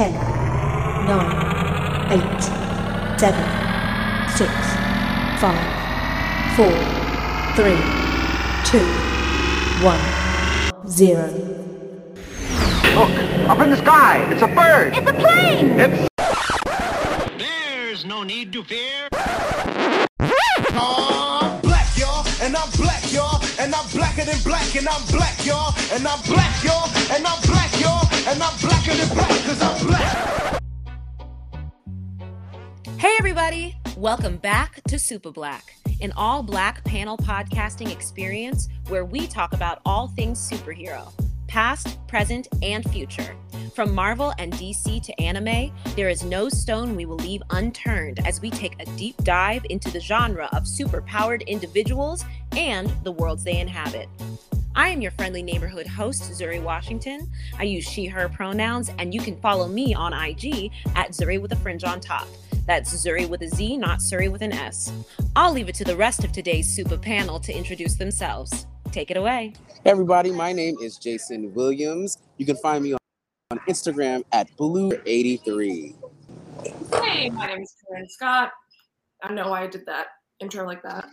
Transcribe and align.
10, 0.00 0.12
9, 0.12 0.16
8, 2.10 2.40
7, 3.20 3.36
6, 4.30 4.48
5, 5.40 5.52
4, 6.56 6.72
3, 7.54 7.76
2, 8.64 8.80
1, 9.84 10.00
0. 10.88 11.20
Look, 12.94 13.12
up 13.50 13.60
in 13.60 13.68
the 13.68 13.76
sky. 13.76 14.26
It's 14.30 14.40
a 14.40 14.46
bird. 14.46 14.96
It's 14.96 15.06
a 15.06 15.12
plane! 15.12 15.78
It's 15.78 16.08
There's 17.36 18.06
no 18.06 18.22
need 18.22 18.54
to 18.54 18.64
fear. 18.64 19.10
I'm 20.70 21.60
black, 21.60 21.94
y'all, 21.98 22.24
and 22.40 22.56
I'm 22.56 22.70
black, 22.70 23.12
y'all, 23.12 23.38
and 23.60 23.74
I'm 23.74 23.86
blacker 23.92 24.24
than 24.24 24.40
black, 24.44 24.74
and 24.74 24.88
I'm 24.88 25.04
black, 25.08 25.44
y'all, 25.44 25.74
and 25.92 26.08
I'm 26.08 26.22
black, 26.22 26.64
y'all, 26.64 26.88
and 27.12 27.26
I'm 27.26 27.42
black, 27.42 27.78
y'all, 27.78 28.09
and 28.30 28.42
I'm 28.44 28.58
blacker 28.60 28.94
than 28.94 29.08
black, 29.08 29.28
cause 29.44 29.60
I'm 29.60 29.86
black. 29.88 30.62
Hey, 32.96 33.12
everybody! 33.18 33.76
Welcome 33.96 34.36
back 34.36 34.80
to 34.84 35.00
Super 35.00 35.32
Black, 35.32 35.74
an 36.00 36.12
all 36.16 36.44
black 36.44 36.84
panel 36.84 37.18
podcasting 37.18 37.90
experience 37.90 38.68
where 38.86 39.04
we 39.04 39.26
talk 39.26 39.52
about 39.52 39.80
all 39.84 40.08
things 40.08 40.38
superhero 40.38 41.12
past, 41.48 41.98
present, 42.06 42.46
and 42.62 42.88
future. 42.90 43.34
From 43.74 43.92
Marvel 43.92 44.32
and 44.38 44.52
DC 44.52 45.02
to 45.02 45.20
anime, 45.20 45.72
there 45.96 46.08
is 46.08 46.22
no 46.22 46.48
stone 46.48 46.94
we 46.94 47.06
will 47.06 47.16
leave 47.16 47.42
unturned 47.50 48.24
as 48.24 48.40
we 48.40 48.50
take 48.50 48.80
a 48.80 48.84
deep 48.96 49.16
dive 49.24 49.66
into 49.68 49.90
the 49.90 49.98
genre 49.98 50.48
of 50.52 50.62
superpowered 50.62 51.44
individuals 51.48 52.24
and 52.56 52.88
the 53.02 53.10
worlds 53.10 53.42
they 53.42 53.58
inhabit. 53.58 54.08
I 54.76 54.88
am 54.88 55.00
your 55.00 55.10
friendly 55.12 55.42
neighborhood 55.42 55.86
host, 55.86 56.22
Zuri 56.30 56.62
Washington. 56.62 57.28
I 57.58 57.64
use 57.64 57.84
she, 57.84 58.06
her 58.06 58.28
pronouns, 58.28 58.90
and 58.98 59.12
you 59.12 59.20
can 59.20 59.36
follow 59.40 59.66
me 59.66 59.94
on 59.94 60.12
IG 60.12 60.70
at 60.94 61.10
Zuri 61.10 61.40
with 61.40 61.50
a 61.50 61.56
fringe 61.56 61.82
on 61.82 61.98
top. 61.98 62.28
That's 62.66 62.94
Zuri 62.94 63.28
with 63.28 63.42
a 63.42 63.48
Z, 63.48 63.78
not 63.78 63.98
Suri 63.98 64.30
with 64.30 64.42
an 64.42 64.52
S. 64.52 64.92
I'll 65.34 65.52
leave 65.52 65.68
it 65.68 65.74
to 65.76 65.84
the 65.84 65.96
rest 65.96 66.22
of 66.22 66.30
today's 66.30 66.72
super 66.72 66.96
panel 66.96 67.40
to 67.40 67.52
introduce 67.52 67.96
themselves. 67.96 68.66
Take 68.92 69.10
it 69.10 69.16
away. 69.16 69.54
Hey 69.82 69.90
everybody, 69.90 70.30
my 70.30 70.52
name 70.52 70.76
is 70.80 70.98
Jason 70.98 71.52
Williams. 71.52 72.18
You 72.38 72.46
can 72.46 72.56
find 72.56 72.84
me 72.84 72.92
on, 72.92 72.98
on 73.50 73.58
Instagram 73.68 74.22
at 74.30 74.56
Blue83. 74.56 75.94
Hey, 77.02 77.30
my 77.30 77.46
name 77.46 77.62
is 77.62 77.74
Corinne 77.88 78.08
Scott. 78.08 78.52
I 79.22 79.32
know 79.32 79.48
why 79.48 79.62
I 79.62 79.66
did 79.66 79.84
that 79.86 80.06
intro 80.38 80.64
like 80.64 80.82
that. 80.84 81.08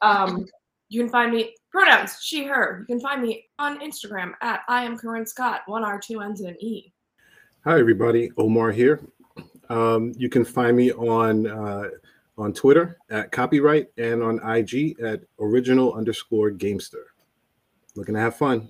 Um, 0.00 0.46
you 0.88 1.00
can 1.00 1.10
find 1.10 1.30
me 1.30 1.54
pronouns 1.72 2.18
she 2.20 2.44
her. 2.44 2.78
You 2.80 2.94
can 2.94 3.00
find 3.00 3.22
me 3.22 3.46
on 3.58 3.80
Instagram 3.80 4.32
at 4.42 4.60
I 4.68 4.84
am 4.84 4.96
Corinne 4.96 5.26
Scott. 5.26 5.62
One 5.66 5.82
R, 5.82 5.98
two 5.98 6.20
N's, 6.20 6.40
and 6.40 6.50
an 6.50 6.62
E. 6.62 6.92
Hi, 7.64 7.80
everybody. 7.80 8.30
Omar 8.36 8.70
here. 8.70 9.00
Um, 9.70 10.12
you 10.16 10.28
can 10.28 10.44
find 10.44 10.76
me 10.76 10.92
on 10.92 11.46
uh, 11.46 11.88
on 12.36 12.52
Twitter 12.52 12.98
at 13.10 13.32
copyright 13.32 13.88
and 13.96 14.22
on 14.22 14.38
IG 14.46 15.00
at 15.00 15.22
original 15.40 15.94
underscore 15.94 16.50
gamester. 16.50 17.06
Looking 17.96 18.14
to 18.14 18.20
have 18.20 18.36
fun. 18.36 18.68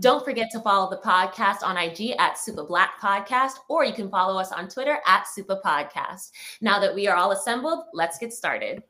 Don't 0.00 0.24
forget 0.24 0.48
to 0.52 0.60
follow 0.60 0.88
the 0.88 0.98
podcast 0.98 1.62
on 1.62 1.76
IG 1.76 2.14
at 2.18 2.38
Super 2.38 2.64
Black 2.64 3.00
Podcast, 3.00 3.54
or 3.68 3.84
you 3.84 3.92
can 3.92 4.08
follow 4.08 4.38
us 4.38 4.52
on 4.52 4.68
Twitter 4.68 4.98
at 5.06 5.26
Super 5.26 5.58
Podcast. 5.64 6.30
Now 6.60 6.78
that 6.78 6.94
we 6.94 7.08
are 7.08 7.16
all 7.16 7.32
assembled, 7.32 7.84
let's 7.92 8.18
get 8.18 8.32
started. 8.32 8.82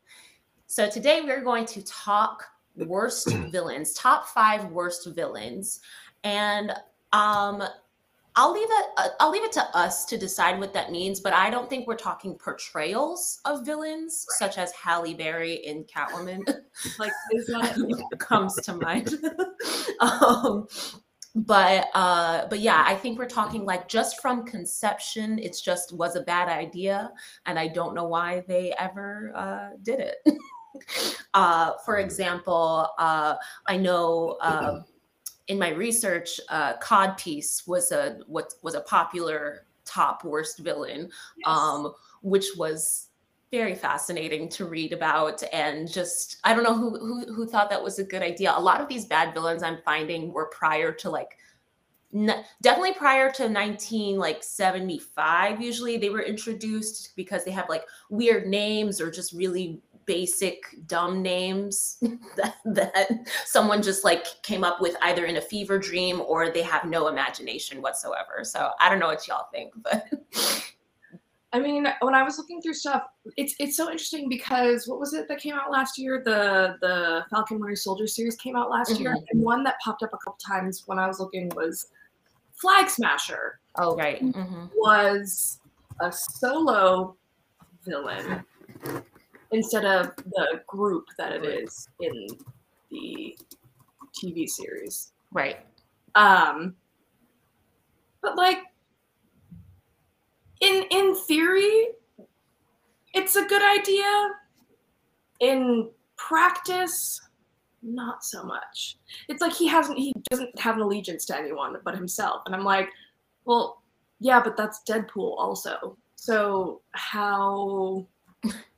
So 0.67 0.91
today 0.91 1.23
we're 1.25 1.43
going 1.43 1.65
to 1.67 1.83
talk 1.85 2.45
worst 2.77 3.31
villains, 3.51 3.93
top 3.95 4.29
five 4.29 4.67
worst 4.67 5.07
villains, 5.15 5.81
and 6.25 6.73
um, 7.13 7.63
I'll 8.39 8.53
leave 8.53 8.69
it. 8.69 8.87
Uh, 8.99 9.09
I'll 9.19 9.31
leave 9.31 9.45
it 9.45 9.53
to 9.53 9.77
us 9.77 10.05
to 10.07 10.19
decide 10.19 10.59
what 10.59 10.75
that 10.75 10.93
means. 10.93 11.21
But 11.21 11.33
I 11.33 11.49
don't 11.49 11.71
think 11.71 11.87
we're 11.87 11.97
talking 11.97 12.35
portrayals 12.35 13.41
of 13.47 13.65
villains, 13.65 14.27
such 14.39 14.59
as 14.59 14.73
Halle 14.73 15.15
Berry 15.15 15.55
in 15.55 15.85
Catwoman. 15.85 16.43
Like, 16.99 17.13
is 17.33 17.47
that 17.47 18.17
comes 18.19 18.55
to 18.57 18.75
mind. 18.75 19.15
um, 20.01 20.67
but 21.35 21.89
uh, 21.95 22.47
but 22.49 22.61
yeah, 22.61 22.85
I 22.87 22.95
think 22.95 23.19
we're 23.19 23.27
talking 23.27 23.65
like 23.65 23.89
just 23.89 24.21
from 24.21 24.45
conception, 24.45 25.39
it's 25.39 25.63
just 25.63 25.95
was 25.95 26.17
a 26.17 26.23
bad 26.23 26.49
idea, 26.49 27.11
and 27.47 27.59
I 27.59 27.69
don't 27.69 27.95
know 27.95 28.07
why 28.07 28.45
they 28.47 28.75
ever 28.79 29.33
uh, 29.35 29.77
did 29.83 30.01
it. 30.01 30.17
Uh, 31.35 31.73
for 31.85 31.99
example, 31.99 32.91
uh, 32.99 33.37
I 33.67 33.77
know. 33.77 34.39
Uh, 34.41 34.83
in 35.49 35.61
my 35.61 35.71
research, 35.71 36.41
uh, 36.49 36.77
Codpiece 36.79 37.69
was 37.69 37.93
a 37.93 38.19
what 38.27 38.55
was 38.63 38.75
a 38.75 38.81
popular 38.81 39.67
top 39.85 40.25
worst 40.25 40.59
villain, 40.59 41.09
um, 41.45 41.93
which 42.23 42.47
was 42.57 43.09
very 43.53 43.75
fascinating 43.75 44.49
to 44.49 44.67
read 44.67 44.93
about 44.93 45.43
and 45.53 45.91
just 45.91 46.39
I 46.43 46.53
don't 46.53 46.65
know 46.65 46.75
who, 46.75 46.99
who 46.99 47.33
who 47.33 47.47
thought 47.47 47.71
that 47.71 47.83
was 47.83 47.99
a 47.99 48.05
good 48.05 48.23
idea. 48.23 48.53
A 48.57 48.61
lot 48.61 48.81
of 48.81 48.89
these 48.89 49.05
bad 49.05 49.35
villains 49.35 49.63
I'm 49.63 49.79
finding 49.85 50.33
were 50.33 50.47
prior 50.47 50.93
to 50.93 51.11
like 51.11 51.39
n- 52.15 52.45
definitely 52.61 52.95
prior 52.95 53.31
to 53.33 53.49
19 53.49 54.17
like 54.19 54.43
75 54.43 55.61
usually 55.61 55.97
they 55.97 56.11
were 56.11 56.23
introduced 56.23 57.15
because 57.17 57.45
they 57.45 57.51
have 57.51 57.69
like 57.69 57.85
weird 58.11 58.47
names 58.47 59.01
or 59.01 59.11
just 59.11 59.33
really 59.33 59.81
basic 60.07 60.63
dumb 60.87 61.21
names 61.23 61.99
that, 62.37 62.55
that 62.65 63.11
someone 63.45 63.83
just 63.83 64.05
like 64.05 64.25
came 64.43 64.65
up 64.65 64.81
with 64.81 64.97
either 65.03 65.27
in 65.27 65.37
a 65.37 65.41
fever 65.41 65.79
dream 65.79 66.23
or 66.27 66.51
they 66.51 66.63
have 66.63 66.85
no 66.85 67.09
imagination 67.09 67.83
whatsoever 67.83 68.41
so 68.43 68.71
i 68.81 68.89
don't 68.89 68.99
know 68.99 69.07
what 69.09 69.27
y'all 69.29 69.49
think 69.53 69.73
but 69.83 70.07
I 71.53 71.61
mean, 71.61 71.87
when 72.01 72.15
I 72.15 72.23
was 72.23 72.37
looking 72.37 72.61
through 72.61 72.75
stuff, 72.75 73.05
it's 73.39 73.55
it's 73.59 73.79
so 73.79 73.85
interesting 73.91 74.29
because 74.29 74.87
what 74.87 74.99
was 74.99 75.15
it 75.15 75.27
that 75.29 75.39
came 75.39 75.55
out 75.55 75.71
last 75.71 75.97
year? 75.97 76.21
The 76.23 76.77
the 76.83 77.25
Falcon 77.31 77.61
Winter 77.61 77.77
Soldier 77.77 78.07
series 78.07 78.37
came 78.37 78.57
out 78.57 78.69
last 78.69 78.99
year, 79.01 79.13
Mhm. 79.15 79.25
and 79.31 79.41
one 79.43 79.63
that 79.65 79.77
popped 79.83 80.03
up 80.03 80.11
a 80.13 80.19
couple 80.19 80.37
times 80.47 80.83
when 80.87 80.99
I 80.99 81.07
was 81.07 81.19
looking 81.19 81.49
was 81.55 81.87
Flag 82.57 82.91
Smasher. 82.91 83.61
oh 83.79 83.97
right 83.97 84.21
Mhm. 84.23 84.71
was 84.77 85.61
a 86.01 86.13
solo 86.13 87.17
villain 87.87 88.45
instead 89.57 89.85
of 89.85 90.15
the 90.17 90.61
group 90.67 91.07
that 91.17 91.33
it 91.33 91.45
is 91.45 91.89
in 92.01 92.27
the 92.91 93.37
TV 94.15 94.49
series. 94.49 95.13
right 95.33 95.59
Um, 96.15 96.75
but 98.23 98.37
like 98.37 98.59
in 100.61 100.85
in 100.91 101.15
theory, 101.15 101.89
it's 103.15 103.37
a 103.37 103.45
good 103.45 103.63
idea. 103.63 104.31
In 105.41 105.91
practice, 106.17 107.21
not 107.83 108.25
so 108.25 108.43
much. 108.43 108.97
It's 109.29 109.41
like 109.41 109.53
he 109.53 109.67
hasn't 109.67 109.99
he 109.99 110.13
doesn't 110.31 110.59
have 110.59 110.77
an 110.77 110.83
allegiance 110.83 111.25
to 111.27 111.37
anyone 111.37 111.77
but 111.85 111.95
himself. 111.95 112.43
And 112.47 112.55
I'm 112.55 112.65
like, 112.65 112.89
well, 113.45 113.83
yeah, 114.21 114.41
but 114.43 114.57
that's 114.57 114.83
Deadpool 114.89 115.37
also. 115.39 115.97
So 116.17 116.81
how 116.93 118.07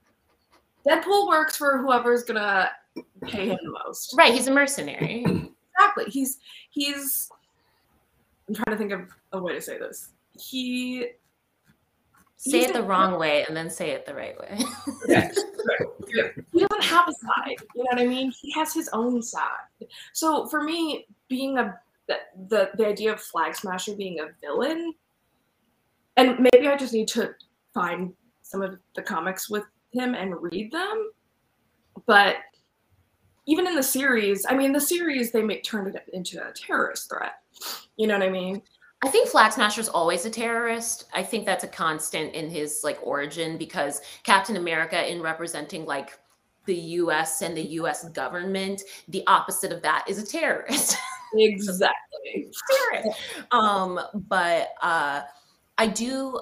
Deadpool 0.88 1.28
works 1.28 1.56
for 1.56 1.78
whoever's 1.78 2.22
gonna 2.25 2.71
pay 3.25 3.49
him 3.49 3.59
the 3.62 3.71
most. 3.84 4.15
right 4.16 4.32
he's 4.32 4.47
a 4.47 4.53
mercenary 4.53 5.25
Exactly. 5.81 6.06
He's 6.10 6.38
he's 6.71 7.28
I'm 8.49 8.54
trying 8.54 8.76
to 8.76 8.78
think 8.78 8.93
of 8.93 9.03
a 9.32 9.41
way 9.41 9.53
to 9.53 9.60
say 9.60 9.78
this. 9.78 10.09
He 10.41 11.06
say 12.37 12.60
it 12.62 12.72
the 12.72 12.81
a- 12.81 12.82
wrong 12.82 13.19
way 13.19 13.44
and 13.47 13.56
then 13.56 13.71
say 13.71 13.91
it 13.91 14.04
the 14.06 14.15
right 14.15 14.38
way 14.41 14.59
he 16.53 16.60
doesn't 16.60 16.84
have 16.84 17.09
a 17.09 17.12
side. 17.12 17.56
You 17.75 17.84
know 17.84 17.91
what 17.91 17.98
I 18.00 18.06
mean? 18.06 18.32
He 18.41 18.50
has 18.53 18.72
his 18.75 18.88
own 18.93 19.22
side. 19.22 19.87
So 20.12 20.47
for 20.47 20.62
me, 20.62 21.06
being 21.28 21.59
a 21.59 21.78
the 22.09 22.16
the, 22.48 22.71
the 22.77 22.87
idea 22.87 23.12
of 23.12 23.21
Flag 23.21 23.54
Smasher 23.54 23.94
being 23.94 24.19
a 24.21 24.28
villain, 24.41 24.94
and 26.16 26.41
maybe 26.53 26.66
I 26.66 26.77
just 26.77 26.93
need 26.94 27.09
to 27.09 27.34
find 27.74 28.13
some 28.42 28.63
of 28.63 28.78
the 28.97 29.03
comics 29.03 29.48
with 29.51 29.65
him 29.93 30.15
and 30.15 30.35
read 30.41 30.71
them. 30.73 31.11
But 32.07 32.37
even 33.47 33.67
in 33.67 33.75
the 33.75 33.83
series, 33.83 34.45
I 34.49 34.55
mean, 34.55 34.73
the 34.73 34.81
series 34.81 35.33
they 35.33 35.43
make 35.43 35.65
turned 35.65 35.95
it 35.95 36.09
into 36.13 36.39
a 36.47 36.53
terrorist 36.53 37.09
threat. 37.11 37.35
You 37.97 38.07
know 38.07 38.19
what 38.19 38.27
I 38.27 38.31
mean? 38.31 38.63
I 39.03 39.09
think 39.09 39.29
Flag 39.29 39.53
Smasher's 39.53 39.89
always 39.89 40.27
a 40.27 40.31
terrorist. 40.31 41.05
I 41.15 41.23
think 41.23 41.47
that's 41.47 41.65
a 41.65 41.69
constant 41.69 42.35
in 42.35 42.51
his 42.51 42.81
like 42.83 42.99
origin 43.03 43.57
because 43.57 44.03
Captain 44.25 44.57
America, 44.57 45.11
in 45.11 45.23
representing 45.23 45.87
like 45.87 46.19
the 46.67 46.75
U.S. 46.75 47.43
and 47.43 47.57
the 47.57 47.63
U.S. 47.63 48.09
government, 48.11 48.83
the 49.09 49.23
opposite 49.27 49.73
of 49.73 49.83
that 49.83 50.05
is 50.09 50.19
a 50.19 50.27
terrorist. 50.27 50.97
Exactly. 51.35 52.51
terrorist. 52.91 53.21
Um, 53.51 54.01
but 54.15 54.69
uh, 54.81 55.21
I 55.77 55.87
do 55.87 56.41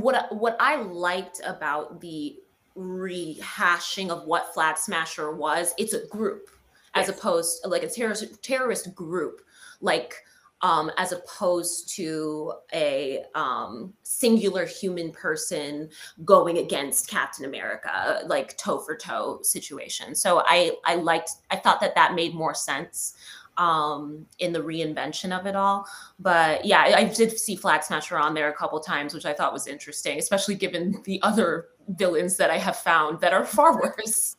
what 0.00 0.34
what 0.34 0.56
I 0.60 0.76
liked 0.76 1.40
about 1.44 2.00
the 2.00 2.36
rehashing 2.76 4.10
of 4.10 4.24
what 4.24 4.54
Flag 4.54 4.78
Smasher 4.78 5.32
was. 5.34 5.74
It's 5.78 5.94
a 5.94 6.06
group 6.06 6.50
as 6.94 7.08
Yes. 7.08 7.18
opposed 7.18 7.66
like 7.66 7.82
a 7.82 7.88
terrorist 7.88 8.42
terrorist 8.42 8.94
group. 8.94 9.40
Like 9.80 10.14
um, 10.60 10.90
as 10.98 11.12
opposed 11.12 11.88
to 11.96 12.52
a 12.74 13.24
um, 13.36 13.92
singular 14.02 14.66
human 14.66 15.12
person 15.12 15.88
going 16.24 16.58
against 16.58 17.08
Captain 17.08 17.44
America, 17.44 18.22
like 18.26 18.56
toe 18.58 18.78
for 18.80 18.96
toe 18.96 19.38
situation. 19.42 20.14
So 20.14 20.42
I 20.46 20.72
I 20.84 20.96
liked 20.96 21.30
I 21.50 21.56
thought 21.56 21.80
that 21.80 21.94
that 21.94 22.14
made 22.14 22.34
more 22.34 22.54
sense 22.54 23.14
um, 23.58 24.24
in 24.38 24.52
the 24.52 24.60
reinvention 24.60 25.38
of 25.38 25.46
it 25.46 25.56
all. 25.56 25.86
But 26.18 26.64
yeah, 26.64 26.80
I, 26.80 27.00
I 27.00 27.04
did 27.04 27.38
see 27.38 27.56
Flag 27.56 27.82
Smasher 27.82 28.16
on 28.16 28.32
there 28.32 28.48
a 28.48 28.54
couple 28.54 28.80
times, 28.80 29.12
which 29.12 29.26
I 29.26 29.34
thought 29.34 29.52
was 29.52 29.66
interesting, 29.66 30.18
especially 30.18 30.54
given 30.54 31.02
the 31.04 31.20
other 31.22 31.66
villains 31.88 32.36
that 32.36 32.50
I 32.50 32.58
have 32.58 32.76
found 32.76 33.20
that 33.20 33.32
are 33.32 33.44
far 33.44 33.80
worse 33.98 34.36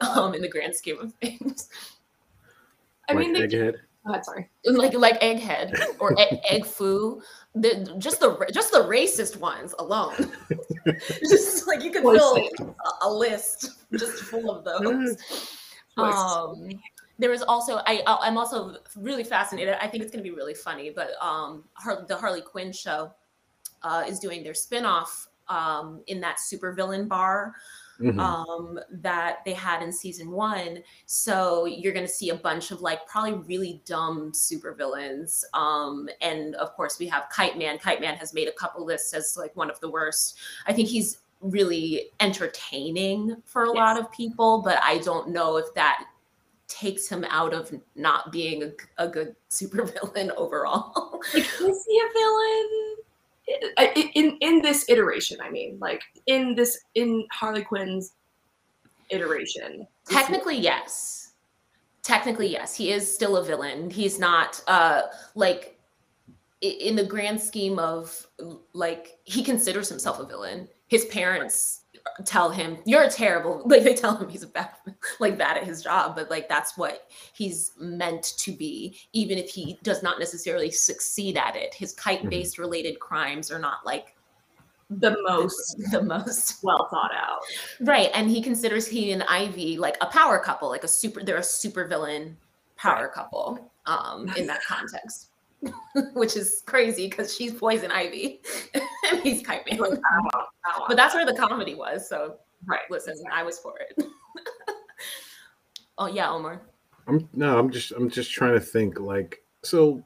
um, 0.00 0.34
in 0.34 0.42
the 0.42 0.48
grand 0.48 0.74
scheme 0.74 0.98
of 0.98 1.12
things. 1.14 1.68
I 3.08 3.14
mean, 3.14 3.32
they, 3.32 3.48
Egghead. 3.48 3.76
go 4.06 4.12
ahead, 4.12 4.24
sorry. 4.24 4.50
Like 4.66 4.92
like 4.92 5.18
Egghead 5.20 5.96
or 5.98 6.18
egg, 6.20 6.40
Egg 6.48 6.66
Fu, 6.66 7.22
the, 7.54 7.94
just 7.98 8.20
the 8.20 8.46
just 8.52 8.70
the 8.70 8.80
racist 8.80 9.38
ones 9.38 9.74
alone. 9.78 10.30
just 11.20 11.66
like 11.66 11.82
you 11.82 11.90
could 11.90 12.02
fill 12.02 12.36
a, 12.36 13.06
a 13.06 13.10
list 13.10 13.70
just 13.96 14.24
full 14.24 14.50
of 14.50 14.62
those. 14.62 15.16
Um, 15.96 16.68
there 17.18 17.32
is 17.32 17.42
also 17.42 17.78
I 17.86 18.02
I- 18.06 18.18
I'm 18.26 18.38
also 18.38 18.76
really 18.96 19.24
fascinated. 19.24 19.74
I 19.80 19.88
think 19.88 20.02
it's 20.02 20.12
going 20.12 20.22
to 20.24 20.30
be 20.30 20.34
really 20.36 20.54
funny, 20.54 20.90
but 20.90 21.10
um, 21.20 21.64
Har- 21.74 22.04
the 22.06 22.16
Harley 22.16 22.40
Quinn 22.42 22.72
show 22.72 23.12
uh, 23.82 24.04
is 24.06 24.18
doing 24.18 24.42
their 24.42 24.54
spin-off 24.54 25.28
um, 25.48 26.02
in 26.08 26.20
that 26.20 26.36
supervillain 26.38 27.08
bar 27.08 27.54
Mhm. 28.00 28.20
um, 28.20 28.78
that 28.90 29.38
they 29.44 29.52
had 29.52 29.82
in 29.82 29.90
season 29.92 30.30
one. 30.30 30.78
So 31.06 31.64
you're 31.64 31.92
going 31.92 32.06
to 32.06 32.12
see 32.12 32.30
a 32.30 32.34
bunch 32.36 32.70
of 32.70 32.80
like 32.80 33.04
probably 33.08 33.34
really 33.48 33.82
dumb 33.86 34.30
supervillains. 34.30 35.42
Um, 35.52 36.08
and 36.20 36.54
of 36.56 36.74
course, 36.74 37.00
we 37.00 37.08
have 37.08 37.28
Kite 37.30 37.58
Man. 37.58 37.76
Kite 37.78 38.00
Man 38.00 38.14
has 38.14 38.32
made 38.32 38.46
a 38.46 38.52
couple 38.52 38.84
lists 38.84 39.14
as 39.14 39.36
like 39.36 39.56
one 39.56 39.68
of 39.68 39.80
the 39.80 39.90
worst. 39.90 40.38
I 40.66 40.72
think 40.72 40.88
he's 40.88 41.18
really 41.40 42.10
entertaining 42.20 43.42
for 43.44 43.64
a 43.64 43.72
lot 43.72 43.98
of 43.98 44.10
people, 44.12 44.62
but 44.62 44.78
I 44.82 44.98
don't 44.98 45.30
know 45.30 45.56
if 45.56 45.72
that 45.74 46.04
takes 46.68 47.08
him 47.08 47.24
out 47.30 47.52
of 47.54 47.72
not 47.96 48.30
being 48.30 48.62
a, 48.62 48.70
a 48.98 49.08
good 49.08 49.34
supervillain 49.50 50.30
overall. 50.36 51.20
Like, 51.34 51.44
is 51.44 51.86
he 51.88 52.00
a 52.00 52.12
villain? 52.12 52.96
I- 53.78 53.92
I- 53.96 54.10
In 54.14 54.36
in 54.40 54.62
this 54.62 54.84
iteration, 54.88 55.38
I 55.42 55.50
mean, 55.50 55.78
like 55.80 56.02
in 56.26 56.54
this 56.54 56.78
in 56.94 57.26
Harley 57.32 57.62
Quinn's 57.64 58.12
iteration. 59.10 59.80
is 59.82 59.86
he- 60.08 60.14
Technically, 60.14 60.56
yes. 60.58 61.32
Technically, 62.02 62.46
yes. 62.48 62.74
He 62.76 62.92
is 62.92 63.12
still 63.12 63.36
a 63.36 63.44
villain. 63.44 63.90
He's 63.90 64.18
not 64.18 64.62
uh 64.66 65.02
like 65.34 65.78
in 66.60 66.96
the 66.96 67.04
grand 67.04 67.40
scheme 67.40 67.78
of 67.78 68.26
like 68.72 69.18
he 69.24 69.42
considers 69.42 69.88
himself 69.88 70.18
a 70.20 70.24
villain. 70.26 70.68
His 70.88 71.04
parents 71.06 71.82
tell 72.24 72.50
him 72.50 72.78
you're 72.84 73.04
a 73.04 73.10
terrible 73.10 73.62
like 73.66 73.82
they 73.82 73.94
tell 73.94 74.16
him 74.16 74.28
he's 74.28 74.42
a 74.42 74.46
bad 74.46 74.70
like 75.20 75.38
bad 75.38 75.56
at 75.56 75.64
his 75.64 75.82
job 75.82 76.14
but 76.14 76.30
like 76.30 76.48
that's 76.48 76.76
what 76.76 77.08
he's 77.32 77.72
meant 77.78 78.34
to 78.38 78.52
be 78.52 78.96
even 79.12 79.38
if 79.38 79.50
he 79.50 79.78
does 79.82 80.02
not 80.02 80.18
necessarily 80.18 80.70
succeed 80.70 81.36
at 81.36 81.56
it 81.56 81.74
his 81.74 81.92
kite 81.94 82.28
based 82.28 82.58
related 82.58 82.98
crimes 83.00 83.50
are 83.50 83.58
not 83.58 83.78
like 83.84 84.14
the 84.90 85.16
most 85.22 85.76
the 85.90 86.02
most 86.02 86.62
well 86.62 86.88
thought 86.90 87.12
out. 87.14 87.40
Right. 87.80 88.10
And 88.14 88.30
he 88.30 88.42
considers 88.42 88.86
he 88.86 89.12
and 89.12 89.22
Ivy 89.24 89.76
like 89.76 89.96
a 90.00 90.06
power 90.06 90.38
couple, 90.38 90.68
like 90.68 90.84
a 90.84 90.88
super 90.88 91.22
they're 91.22 91.36
a 91.36 91.42
super 91.42 91.86
villain 91.86 92.36
power 92.76 93.08
couple 93.08 93.70
um 93.86 94.28
in 94.36 94.46
that 94.46 94.62
context. 94.64 95.28
Which 96.14 96.36
is 96.36 96.62
crazy 96.66 97.08
because 97.08 97.34
she's 97.34 97.52
poison 97.52 97.90
ivy 97.90 98.40
and 99.10 99.20
he's 99.20 99.44
kite 99.44 99.68
man. 99.68 99.80
Like, 99.80 99.90
I 99.90 100.14
don't 100.14 100.24
want- 100.24 100.46
I 100.64 100.78
don't 100.78 100.88
But 100.88 100.96
that's 100.96 101.14
where 101.14 101.26
the 101.26 101.34
comedy 101.34 101.74
was. 101.74 102.08
So 102.08 102.36
right. 102.66 102.80
listen, 102.90 103.14
I 103.32 103.42
was 103.42 103.58
for 103.58 103.74
it. 103.78 104.04
oh 105.98 106.06
yeah, 106.06 106.30
Omar. 106.30 106.62
I'm 107.06 107.28
no, 107.32 107.58
I'm 107.58 107.70
just 107.70 107.92
I'm 107.92 108.10
just 108.10 108.30
trying 108.30 108.54
to 108.54 108.60
think 108.60 109.00
like 109.00 109.42
so 109.62 110.04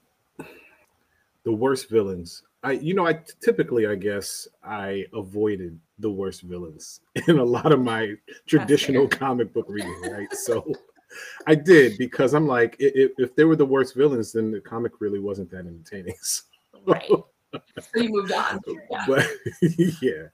the 1.45 1.53
worst 1.53 1.91
villains. 1.91 2.43
I 2.63 2.73
you 2.73 2.95
know, 2.95 3.07
I 3.07 3.19
typically 3.41 3.87
I 3.87 3.97
guess 3.97 4.47
I 4.63 5.05
avoided 5.13 5.79
the 5.99 6.11
worst 6.11 6.43
villains 6.43 7.01
in 7.29 7.39
a 7.39 7.45
lot 7.45 7.73
of 7.73 7.81
my 7.81 8.15
traditional 8.47 9.09
comic 9.09 9.53
book 9.53 9.67
reading, 9.69 10.01
right? 10.11 10.33
So 10.33 10.73
I 11.47 11.55
did 11.55 11.99
because 11.99 12.35
I'm 12.35 12.47
like 12.47 12.77
i- 12.81 12.85
i- 12.87 13.09
if 13.19 13.35
they 13.37 13.45
were 13.45 13.57
the 13.57 13.67
worst 13.67 13.95
villains 13.95 14.33
then 14.33 14.51
the 14.51 14.61
comic 14.61 14.93
really 15.01 15.19
wasn't 15.19 15.51
that 15.51 15.67
entertaining. 15.67 16.15
So, 16.23 16.43
Right. 16.87 17.09
So 17.09 18.01
you 18.01 18.09
moved 18.09 18.33
on. 18.33 18.61
Yeah. 18.91 19.05
but 19.07 19.27
yeah 20.03 20.29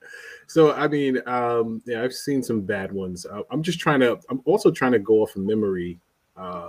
so 0.46 0.72
i 0.72 0.86
mean 0.86 1.20
um 1.26 1.82
yeah 1.84 2.02
i've 2.04 2.14
seen 2.14 2.42
some 2.44 2.60
bad 2.60 2.92
ones 2.92 3.26
uh, 3.26 3.42
i'm 3.50 3.60
just 3.62 3.80
trying 3.80 3.98
to 4.00 4.18
i'm 4.30 4.40
also 4.44 4.70
trying 4.70 4.92
to 4.92 5.00
go 5.00 5.14
off 5.22 5.34
of 5.34 5.42
memory 5.42 5.98
uh 6.36 6.68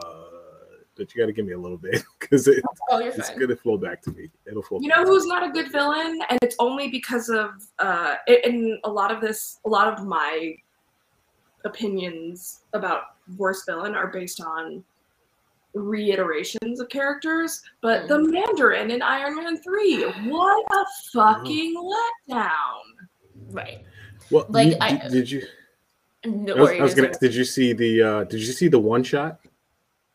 but 0.95 1.13
you 1.13 1.21
got 1.21 1.27
to 1.27 1.33
give 1.33 1.45
me 1.45 1.53
a 1.53 1.57
little 1.57 1.77
bit 1.77 2.03
because 2.19 2.47
it, 2.47 2.63
Oh, 2.89 2.97
it's 2.97 3.29
fine. 3.29 3.39
gonna 3.39 3.55
flow 3.55 3.77
back 3.77 4.01
to 4.01 4.11
me 4.11 4.29
it'll 4.47 4.63
flow 4.63 4.79
You 4.81 4.89
know 4.89 5.03
who's 5.05 5.27
not 5.27 5.47
a 5.47 5.51
good 5.51 5.71
villain, 5.71 6.19
and 6.29 6.39
it's 6.41 6.55
only 6.59 6.89
because 6.89 7.29
of 7.29 7.51
uh, 7.77 8.15
i- 8.27 8.41
in 8.43 8.79
a 8.83 8.89
lot 8.89 9.11
of 9.11 9.21
this, 9.21 9.59
a 9.65 9.69
lot 9.69 9.87
of 9.93 10.03
my 10.05 10.55
opinions 11.65 12.61
about 12.73 13.15
worst 13.37 13.65
villain 13.67 13.95
are 13.95 14.07
based 14.07 14.41
on 14.41 14.83
reiterations 15.73 16.79
of 16.79 16.89
characters. 16.89 17.61
But 17.81 18.07
the 18.07 18.19
Mandarin 18.19 18.91
in 18.91 19.01
Iron 19.01 19.35
Man 19.35 19.57
Three, 19.57 20.03
what 20.27 20.65
a 20.73 20.85
fucking 21.13 21.75
letdown! 22.29 22.79
Right. 23.51 23.83
well 24.31 24.45
like, 24.49 24.69
you- 24.69 24.77
I- 24.81 24.97
did, 24.97 25.11
did 25.11 25.31
you 25.31 25.41
No, 26.25 26.55
I 26.55 26.59
was, 26.61 26.69
I 26.71 26.81
was 26.81 26.93
gonna 26.95 27.11
did 27.19 27.33
you 27.33 27.43
see 27.45 27.73
the 27.73 28.01
uh 28.03 28.23
did 28.25 28.39
you 28.41 28.51
see 28.53 28.67
the 28.67 28.77
one 28.79 29.01
shot 29.03 29.39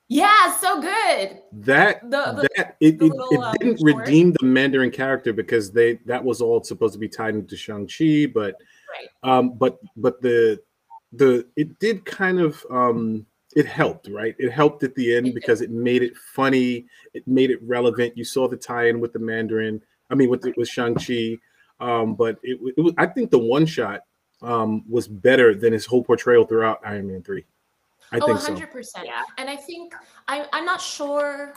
Yeah, 0.08 0.55
so 0.61 0.81
good. 0.81 1.38
that 1.52 2.02
The- 2.11 2.32
the- 2.43 2.49
that 2.56 2.76
it, 2.81 2.99
the 2.99 3.06
it, 3.06 3.12
little, 3.12 3.29
it 3.32 3.38
um, 3.38 3.55
didn't 3.61 3.79
short. 3.81 3.97
redeem 4.06 4.32
the 4.38 4.44
mandarin 4.47 4.90
character 4.93 5.32
because 5.32 5.73
they 5.73 5.94
that 6.06 6.23
was 6.23 6.40
all 6.40 6.62
supposed 6.62 6.93
to 6.94 6.99
be 7.00 7.08
tied 7.08 7.35
into 7.35 7.56
shang-chi 7.56 8.26
but 8.32 8.56
Right. 8.90 9.08
um 9.29 9.55
but 9.55 9.79
but 9.97 10.20
the 10.23 10.61
the 11.16 11.46
it 11.56 11.78
did 11.78 12.05
kind 12.05 12.40
of 12.40 12.64
um 12.70 13.26
it 13.56 13.66
helped 13.66 14.08
right 14.08 14.34
it 14.38 14.50
helped 14.50 14.82
at 14.82 14.94
the 14.94 15.14
end 15.14 15.34
because 15.34 15.61
it 15.61 15.70
made 15.70 16.02
it 16.02 16.16
funny 16.16 16.87
it 17.12 17.26
made 17.26 17.50
it 17.50 17.62
relevant 17.62 18.16
you 18.16 18.25
saw 18.25 18.49
the 18.49 18.56
tie-in 18.56 19.00
with 19.00 19.12
the 19.12 19.19
mandarin 19.19 19.81
i 20.11 20.14
mean 20.14 20.28
with 20.28 20.40
the, 20.43 20.52
with 20.56 20.69
shang-chi 20.69 21.37
um 21.81 22.14
but 22.14 22.38
it, 22.43 22.58
it 22.76 22.81
was 22.81 22.93
i 22.99 23.06
think 23.06 23.31
the 23.31 23.38
one 23.38 23.66
shot 23.66 24.00
um 24.42 24.83
was 24.88 25.06
better 25.06 25.54
than 25.54 25.73
his 25.73 25.87
whole 25.87 26.02
portrayal 26.02 26.44
throughout 26.44 26.80
iron 26.85 27.06
man 27.06 27.23
3 27.23 27.44
i 28.12 28.18
oh, 28.18 28.26
think 28.26 28.40
so 28.40 28.54
100%. 28.54 29.04
Yeah. 29.04 29.23
And 29.38 29.49
I 29.49 29.56
think 29.56 29.94
I, 30.28 30.47
I'm 30.52 30.64
not 30.64 30.80
sure. 30.80 31.54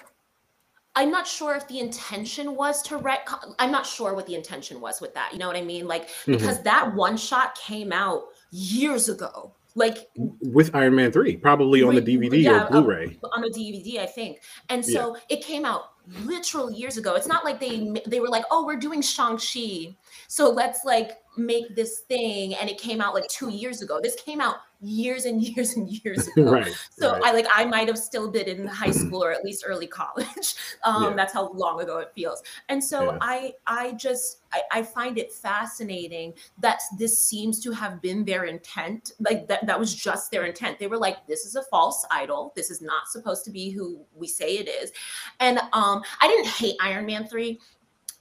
I'm 0.95 1.11
not 1.11 1.27
sure 1.27 1.53
if 1.53 1.67
the 1.67 1.79
intention 1.79 2.55
was 2.55 2.81
to 2.83 2.97
retcon. 2.97 3.53
I'm 3.59 3.71
not 3.71 3.85
sure 3.85 4.15
what 4.15 4.25
the 4.25 4.33
intention 4.33 4.81
was 4.81 4.99
with 4.99 5.13
that. 5.13 5.31
You 5.31 5.37
know 5.37 5.45
what 5.45 5.55
I 5.55 5.61
mean? 5.61 5.87
Like 5.87 6.07
Mm-hmm. 6.07 6.33
because 6.33 6.63
that 6.63 6.95
one 6.95 7.17
shot 7.17 7.53
came 7.55 7.91
out 7.91 8.23
years 8.51 9.09
ago. 9.09 9.53
Like 9.75 10.09
with 10.41 10.73
iron 10.73 10.95
man 10.95 11.11
3 11.11 11.37
probably 11.37 11.83
on 11.83 11.93
the 11.93 12.01
dvd 12.01 12.41
yeah, 12.41 12.51
or 12.51 12.59
uh, 12.61 12.69
blu-ray 12.71 13.19
on 13.31 13.43
a 13.43 13.47
DVD, 13.47 13.99
I 13.99 14.07
think. 14.07 14.41
And 14.69 14.83
so 14.83 15.15
it 15.29 15.43
came 15.43 15.65
out 15.65 15.91
literal 16.23 16.71
years 16.71 16.97
ago. 16.97 17.13
It's 17.13 17.27
not 17.27 17.45
like 17.45 17.59
they 17.59 17.93
they 18.07 18.19
were 18.19 18.29
like, 18.29 18.43
"Oh, 18.49 18.65
we're 18.65 18.77
doing 18.77 19.03
Shang-Chi. 19.03 19.95
So 20.27 20.49
let's 20.49 20.83
like 20.83 21.19
make 21.37 21.75
this 21.75 21.99
thing." 22.01 22.55
And 22.55 22.69
it 22.69 22.77
came 22.77 23.01
out 23.01 23.13
like 23.13 23.27
2 23.29 23.49
years 23.49 23.81
ago. 23.81 23.99
This 24.01 24.15
came 24.15 24.41
out 24.41 24.57
years 24.79 25.25
and 25.25 25.41
years 25.55 25.75
and 25.75 25.89
years 25.89 26.27
ago. 26.37 26.51
right 26.51 26.71
So 26.91 27.13
right. 27.13 27.23
I 27.23 27.31
like 27.31 27.47
I 27.53 27.65
might 27.65 27.87
have 27.87 27.97
still 27.97 28.29
been 28.29 28.47
in 28.47 28.67
high 28.67 28.91
school 29.03 29.23
or 29.23 29.31
at 29.31 29.43
least 29.43 29.63
early 29.65 29.87
college. 29.87 30.55
Um, 30.83 31.03
Yeah. 31.03 31.13
That's 31.15 31.33
how 31.33 31.51
long 31.53 31.81
ago 31.81 31.97
it 31.97 32.11
feels. 32.15 32.43
And 32.69 32.83
so 32.83 33.05
Yeah. 33.11 33.17
I 33.21 33.53
I 33.65 33.93
just 33.93 34.41
I, 34.53 34.61
I 34.71 34.83
find 34.83 35.17
it 35.17 35.33
fascinating 35.33 36.33
that 36.59 36.79
this 36.97 37.21
seems 37.21 37.59
to 37.61 37.71
have 37.71 38.01
been 38.01 38.23
their 38.23 38.45
intent. 38.45 39.11
Like 39.19 39.47
that 39.47 39.65
that 39.65 39.79
was 39.79 39.93
just 39.95 40.29
their 40.31 40.45
intent. 40.45 40.77
They 40.79 40.87
were 40.87 40.97
like, 40.97 41.25
this 41.27 41.45
is 41.45 41.55
a 41.55 41.63
false 41.63 42.05
idol. 42.11 42.53
This 42.55 42.69
is 42.69 42.79
not 42.81 43.07
supposed 43.09 43.43
to 43.45 43.51
be 43.51 43.69
who 43.71 43.99
we 44.15 44.27
say 44.27 44.57
it 44.57 44.69
is. 44.69 44.91
And 45.39 45.57
um, 45.73 46.03
I 46.21 46.27
didn't 46.27 46.47
hate 46.47 46.75
Iron 46.81 47.05
Man 47.07 47.27
three. 47.27 47.59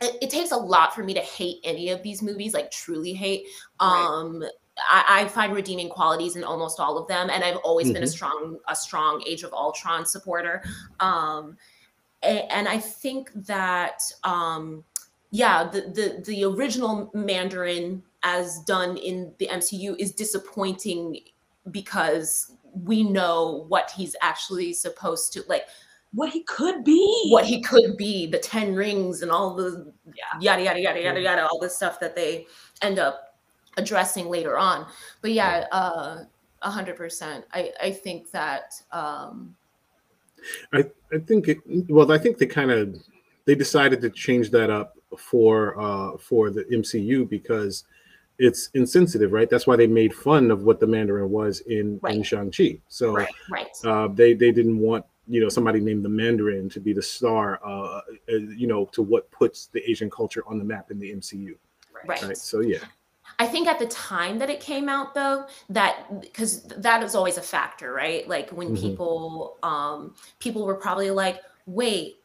It, 0.00 0.17
it 0.23 0.31
takes 0.31 0.50
a 0.50 0.57
lot 0.57 0.95
for 0.95 1.03
me 1.03 1.15
to 1.15 1.21
hate 1.21 1.59
any 1.65 1.91
of 1.91 2.03
these 2.03 2.23
movies, 2.23 2.53
like 2.55 2.71
truly 2.71 3.12
hate. 3.15 3.47
Right. 3.81 4.07
Um, 4.07 4.45
I, 4.79 5.23
I 5.23 5.29
find 5.29 5.55
redeeming 5.55 5.88
qualities 5.88 6.37
in 6.37 6.45
almost 6.45 6.79
all 6.81 6.99
of 6.99 7.09
them, 7.09 7.31
and 7.31 7.43
I've 7.43 7.57
always 7.59 7.91
been 7.91 8.03
a 8.03 8.07
Mhm. 8.07 8.11
strong, 8.11 8.59
a 8.69 8.76
strong 8.76 9.23
Age 9.26 9.43
of 9.43 9.53
Ultron 9.55 10.05
supporter. 10.05 10.62
Um, 11.00 11.57
a- 12.23 12.50
and 12.53 12.69
I 12.69 12.79
think 12.79 13.31
that, 13.47 14.03
um, 14.23 14.85
yeah, 15.31 15.65
the, 15.65 15.81
the 15.81 16.23
the 16.26 16.45
original 16.45 17.11
Mandarin 17.15 18.03
as 18.23 18.61
done 18.61 18.97
in 18.99 19.33
the 19.38 19.49
MCU 19.49 19.97
is 19.99 20.12
disappointing 20.12 21.21
because 21.71 22.53
we 22.85 23.03
know 23.03 23.65
what 23.69 23.91
he's 23.97 24.15
actually 24.21 24.75
supposed 24.75 25.33
to 25.33 25.43
like. 25.49 25.69
What 26.13 26.31
he 26.31 26.43
could 26.45 26.85
be. 26.85 27.29
what 27.31 27.45
he 27.45 27.61
could 27.63 27.97
be, 27.97 28.27
the 28.27 28.39
10 28.39 28.75
rings 28.75 29.23
and 29.23 29.31
all 29.31 29.55
the 29.55 29.93
yada 30.41 30.63
yada 30.63 30.81
yada 30.81 31.01
yada 31.01 31.21
yada, 31.21 31.47
all 31.47 31.59
this 31.61 31.77
stuff 31.77 32.01
that 32.01 32.15
they 32.17 32.47
end 32.83 32.99
up 32.99 33.37
addressing 33.77 34.29
later 34.29 34.59
on. 34.59 34.87
But 35.21 35.33
yeah, 35.33 35.67
uh 35.73 36.25
a 36.63 36.71
hundred 36.71 36.97
percent. 36.97 37.45
I, 37.53 37.73
I 37.81 37.91
think 37.91 38.31
that 38.31 38.75
um 38.93 39.55
I, 40.73 40.85
I 41.13 41.19
think 41.19 41.49
it 41.49 41.59
well 41.89 42.11
I 42.11 42.19
think 42.19 42.39
they 42.39 42.47
kind 42.47 42.71
of 42.71 42.97
they 43.45 43.55
decided 43.55 44.01
to 44.01 44.11
change 44.11 44.51
that 44.51 44.71
up 44.71 44.97
for 45.17 45.81
uh 45.81 46.17
for 46.19 46.51
the 46.51 46.65
MCU 46.65 47.29
because 47.29 47.85
it's 48.39 48.69
insensitive, 48.75 49.33
right? 49.33 49.49
That's 49.49 49.67
why 49.67 49.77
they 49.77 49.87
made 49.87 50.15
fun 50.15 50.51
of 50.51 50.63
what 50.65 50.81
the 50.81 50.87
Mandarin 50.87 51.31
was 51.31 51.61
in 51.61 52.01
in 52.09 52.23
Shang-Chi. 52.23 52.79
So 52.89 53.13
right, 53.13 53.29
right. 53.51 53.69
uh 53.85 54.09
they 54.09 54.35
they 54.35 54.51
didn't 54.51 54.79
want 54.79 55.05
you 55.28 55.40
know 55.40 55.49
somebody 55.49 55.80
named 55.80 56.04
the 56.04 56.09
Mandarin 56.09 56.68
to 56.71 56.80
be 56.80 56.92
the 56.92 57.02
star 57.02 57.61
uh, 57.64 57.68
uh 57.68 58.00
you 58.28 58.66
know 58.66 58.87
to 58.87 59.02
what 59.02 59.30
puts 59.30 59.66
the 59.66 59.88
Asian 59.90 60.11
culture 60.11 60.42
on 60.47 60.59
the 60.59 60.64
map 60.64 60.90
in 60.90 60.99
the 60.99 61.12
MCU. 61.12 61.54
Right. 61.92 62.23
Right. 62.23 62.37
So 62.37 62.61
yeah. 62.61 62.78
I 63.38 63.47
think 63.47 63.66
at 63.68 63.78
the 63.78 63.87
time 63.87 64.38
that 64.38 64.50
it 64.50 64.61
came 64.61 64.88
out 64.88 65.14
though, 65.14 65.47
that 65.71 66.21
because 66.21 66.62
that 66.62 67.02
is 67.02 67.14
always 67.14 67.37
a 67.37 67.42
factor, 67.42 67.92
right? 67.92 68.26
Like 68.28 68.50
when 68.50 68.71
Mhm. 68.71 68.80
people 68.80 69.59
um 69.62 70.14
people 70.38 70.64
were 70.64 70.76
probably 70.76 71.11
like, 71.11 71.42
wait, 71.66 72.23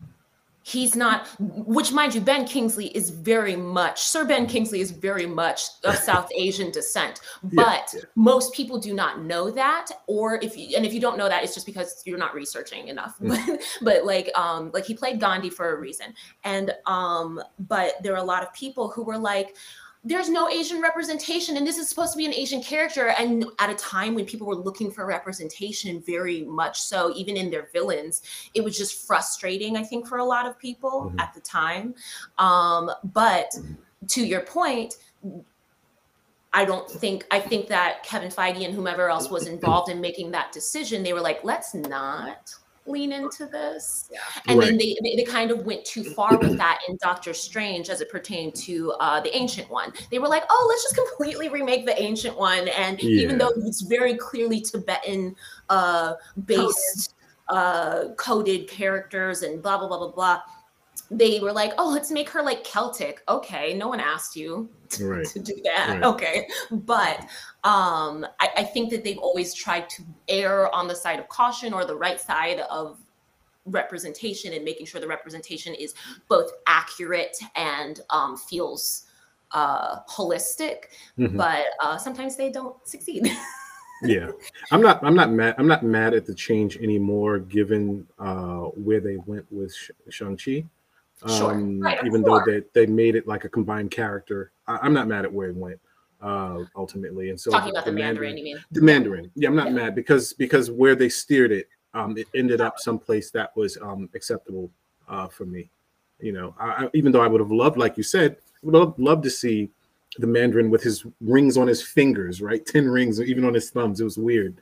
he's 0.63 0.95
not 0.95 1.27
which 1.39 1.91
mind 1.91 2.13
you, 2.13 2.21
Ben 2.21 2.45
Kingsley 2.45 2.87
is 2.87 3.09
very 3.09 3.55
much 3.55 4.01
Sir 4.01 4.25
Ben 4.25 4.45
Kingsley 4.47 4.81
is 4.81 4.91
very 4.91 5.25
much 5.25 5.63
of 5.83 5.95
South 6.09 6.29
Asian 6.35 6.71
descent. 6.71 7.21
Yeah, 7.43 7.49
But 7.63 7.93
yeah. 7.93 8.01
most 8.15 8.53
people 8.53 8.79
do 8.79 8.93
not 8.93 9.21
know 9.21 9.49
that. 9.51 9.87
Or 10.07 10.39
if 10.41 10.57
you 10.57 10.75
and 10.75 10.85
if 10.85 10.93
you 10.93 10.99
don't 10.99 11.17
know 11.17 11.29
that, 11.29 11.43
it's 11.43 11.53
just 11.53 11.65
because 11.65 12.03
you're 12.05 12.17
not 12.17 12.33
researching 12.33 12.87
enough. 12.87 13.17
Mm. 13.19 13.29
But 13.29 13.61
but 13.81 14.05
like 14.05 14.31
um 14.37 14.71
like 14.73 14.85
he 14.85 14.93
played 14.93 15.19
Gandhi 15.19 15.49
for 15.49 15.75
a 15.75 15.79
reason. 15.79 16.13
And 16.43 16.73
um, 16.85 17.41
but 17.59 17.93
there 18.03 18.13
are 18.13 18.17
a 18.17 18.23
lot 18.23 18.43
of 18.43 18.53
people 18.53 18.89
who 18.89 19.03
were 19.03 19.17
like, 19.17 19.55
there's 20.03 20.29
no 20.29 20.49
Asian 20.49 20.81
representation, 20.81 21.57
and 21.57 21.67
this 21.67 21.77
is 21.77 21.87
supposed 21.87 22.13
to 22.13 22.17
be 22.17 22.25
an 22.25 22.33
Asian 22.33 22.61
character. 22.63 23.09
And 23.19 23.45
at 23.59 23.69
a 23.69 23.75
time 23.75 24.15
when 24.15 24.25
people 24.25 24.47
were 24.47 24.55
looking 24.55 24.89
for 24.89 25.05
representation, 25.05 26.01
very 26.01 26.41
much 26.43 26.81
so, 26.81 27.13
even 27.15 27.37
in 27.37 27.51
their 27.51 27.69
villains, 27.71 28.23
it 28.55 28.63
was 28.63 28.75
just 28.77 29.05
frustrating, 29.05 29.77
I 29.77 29.83
think, 29.83 30.07
for 30.07 30.17
a 30.17 30.25
lot 30.25 30.47
of 30.47 30.57
people 30.57 31.11
Mhm. 31.13 31.21
at 31.21 31.33
the 31.35 31.41
time. 31.41 31.93
Um, 32.39 32.91
but 33.13 33.55
to 34.07 34.25
your 34.25 34.41
point, 34.41 34.95
I 36.53 36.65
don't 36.65 36.89
think 36.89 37.25
I 37.31 37.39
think 37.39 37.67
that 37.67 38.03
Kevin 38.03 38.29
Feige 38.29 38.65
and 38.65 38.73
whomever 38.73 39.09
else 39.09 39.29
was 39.29 39.47
involved 39.47 39.89
in 39.89 40.01
making 40.01 40.31
that 40.31 40.51
decision, 40.51 41.03
they 41.03 41.13
were 41.13 41.21
like, 41.21 41.43
let's 41.43 41.73
not 41.73 42.53
lean 42.85 43.11
into 43.11 43.45
this. 43.45 44.09
And 44.47 44.59
then 44.61 44.71
Right. 44.71 44.79
they, 44.79 44.97
they 45.03 45.15
they 45.17 45.23
kind 45.23 45.51
of 45.51 45.65
went 45.65 45.85
too 45.85 46.03
far 46.03 46.37
with 46.37 46.57
that 46.57 46.79
in 46.87 46.97
Doctor 47.01 47.33
Strange 47.33 47.89
as 47.89 48.01
it 48.01 48.09
pertained 48.09 48.55
to 48.55 48.91
uh, 48.99 49.21
the 49.21 49.35
ancient 49.35 49.69
one. 49.69 49.93
They 50.09 50.19
were 50.19 50.27
like, 50.27 50.43
oh, 50.49 50.65
let's 50.69 50.83
just 50.83 50.95
completely 50.95 51.49
remake 51.49 51.85
the 51.85 51.99
ancient 52.01 52.37
one. 52.37 52.67
And 52.69 52.99
even 53.01 53.37
though 53.37 53.51
it's 53.55 53.81
very 53.81 54.15
clearly 54.15 54.61
Tibetan 54.61 55.35
uh, 55.69 56.13
based 56.45 57.15
uh, 57.49 58.13
coded 58.17 58.67
characters 58.67 59.43
and 59.43 59.61
blah 59.61 59.77
blah 59.77 59.87
blah 59.87 59.99
blah 59.99 60.11
blah. 60.11 60.41
They 61.09 61.39
were 61.41 61.51
like, 61.51 61.73
oh, 61.77 61.89
let's 61.89 62.09
make 62.09 62.29
her 62.29 62.41
like 62.41 62.63
Celtic. 62.63 63.21
Okay, 63.27 63.73
no 63.73 63.89
one 63.89 63.99
asked 63.99 64.35
you 64.35 64.69
Right. 64.99 65.25
to 65.27 65.39
do 65.39 65.55
that. 65.63 65.89
Right. 65.89 66.03
Okay. 66.03 66.47
But 66.71 67.21
um, 67.63 68.25
I, 68.39 68.49
I 68.57 68.63
think 68.63 68.89
that 68.91 69.03
they've 69.03 69.17
always 69.17 69.53
tried 69.53 69.89
to 69.91 70.03
err 70.27 70.73
on 70.73 70.87
the 70.87 70.95
side 70.95 71.19
of 71.19 71.27
caution 71.29 71.73
or 71.73 71.85
the 71.85 71.95
right 71.95 72.19
side 72.19 72.59
of 72.69 72.97
representation 73.65 74.53
and 74.53 74.65
making 74.65 74.87
sure 74.87 74.99
the 74.99 75.07
representation 75.07 75.73
is 75.75 75.93
both 76.27 76.51
accurate 76.67 77.37
and 77.55 78.01
um, 78.09 78.35
feels 78.35 79.05
uh, 79.51 79.99
holistic. 80.09 80.85
Mhm. 81.19 81.37
But 81.37 81.65
uh, 81.81 81.97
sometimes 81.97 82.35
they 82.35 82.51
don't 82.51 82.75
succeed. 82.87 83.31
yeah 84.03 84.31
i'm 84.71 84.81
not 84.81 84.99
i'm 85.03 85.13
not 85.13 85.29
mad 85.31 85.53
i'm 85.59 85.67
not 85.67 85.83
mad 85.83 86.15
at 86.15 86.25
the 86.25 86.33
change 86.33 86.75
anymore 86.77 87.37
given 87.37 88.07
uh 88.17 88.61
where 88.73 88.99
they 88.99 89.17
went 89.27 89.45
with 89.51 89.71
Sh- 89.75 89.91
shang-chi 90.09 90.65
Sure. 91.27 91.51
um 91.51 91.81
Right, 91.81 92.03
even 92.05 92.23
though 92.23 92.39
they, 92.39 92.63
they 92.73 92.85
made 92.85 93.15
it 93.15 93.27
like 93.27 93.43
a 93.45 93.49
combined 93.49 93.91
character 93.91 94.51
I, 94.67 94.79
i'm 94.81 94.93
not 94.93 95.07
mad 95.07 95.23
at 95.25 95.31
where 95.31 95.49
it 95.49 95.55
went 95.55 95.79
uh 96.21 96.59
ultimately 96.75 97.29
and 97.29 97.39
so 97.39 97.51
Talking 97.51 97.71
about 97.71 97.85
the 97.85 97.91
Mandarin, 97.91 98.37
you 98.37 98.43
mean? 98.43 98.63
the 98.71 98.81
mandarin 98.81 99.31
yeah 99.35 99.47
i'm 99.49 99.55
not 99.55 99.67
Yeah. 99.67 99.73
mad 99.73 99.95
because 99.95 100.33
because 100.33 100.71
where 100.71 100.95
they 100.95 101.09
steered 101.09 101.51
it 101.51 101.67
um 101.93 102.17
it 102.17 102.27
ended 102.33 102.59
up 102.61 102.79
someplace 102.79 103.29
that 103.31 103.55
was 103.55 103.77
um 103.81 104.09
acceptable 104.15 104.71
uh 105.07 105.27
for 105.27 105.45
me 105.45 105.69
you 106.19 106.31
know 106.31 106.55
I, 106.59 106.85
I, 106.85 106.89
even 106.93 107.11
though 107.11 107.21
i 107.21 107.27
would 107.27 107.41
have 107.41 107.51
loved 107.51 107.77
like 107.77 107.97
you 107.97 108.03
said 108.03 108.37
would 108.63 108.75
have 108.75 108.97
loved 108.97 109.23
to 109.23 109.29
see 109.29 109.69
the 110.17 110.27
Mandarin 110.27 110.69
with 110.69 110.83
his 110.83 111.05
rings 111.21 111.57
on 111.57 111.67
his 111.67 111.81
fingers, 111.81 112.41
right? 112.41 112.65
10 112.75 112.85
rings, 112.89 113.21
even 113.21 113.45
on 113.45 113.53
his 113.53 113.69
thumbs. 113.71 114.01
It 114.01 114.03
was 114.03 114.17
weird. 114.17 114.57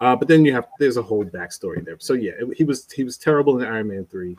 Uh, 0.00 0.16
but 0.16 0.26
then 0.26 0.44
you 0.44 0.52
have 0.52 0.66
there's 0.80 0.96
a 0.96 1.02
whole 1.02 1.24
backstory 1.24 1.84
there. 1.84 1.94
So 2.00 2.14
yeah, 2.14 2.32
it- 2.40 2.56
he 2.58 2.64
was 2.64 2.90
he 2.90 3.04
was 3.04 3.16
terrible 3.16 3.60
in 3.60 3.66
Iron 3.66 3.86
Man 3.86 4.04
3, 4.10 4.36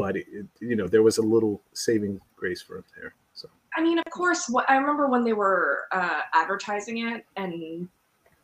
but 0.00 0.16
it, 0.16 0.26
you 0.60 0.76
know, 0.76 0.88
there 0.88 1.02
was 1.02 1.18
a 1.18 1.22
little 1.22 1.60
saving 1.74 2.18
grace 2.34 2.62
for 2.62 2.78
him 2.78 2.84
there. 2.96 3.14
So 3.34 3.50
I 3.76 3.82
mean, 3.82 3.98
of 3.98 4.06
course, 4.06 4.48
what 4.48 4.68
I 4.70 4.76
remember 4.76 5.08
when 5.08 5.24
they 5.24 5.34
were 5.34 5.82
uh, 5.92 6.22
advertising 6.32 7.06
it, 7.06 7.26
and 7.36 7.86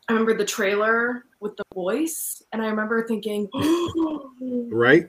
I 0.06 0.12
remember 0.12 0.36
the 0.36 0.44
trailer 0.44 1.24
with 1.40 1.56
the 1.56 1.64
voice, 1.74 2.42
and 2.52 2.60
I 2.60 2.66
remember 2.66 3.06
thinking, 3.08 3.48
right? 4.70 5.08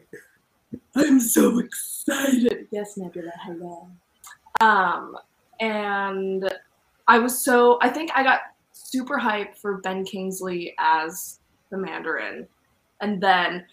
I'm 0.95 1.19
so 1.19 1.59
excited. 1.59 2.67
Yes, 2.71 2.95
Nebula, 2.95 3.31
hello. 3.43 3.89
Um, 4.61 5.17
and 5.59 6.49
I 7.09 7.19
was 7.19 7.37
so 7.43 7.77
I 7.81 7.89
think 7.89 8.09
I 8.15 8.23
got 8.23 8.39
super 8.71 9.19
hyped 9.19 9.57
for 9.57 9.79
Ben 9.79 10.05
Kingsley 10.05 10.75
as 10.79 11.39
the 11.71 11.77
Mandarin, 11.77 12.47
and 13.01 13.21
then 13.21 13.65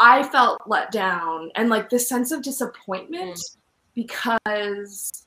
I 0.00 0.22
felt 0.22 0.62
let 0.66 0.90
down 0.90 1.50
and 1.56 1.68
like 1.68 1.90
this 1.90 2.08
sense 2.08 2.32
of 2.32 2.42
disappointment 2.42 3.36
mm. 3.36 3.56
because 3.94 5.26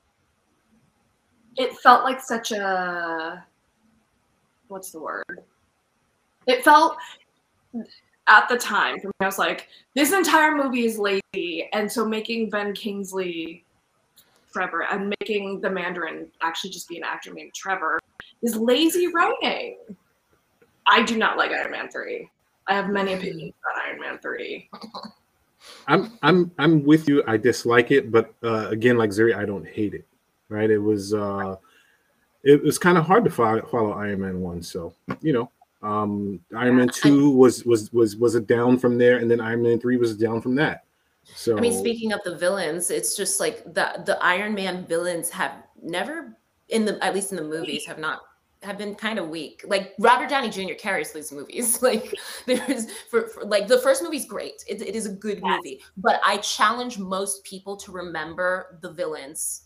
it 1.58 1.77
felt 1.77 2.03
like 2.03 2.20
such 2.20 2.51
a 2.51 3.46
what's 4.70 4.92
the 4.92 5.00
word? 5.00 5.44
It 6.48 6.63
felt 6.63 6.98
at 8.27 8.50
the 8.50 8.58
time 8.58 9.00
for 9.00 9.08
me, 9.08 9.13
I 9.22 9.25
was 9.25 9.38
like, 9.38 9.68
this 9.96 10.12
entire 10.12 10.56
movie 10.56 10.86
is 10.86 10.98
lazy, 10.98 11.70
and 11.72 11.92
so 11.92 12.03
making 12.03 12.50
Ben 12.50 12.74
Kingsley 12.74 13.63
Trevor 14.51 14.88
and 14.89 15.13
making 15.20 15.62
the 15.62 15.70
Mandarin 15.70 16.27
actually 16.42 16.72
just 16.72 16.89
be 16.89 16.98
an 16.98 17.03
actor 17.03 17.32
named 17.32 17.53
Trevor 17.53 18.00
is 18.42 18.56
lazy 18.56 19.08
writing. 19.08 19.77
I 20.88 21.03
do 21.03 21.15
not 21.15 21.38
like 21.38 21.51
Iron 21.51 21.72
Man 21.72 21.89
3. 21.89 22.27
I 22.67 22.74
have 22.74 22.89
many 22.89 23.13
opinions 23.13 23.53
about 23.62 23.84
Iron 23.86 24.00
Man 24.00 24.20
3. 24.20 24.70
I'm 25.88 26.17
I'm 26.22 26.51
I'm 26.58 26.84
with 26.84 27.08
you. 27.08 27.24
I 27.27 27.38
dislike 27.38 27.91
it, 27.91 28.12
but 28.12 28.34
uh, 28.43 28.67
again, 28.70 28.98
like 28.98 29.12
Zuri, 29.12 29.36
I 29.36 29.46
don't 29.46 29.67
hate 29.67 29.93
it. 29.93 30.05
Right? 30.50 30.70
It 30.70 30.77
was 30.77 31.13
uh, 31.13 31.55
it 32.43 32.62
was 32.62 32.77
kind 32.77 32.98
of 32.98 33.05
hard 33.05 33.24
to 33.25 33.32
follow, 33.32 33.62
follow 33.63 33.93
Iron 33.93 34.22
Man 34.22 34.41
one. 34.41 34.62
So 34.62 34.93
you 35.22 35.34
know, 35.34 35.51
um, 35.82 36.39
Iron 36.55 36.77
Man 36.77 36.89
two 36.89 37.32
was 37.32 37.65
was 37.65 37.91
was 37.93 38.15
was 38.17 38.36
a 38.36 38.41
down 38.41 38.77
from 38.77 38.98
there, 38.98 39.17
and 39.17 39.29
then 39.29 39.39
Iron 39.39 39.63
Man 39.63 39.79
three 39.79 39.98
was 39.98 40.12
a 40.12 40.17
down 40.17 40.41
from 40.41 40.55
that. 40.55 40.84
So 41.24 41.58
I 41.58 41.62
mean, 41.62 41.74
speaking 41.74 42.12
of 42.12 42.20
the 42.25 42.38
villains, 42.38 42.91
it's 42.91 43.15
just 43.15 43.39
like 43.39 43.63
the 43.63 44.03
the 44.05 44.17
Iron 44.22 44.53
Man 44.53 44.86
villains 44.86 45.29
have 45.29 45.63
never, 45.82 46.38
in 46.70 46.86
the 46.86 47.03
at 47.03 47.13
least 47.13 47.32
in 47.32 47.38
the 47.38 47.43
movies, 47.43 47.86
have 47.86 48.00
not 48.00 48.22
have 48.63 48.77
been 48.77 48.96
kind 48.96 49.20
of 49.20 49.29
weak. 49.29 49.63
Like 49.67 49.93
Robert 50.00 50.29
Downey 50.29 50.50
Jr. 50.50 50.74
carries 50.75 51.12
these 51.12 51.32
movies. 51.32 51.82
Like 51.82 52.13
there's 52.46 52.89
for, 53.10 53.27
for 53.27 53.43
like 53.46 53.67
the 53.67 53.79
first 53.79 54.01
movie's 54.03 54.25
great. 54.25 54.63
It, 54.67 54.82
it 54.82 54.96
is 54.96 55.05
a 55.05 55.12
good 55.12 55.41
Yes. 55.43 55.58
movie, 55.58 55.82
but 55.98 56.22
I 56.25 56.38
challenge 56.38 56.98
most 56.98 57.43
people 57.43 57.75
to 57.77 57.91
remember 57.91 58.79
the 58.82 58.91
villains. 58.91 59.65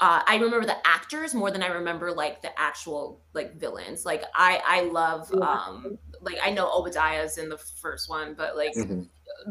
Uh, 0.00 0.22
I 0.26 0.34
remember 0.36 0.66
the 0.66 0.76
actors 0.86 1.34
more 1.34 1.50
than 1.52 1.62
I 1.62 1.68
remember 1.68 2.12
like 2.12 2.42
the 2.42 2.50
actual 2.58 3.22
like 3.32 3.54
villains. 3.56 4.04
Like 4.04 4.24
I 4.34 4.60
I 4.66 4.80
love 4.90 5.32
um 5.40 5.96
like 6.20 6.36
I 6.44 6.50
know 6.50 6.68
Obadiah's 6.68 7.38
in 7.38 7.48
the 7.48 7.58
first 7.58 8.08
one, 8.10 8.34
but 8.34 8.56
like 8.56 8.74
Mhm. 8.74 9.08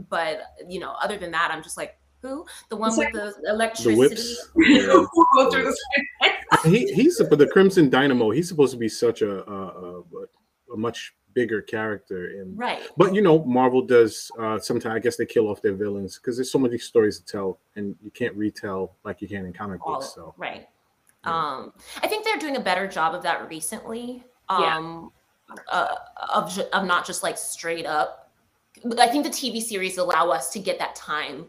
but 0.09 0.41
you 0.67 0.79
know, 0.81 0.95
other 1.01 1.17
than 1.17 1.31
that, 1.31 1.49
I'm 1.51 1.63
just 1.63 1.77
like, 1.77 1.97
who? 2.21 2.45
The 2.69 2.75
one 2.75 2.95
with 2.97 3.13
the 3.13 3.33
the 3.41 3.49
electricity. 3.51 3.97
whips. 3.97 4.49
Go 5.33 5.49
through 5.49 5.63
this. 5.63 5.79
He 6.65 6.91
he's 6.93 7.21
but 7.29 7.39
the 7.39 7.47
Crimson 7.47 7.89
Dynamo. 7.89 8.31
He's 8.31 8.47
supposed 8.47 8.71
to 8.73 8.77
be 8.77 8.89
such 8.89 9.21
a 9.21 9.49
a, 9.49 9.67
a, 9.67 10.03
a 10.73 10.77
much 10.77 11.13
bigger 11.33 11.61
character 11.61 12.39
in 12.39 12.55
Right. 12.55 12.81
But 12.95 13.13
you 13.13 13.21
know, 13.21 13.43
Marvel 13.45 13.81
does 13.81 14.31
uh 14.39 14.59
sometimes 14.59 14.95
I 14.95 14.99
guess 14.99 15.17
they 15.17 15.25
kill 15.25 15.47
off 15.47 15.61
their 15.61 15.73
villains 15.73 16.17
because 16.17 16.37
there's 16.37 16.51
so 16.51 16.59
many 16.59 16.77
stories 16.77 17.19
to 17.19 17.25
tell 17.25 17.59
and 17.75 17.95
you 18.03 18.11
can't 18.11 18.35
retell 18.35 18.95
like 19.03 19.21
you 19.21 19.27
can 19.27 19.45
in 19.45 19.53
comic 19.53 19.85
All, 19.85 19.95
books. 19.95 20.13
So 20.13 20.33
right. 20.37 20.67
Yeah. 21.25 21.31
Um, 21.31 21.73
I 22.01 22.07
think 22.07 22.25
they're 22.25 22.37
doing 22.37 22.57
a 22.57 22.61
better 22.61 22.87
job 22.87 23.15
of 23.15 23.23
that 23.23 23.49
recently. 23.49 24.23
Yeah. 24.49 24.77
Um, 24.77 25.11
uh, 25.71 25.95
of 26.33 26.57
of 26.73 26.85
not 26.85 27.05
just 27.05 27.23
like 27.23 27.37
straight 27.37 27.85
up 27.85 28.23
I 28.99 29.07
think 29.07 29.23
the 29.23 29.29
TV 29.29 29.61
series 29.61 29.97
allow 29.97 30.29
us 30.29 30.49
to 30.51 30.59
get 30.59 30.79
that 30.79 30.95
time 30.95 31.45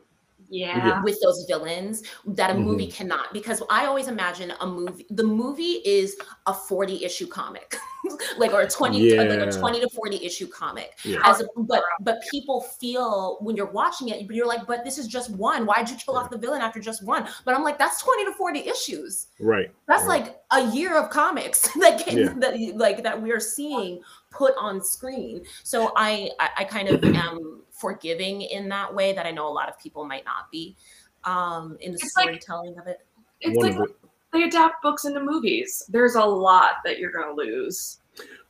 Yeah. 0.50 1.02
with 1.02 1.18
those 1.22 1.44
villains 1.48 2.02
that 2.26 2.50
a 2.50 2.54
movie 2.54 2.86
Mm-hmm. 2.86 2.96
cannot 2.96 3.32
because 3.32 3.62
i 3.70 3.86
always 3.86 4.08
imagine 4.08 4.52
a 4.60 4.66
movie 4.66 5.06
the 5.10 5.22
movie 5.24 5.80
is 5.84 6.16
a 6.46 6.54
40 6.54 7.04
issue 7.04 7.26
comic 7.26 7.76
like 8.38 8.52
or 8.52 8.60
a 8.62 8.68
20 8.68 9.16
like 9.16 9.30
a 9.30 9.50
20 9.50 9.80
to 9.80 9.88
40 9.88 10.24
issue 10.24 10.46
comic 10.46 10.92
Yeah. 11.04 11.20
as 11.24 11.40
a, 11.40 11.46
but 11.56 11.82
but 12.00 12.22
people 12.30 12.60
feel 12.60 13.38
when 13.40 13.56
you're 13.56 13.70
watching 13.70 14.08
it 14.08 14.30
you're 14.30 14.46
like 14.46 14.66
but 14.66 14.84
this 14.84 14.98
is 14.98 15.06
just 15.08 15.30
one 15.30 15.64
why'd 15.66 15.88
you 15.88 15.96
kill 15.96 16.16
off 16.16 16.30
the 16.30 16.38
villain 16.38 16.60
after 16.60 16.80
just 16.80 17.04
one 17.04 17.26
but 17.44 17.54
i'm 17.54 17.62
like 17.62 17.78
that's 17.78 18.02
20 18.02 18.24
to 18.26 18.32
40 18.32 18.58
issues 18.60 19.28
Right. 19.40 19.70
that's 19.88 20.04
right. 20.04 20.22
like 20.24 20.40
a 20.52 20.70
year 20.74 20.96
of 20.96 21.10
comics 21.10 21.68
that 21.80 21.98
came 22.04 22.18
Yeah. 22.18 22.34
that 22.38 22.58
like 22.76 23.02
that 23.02 23.20
we're 23.20 23.40
seeing 23.40 24.02
put 24.30 24.54
on 24.58 24.82
screen. 24.82 25.44
So 25.62 25.92
I 25.96 26.28
I, 26.40 26.48
I 26.58 26.64
kind 26.64 26.88
of 26.88 27.04
am 27.04 27.62
forgiving 27.74 28.40
in 28.42 28.68
that 28.70 28.94
way 28.94 29.12
that 29.12 29.26
I 29.26 29.30
know 29.30 29.46
a 29.48 29.52
lot 29.52 29.68
of 29.68 29.78
people 29.78 30.04
might 30.04 30.24
not 30.24 30.50
be 30.50 30.76
um 31.24 31.76
in 31.80 31.92
the 31.92 31.98
It's 32.02 32.16
like- 32.16 32.24
storytelling 32.24 32.78
of 32.78 32.86
it. 32.86 33.00
It's 33.40 33.56
one 33.56 33.66
like 33.72 33.78
of 33.80 33.88
the 33.88 33.94
they 34.32 34.42
adapt 34.44 34.82
books 34.82 35.04
into 35.04 35.20
movies. 35.20 35.84
There's 35.88 36.16
a 36.16 36.24
lot 36.24 36.76
that 36.84 36.98
you're 36.98 37.12
gonna 37.12 37.32
lose. 37.34 37.98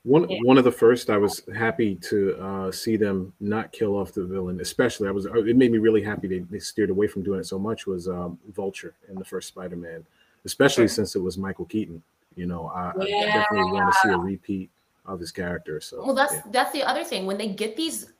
one 0.02 0.28
Yeah. 0.28 0.38
one 0.42 0.56
of 0.58 0.64
the 0.64 0.72
first 0.72 1.10
I 1.10 1.16
was 1.18 1.42
happy 1.54 1.96
to 1.96 2.36
uh, 2.40 2.72
see 2.72 2.96
them 2.96 3.32
not 3.40 3.70
kill 3.72 3.96
off 3.96 4.12
the 4.12 4.24
villain. 4.24 4.60
Especially, 4.60 5.08
I 5.08 5.10
was 5.10 5.26
it 5.26 5.56
made 5.56 5.72
me 5.72 5.78
really 5.78 6.02
happy 6.02 6.26
they, 6.28 6.38
they 6.40 6.58
steered 6.58 6.90
away 6.90 7.06
from 7.06 7.22
doing 7.22 7.40
it 7.40 7.44
so 7.46 7.58
much. 7.58 7.86
Was 7.86 8.08
um, 8.08 8.38
Vulture 8.52 8.94
in 9.10 9.16
the 9.16 9.24
first 9.24 9.48
Spider-Man, 9.48 10.04
especially 10.46 10.88
since 10.88 11.16
it 11.16 11.20
was 11.22 11.36
Michael 11.38 11.64
Keaton. 11.66 12.02
You 12.34 12.46
know, 12.46 12.66
I, 12.74 12.92
I 13.00 13.04
definitely 13.26 13.70
want 13.72 13.92
to 13.92 13.98
see 14.00 14.08
a 14.12 14.18
repeat 14.18 14.70
of 15.06 15.20
his 15.20 15.30
character. 15.30 15.80
So 15.80 16.02
Well, 16.04 16.14
that's 16.14 16.32
yeah. 16.34 16.42
that's 16.50 16.72
the 16.72 16.82
other 16.82 17.04
thing 17.04 17.26
when 17.26 17.36
they 17.38 17.48
get 17.48 17.76
these 17.76 18.13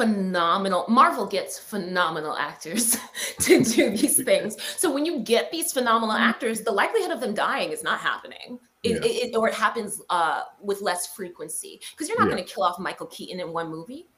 phenomenal 0.00 0.86
Marvel 0.88 1.26
gets 1.26 1.58
phenomenal 1.58 2.34
actors 2.36 2.96
to 3.40 3.62
do 3.62 3.90
these 3.90 4.22
things. 4.30 4.56
So 4.78 4.90
when 4.92 5.04
you 5.04 5.20
get 5.20 5.50
these 5.52 5.72
phenomenal 5.72 6.16
actors, 6.16 6.62
the 6.62 6.72
likelihood 6.72 7.10
of 7.10 7.20
them 7.20 7.34
dying 7.34 7.70
is 7.70 7.82
not 7.82 8.00
happening. 8.00 8.58
It, 8.82 8.92
Yeah. 9.04 9.26
it, 9.28 9.36
or 9.36 9.48
it 9.48 9.54
happens 9.54 10.00
uh, 10.08 10.44
with 10.62 10.80
less 10.80 11.08
frequency 11.14 11.80
because 11.90 12.08
you're 12.08 12.18
not 12.18 12.28
Yeah. 12.28 12.36
going 12.36 12.46
to 12.46 12.50
kill 12.50 12.62
off 12.62 12.78
Michael 12.78 13.08
Keaton 13.08 13.40
in 13.40 13.52
one 13.52 13.68
movie. 13.68 14.08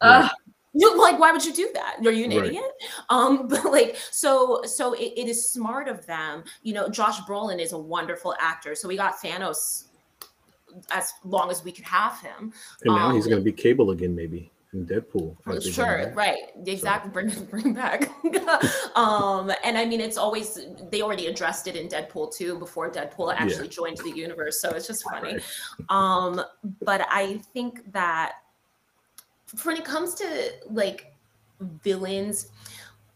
Ugh, 0.00 0.30
You 0.74 0.96
like, 1.00 1.18
why 1.18 1.32
would 1.32 1.44
you 1.44 1.52
do 1.52 1.70
that? 1.74 1.96
Are 2.06 2.12
you 2.12 2.24
an 2.26 2.30
Right. 2.30 2.44
idiot? 2.46 2.70
Um, 3.10 3.48
but 3.52 3.64
like, 3.64 3.96
so 4.12 4.62
so 4.64 4.92
it, 4.94 5.12
it 5.16 5.28
is 5.28 5.50
smart 5.50 5.88
of 5.88 6.06
them. 6.06 6.44
You 6.62 6.74
know, 6.74 6.88
Josh 6.88 7.18
Brolin 7.22 7.60
is 7.60 7.72
a 7.72 7.78
wonderful 7.78 8.36
actor, 8.40 8.76
so 8.76 8.86
we 8.86 8.96
got 8.96 9.16
Thanos 9.16 9.88
as 10.92 11.12
long 11.24 11.50
as 11.50 11.64
we 11.64 11.72
could 11.72 11.84
have 11.84 12.20
him. 12.20 12.52
and 12.84 12.94
now 12.94 13.10
he's 13.12 13.24
um, 13.24 13.30
going 13.30 13.42
to 13.42 13.44
be 13.44 13.52
Cable 13.52 13.90
again, 13.90 14.14
maybe 14.14 14.51
Deadpool. 14.74 15.36
Sure, 15.62 16.10
right, 16.14 16.50
exactly. 16.66 17.10
Bring 17.10 17.30
bring 17.50 17.74
back. 17.74 18.10
um, 18.96 19.52
and 19.64 19.76
I 19.76 19.84
mean, 19.84 20.00
it's 20.00 20.16
always 20.16 20.58
they 20.90 21.02
already 21.02 21.26
addressed 21.26 21.66
it 21.66 21.76
in 21.76 21.88
Deadpool 21.88 22.34
too 22.34 22.58
before 22.58 22.90
Deadpool 22.90 23.34
actually 23.36 23.68
joined 23.68 23.98
the 23.98 24.10
universe, 24.10 24.60
so 24.60 24.70
it's 24.70 24.86
just 24.86 25.04
funny. 25.04 25.34
Right. 25.34 25.42
Um, 25.90 26.42
but 26.80 27.06
I 27.10 27.38
think 27.52 27.92
that 27.92 28.36
when 29.62 29.76
it 29.76 29.84
comes 29.84 30.14
to 30.14 30.52
like 30.70 31.14
villains, 31.60 32.48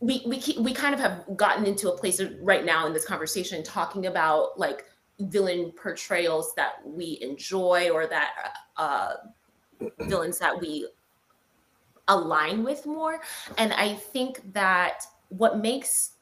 we 0.00 0.22
we 0.26 0.38
keep, 0.38 0.58
we 0.58 0.74
kind 0.74 0.94
of 0.94 1.00
have 1.00 1.24
gotten 1.36 1.64
into 1.64 1.90
a 1.90 1.96
place 1.96 2.20
of, 2.20 2.34
right 2.42 2.66
now 2.66 2.86
in 2.86 2.92
this 2.92 3.06
conversation 3.06 3.62
talking 3.62 4.06
about 4.06 4.58
like 4.58 4.84
villain 5.20 5.72
portrayals 5.72 6.54
that 6.54 6.86
we 6.86 7.18
enjoy 7.22 7.88
or 7.88 8.06
that 8.06 8.52
uh, 8.76 9.14
villains 10.00 10.38
that 10.38 10.60
we 10.60 10.86
align 12.08 12.64
with 12.64 12.86
more. 12.86 13.20
And 13.58 13.72
I 13.72 13.94
think 13.94 14.52
that 14.52 15.04
what 15.28 15.58
makes 15.58 16.12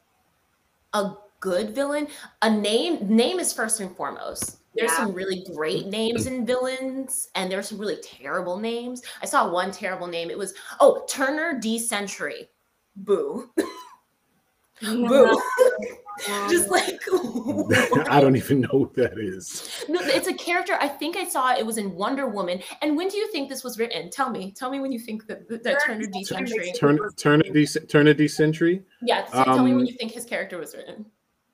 a 0.92 1.12
good 1.40 1.74
villain, 1.74 2.08
a 2.42 2.50
name, 2.50 3.06
name 3.06 3.38
is 3.38 3.52
first 3.52 3.80
and 3.80 3.94
foremost. 3.94 4.58
There's 4.74 4.90
Yeah. 4.90 4.96
some 4.96 5.12
really 5.12 5.44
great 5.54 5.82
mm-hmm. 5.82 5.90
names 5.90 6.26
in 6.26 6.44
villains, 6.44 7.28
and 7.34 7.50
there's 7.50 7.68
some 7.68 7.78
really 7.78 7.98
terrible 8.02 8.58
names. 8.58 9.02
I 9.22 9.26
saw 9.26 9.48
one 9.48 9.70
terrible 9.70 10.06
name. 10.06 10.30
It 10.30 10.38
was 10.38 10.54
oh 10.80 11.04
Turner 11.08 11.58
D 11.60 11.78
Century. 11.78 12.48
Boo. 12.96 13.50
Boo. 14.80 15.40
Just 16.48 16.68
like 16.70 17.00
I 18.08 18.20
don't 18.20 18.36
even 18.36 18.60
know 18.60 18.68
who 18.70 18.92
that 18.96 19.18
is. 19.18 19.84
no, 19.88 20.00
it's 20.02 20.28
a 20.28 20.34
character. 20.34 20.74
I 20.80 20.88
think 20.88 21.16
I 21.16 21.24
saw 21.28 21.54
it 21.54 21.66
was 21.66 21.76
in 21.78 21.94
Wonder 21.94 22.28
Woman. 22.28 22.60
And 22.82 22.96
when 22.96 23.08
do 23.08 23.16
you 23.16 23.30
think 23.32 23.48
this 23.48 23.64
was 23.64 23.78
written? 23.78 24.10
Tell 24.10 24.30
me. 24.30 24.52
Tell 24.52 24.70
me 24.70 24.78
when 24.80 24.92
you 24.92 24.98
think 24.98 25.26
that 25.26 25.48
that 25.64 25.82
Turner 25.84 26.06
D 26.06 26.24
Century. 26.24 26.72
Turn 26.78 26.98
Turner 27.16 27.42
D 27.52 27.66
Turner 27.66 28.14
D 28.14 28.28
Century 28.28 28.82
Yeah, 29.02 29.26
so 29.26 29.44
tell 29.44 29.64
me 29.64 29.72
when 29.72 29.80
Um, 29.80 29.86
you 29.86 29.94
think 29.94 30.12
his 30.12 30.24
character 30.24 30.58
was 30.58 30.74
written. 30.74 31.06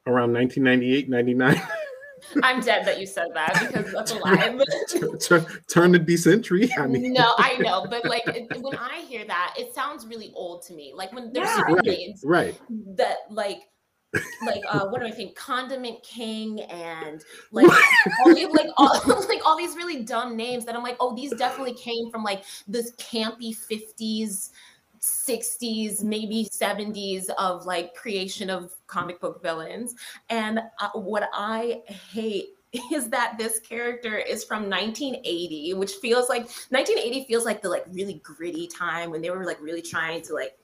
around 0.06 0.32
1998, 0.32 1.08
99. 1.08 1.62
I'm 2.42 2.60
dead 2.60 2.84
that 2.84 3.00
you 3.00 3.06
said 3.06 3.28
that 3.32 3.54
because 3.66 3.90
that's 3.92 4.12
a 4.12 4.16
lie. 4.18 4.54
but- 4.56 5.20
turn, 5.22 5.46
turn 5.68 5.92
the 5.92 5.98
D 5.98 6.18
Century. 6.18 6.70
I 6.78 6.86
mean, 6.86 7.14
no, 7.14 7.32
I 7.38 7.56
know, 7.58 7.86
but 7.88 8.04
like 8.04 8.26
it- 8.26 8.46
when 8.60 8.76
I 8.76 9.00
hear 9.08 9.24
that, 9.24 9.54
it 9.58 9.74
sounds 9.74 10.06
really 10.06 10.30
old 10.34 10.62
to 10.66 10.74
me. 10.74 10.92
Like 10.94 11.12
when 11.14 11.32
there's 11.32 11.48
Yeah. 11.48 11.62
right, 11.62 11.82
names 11.84 12.22
right. 12.24 12.54
that 12.96 13.16
like 13.30 13.62
like 14.44 14.62
uh 14.68 14.86
what 14.86 15.00
do 15.00 15.06
I 15.06 15.10
think? 15.10 15.36
Condiment 15.36 16.02
King 16.02 16.60
and 16.62 17.24
like 17.52 17.70
all 18.24 18.34
these 18.34 18.48
like 18.48 18.68
all, 18.76 19.00
like 19.28 19.44
all 19.44 19.56
these 19.56 19.76
really 19.76 20.02
dumb 20.02 20.36
names 20.36 20.64
that 20.64 20.74
I'm 20.74 20.82
like, 20.82 20.96
oh, 21.00 21.14
these 21.14 21.32
definitely 21.34 21.74
came 21.74 22.10
from 22.10 22.24
like 22.24 22.44
this 22.66 22.92
campy 22.96 23.56
50s 23.56 24.50
60s 25.00 26.04
maybe 26.04 26.46
70s 26.50 27.30
of 27.38 27.64
like 27.64 27.94
creation 27.94 28.50
of 28.50 28.70
comic 28.86 29.18
book 29.18 29.42
villains 29.42 29.94
and 30.28 30.60
uh, 30.78 30.90
what 30.92 31.30
i 31.32 31.80
hate 31.86 32.50
is 32.92 33.08
that 33.08 33.36
this 33.38 33.60
character 33.60 34.18
is 34.18 34.44
from 34.44 34.68
1980 34.68 35.72
which 35.74 35.92
feels 35.94 36.28
like 36.28 36.42
1980 36.68 37.24
feels 37.24 37.46
like 37.46 37.62
the 37.62 37.68
like 37.68 37.84
really 37.90 38.20
gritty 38.22 38.66
time 38.66 39.10
when 39.10 39.22
they 39.22 39.30
were 39.30 39.46
like 39.46 39.60
really 39.62 39.82
trying 39.82 40.20
to 40.20 40.34
like 40.34 40.59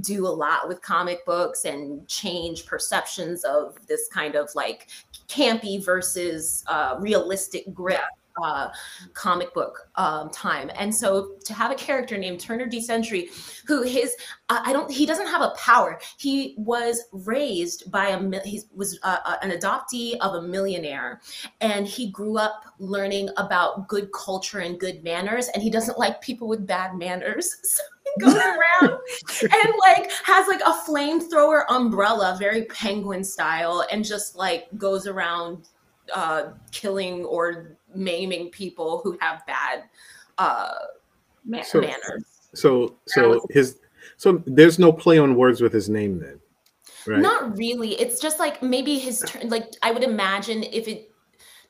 do 0.00 0.26
a 0.26 0.28
lot 0.28 0.68
with 0.68 0.82
comic 0.82 1.24
books 1.24 1.64
and 1.64 2.06
change 2.08 2.66
perceptions 2.66 3.44
of 3.44 3.74
this 3.86 4.08
kind 4.08 4.34
of 4.34 4.50
like 4.54 4.88
campy 5.28 5.82
versus 5.82 6.62
uh, 6.66 6.96
realistic 6.98 7.72
grit 7.72 8.00
uh, 8.42 8.68
comic 9.14 9.52
book 9.54 9.88
um, 9.96 10.30
time. 10.30 10.70
And 10.76 10.94
so 10.94 11.32
to 11.44 11.54
have 11.54 11.70
a 11.70 11.74
character 11.74 12.16
named 12.16 12.40
Turner 12.40 12.66
D. 12.66 12.80
Century, 12.80 13.30
who 13.66 13.82
his 13.82 14.14
I 14.50 14.72
don't 14.72 14.90
he 14.90 15.04
doesn't 15.04 15.26
have 15.26 15.42
a 15.42 15.54
power. 15.56 16.00
He 16.16 16.54
was 16.56 17.04
raised 17.12 17.90
by 17.90 18.08
a 18.08 18.40
he 18.44 18.62
was 18.74 18.98
uh, 19.02 19.18
uh, 19.24 19.36
an 19.42 19.50
adoptee 19.50 20.16
of 20.20 20.34
a 20.34 20.42
millionaire, 20.42 21.20
and 21.60 21.86
he 21.86 22.10
grew 22.10 22.38
up 22.38 22.64
learning 22.78 23.28
about 23.36 23.88
good 23.88 24.10
culture 24.12 24.60
and 24.60 24.80
good 24.80 25.04
manners. 25.04 25.48
And 25.48 25.62
he 25.62 25.70
doesn't 25.70 25.98
like 25.98 26.20
people 26.22 26.48
with 26.48 26.66
bad 26.66 26.96
manners. 26.96 27.56
So 27.78 27.82
he 28.16 28.24
goes 28.24 28.34
around 28.82 28.98
and 29.42 29.74
like 29.86 30.10
has 30.24 30.48
like 30.48 30.60
a 30.62 30.72
flamethrower 30.72 31.64
umbrella, 31.68 32.36
very 32.38 32.64
penguin 32.64 33.22
style, 33.22 33.84
and 33.92 34.02
just 34.02 34.34
like 34.34 34.66
goes 34.78 35.06
around 35.06 35.68
uh, 36.14 36.52
killing 36.72 37.24
or 37.24 37.76
maiming 37.94 38.50
people 38.50 39.00
who 39.02 39.16
have 39.20 39.44
bad 39.46 39.84
uh, 40.38 40.74
Man. 41.44 41.64
So- 41.64 41.80
manners. 41.80 42.24
So 42.54 42.96
so 43.06 43.46
his 43.50 43.78
so 44.16 44.42
there's 44.46 44.78
no 44.78 44.90
play 44.90 45.18
on 45.18 45.34
words 45.34 45.60
with 45.60 45.72
his 45.72 45.88
name 45.90 46.18
then, 46.18 46.40
right? 47.06 47.20
Not 47.20 47.56
really. 47.58 47.90
It's 48.00 48.20
just 48.20 48.38
like 48.38 48.62
maybe 48.62 48.98
his 48.98 49.22
turn. 49.26 49.50
Like 49.50 49.66
I 49.82 49.90
would 49.90 50.02
imagine 50.02 50.64
if 50.64 50.88
it 50.88 51.07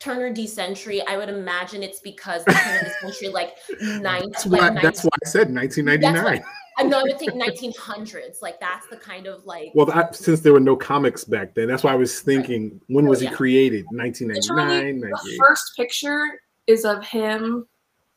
Turner 0.01 0.33
D 0.33 0.47
Century, 0.47 1.05
I 1.07 1.17
would 1.17 1.29
imagine 1.29 1.83
it's 1.83 2.01
because 2.01 2.45
the 2.45 2.53
Turner 2.53 2.85
D 2.85 2.91
Century 3.01 3.29
like 3.29 3.57
nine. 3.81 4.31
That's 4.31 4.47
like 4.47 4.61
why, 4.61 4.69
19 4.69 4.83
that's 4.83 5.05
why 5.05 5.11
I 5.25 5.29
said 5.29 5.53
1999. 5.55 6.45
I 6.79 6.85
know. 6.85 7.01
I 7.01 7.03
would 7.03 7.19
think 7.19 7.33
1900s. 7.33 8.41
Like 8.41 8.61
that's 8.61 8.87
the 8.89 8.97
kind 8.97 9.27
of 9.27 9.45
like. 9.45 9.73
Well, 9.75 9.87
that, 9.87 10.15
since 10.15 10.41
there 10.41 10.53
were 10.53 10.61
no 10.61 10.77
comics 10.77 11.25
back 11.25 11.55
then, 11.55 11.67
that's 11.67 11.83
why 11.83 11.93
I 11.93 11.97
was 11.97 12.21
thinking 12.21 12.81
when 12.87 13.07
was 13.07 13.21
Yeah. 13.23 13.31
he 13.31 13.35
created? 13.37 13.85
1999, 13.91 15.01
the 15.01 15.37
first 15.39 15.73
picture 15.77 16.41
is 16.69 16.85
of 16.85 17.05
him 17.05 17.67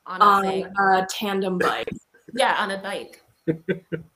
on 0.06 0.22
a 0.22 0.64
on 0.80 1.00
a 1.04 1.08
tandem 1.10 1.58
bike. 1.58 1.90
Yeah, 2.34 2.56
on 2.60 2.72
a 2.72 2.78
bike. 2.78 3.22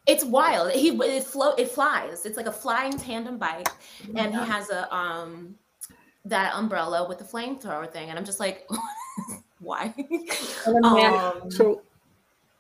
it's 0.08 0.24
wild. 0.24 0.72
He 0.72 0.90
it 0.90 1.24
float 1.26 1.60
it 1.60 1.70
flies. 1.70 2.26
It's 2.26 2.38
like 2.38 2.46
a 2.46 2.52
flying 2.52 2.98
tandem 2.98 3.38
bike, 3.38 3.68
and 4.16 4.34
he 4.34 4.40
has 4.40 4.70
a 4.70 4.94
um 4.96 5.56
that 6.26 6.54
umbrella 6.56 7.08
with 7.08 7.20
the 7.20 7.24
flamethrower 7.24 7.90
thing, 7.92 8.10
and 8.10 8.18
I'm 8.18 8.26
just 8.26 8.40
like, 8.40 8.68
why? 9.60 9.94
And 9.98 10.76
then 10.76 10.82
man- 10.82 11.14
um, 11.14 11.52
So 11.52 11.82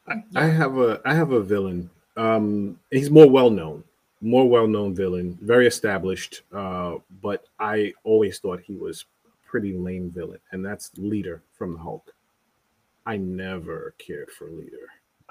I, 0.08 0.23
I 0.36 0.45
have 0.45 0.78
a 0.78 1.01
I 1.06 1.13
have 1.13 1.32
a 1.32 1.41
villain. 1.41 1.89
Um, 2.17 2.80
he's 2.91 3.10
more 3.10 3.30
well 3.30 3.49
known, 3.49 3.84
more 4.21 4.47
well 4.47 4.67
known 4.67 4.95
villain, 4.95 5.38
very 5.41 5.67
established. 5.67 6.43
Uh, 6.54 6.95
but 7.21 7.45
I 7.60 7.93
always 8.04 8.39
thought 8.39 8.62
he 8.62 8.75
was 8.75 9.06
pretty 9.45 9.73
lame 9.73 10.12
villain, 10.12 10.39
and 10.51 10.63
that's 10.63 10.91
Leader 10.97 11.41
from 11.58 11.73
the 11.73 11.80
Hulk. 11.80 12.13
I 13.06 13.17
never 13.17 13.93
cared 13.97 14.32
for 14.32 14.45
Leader. 14.49 14.89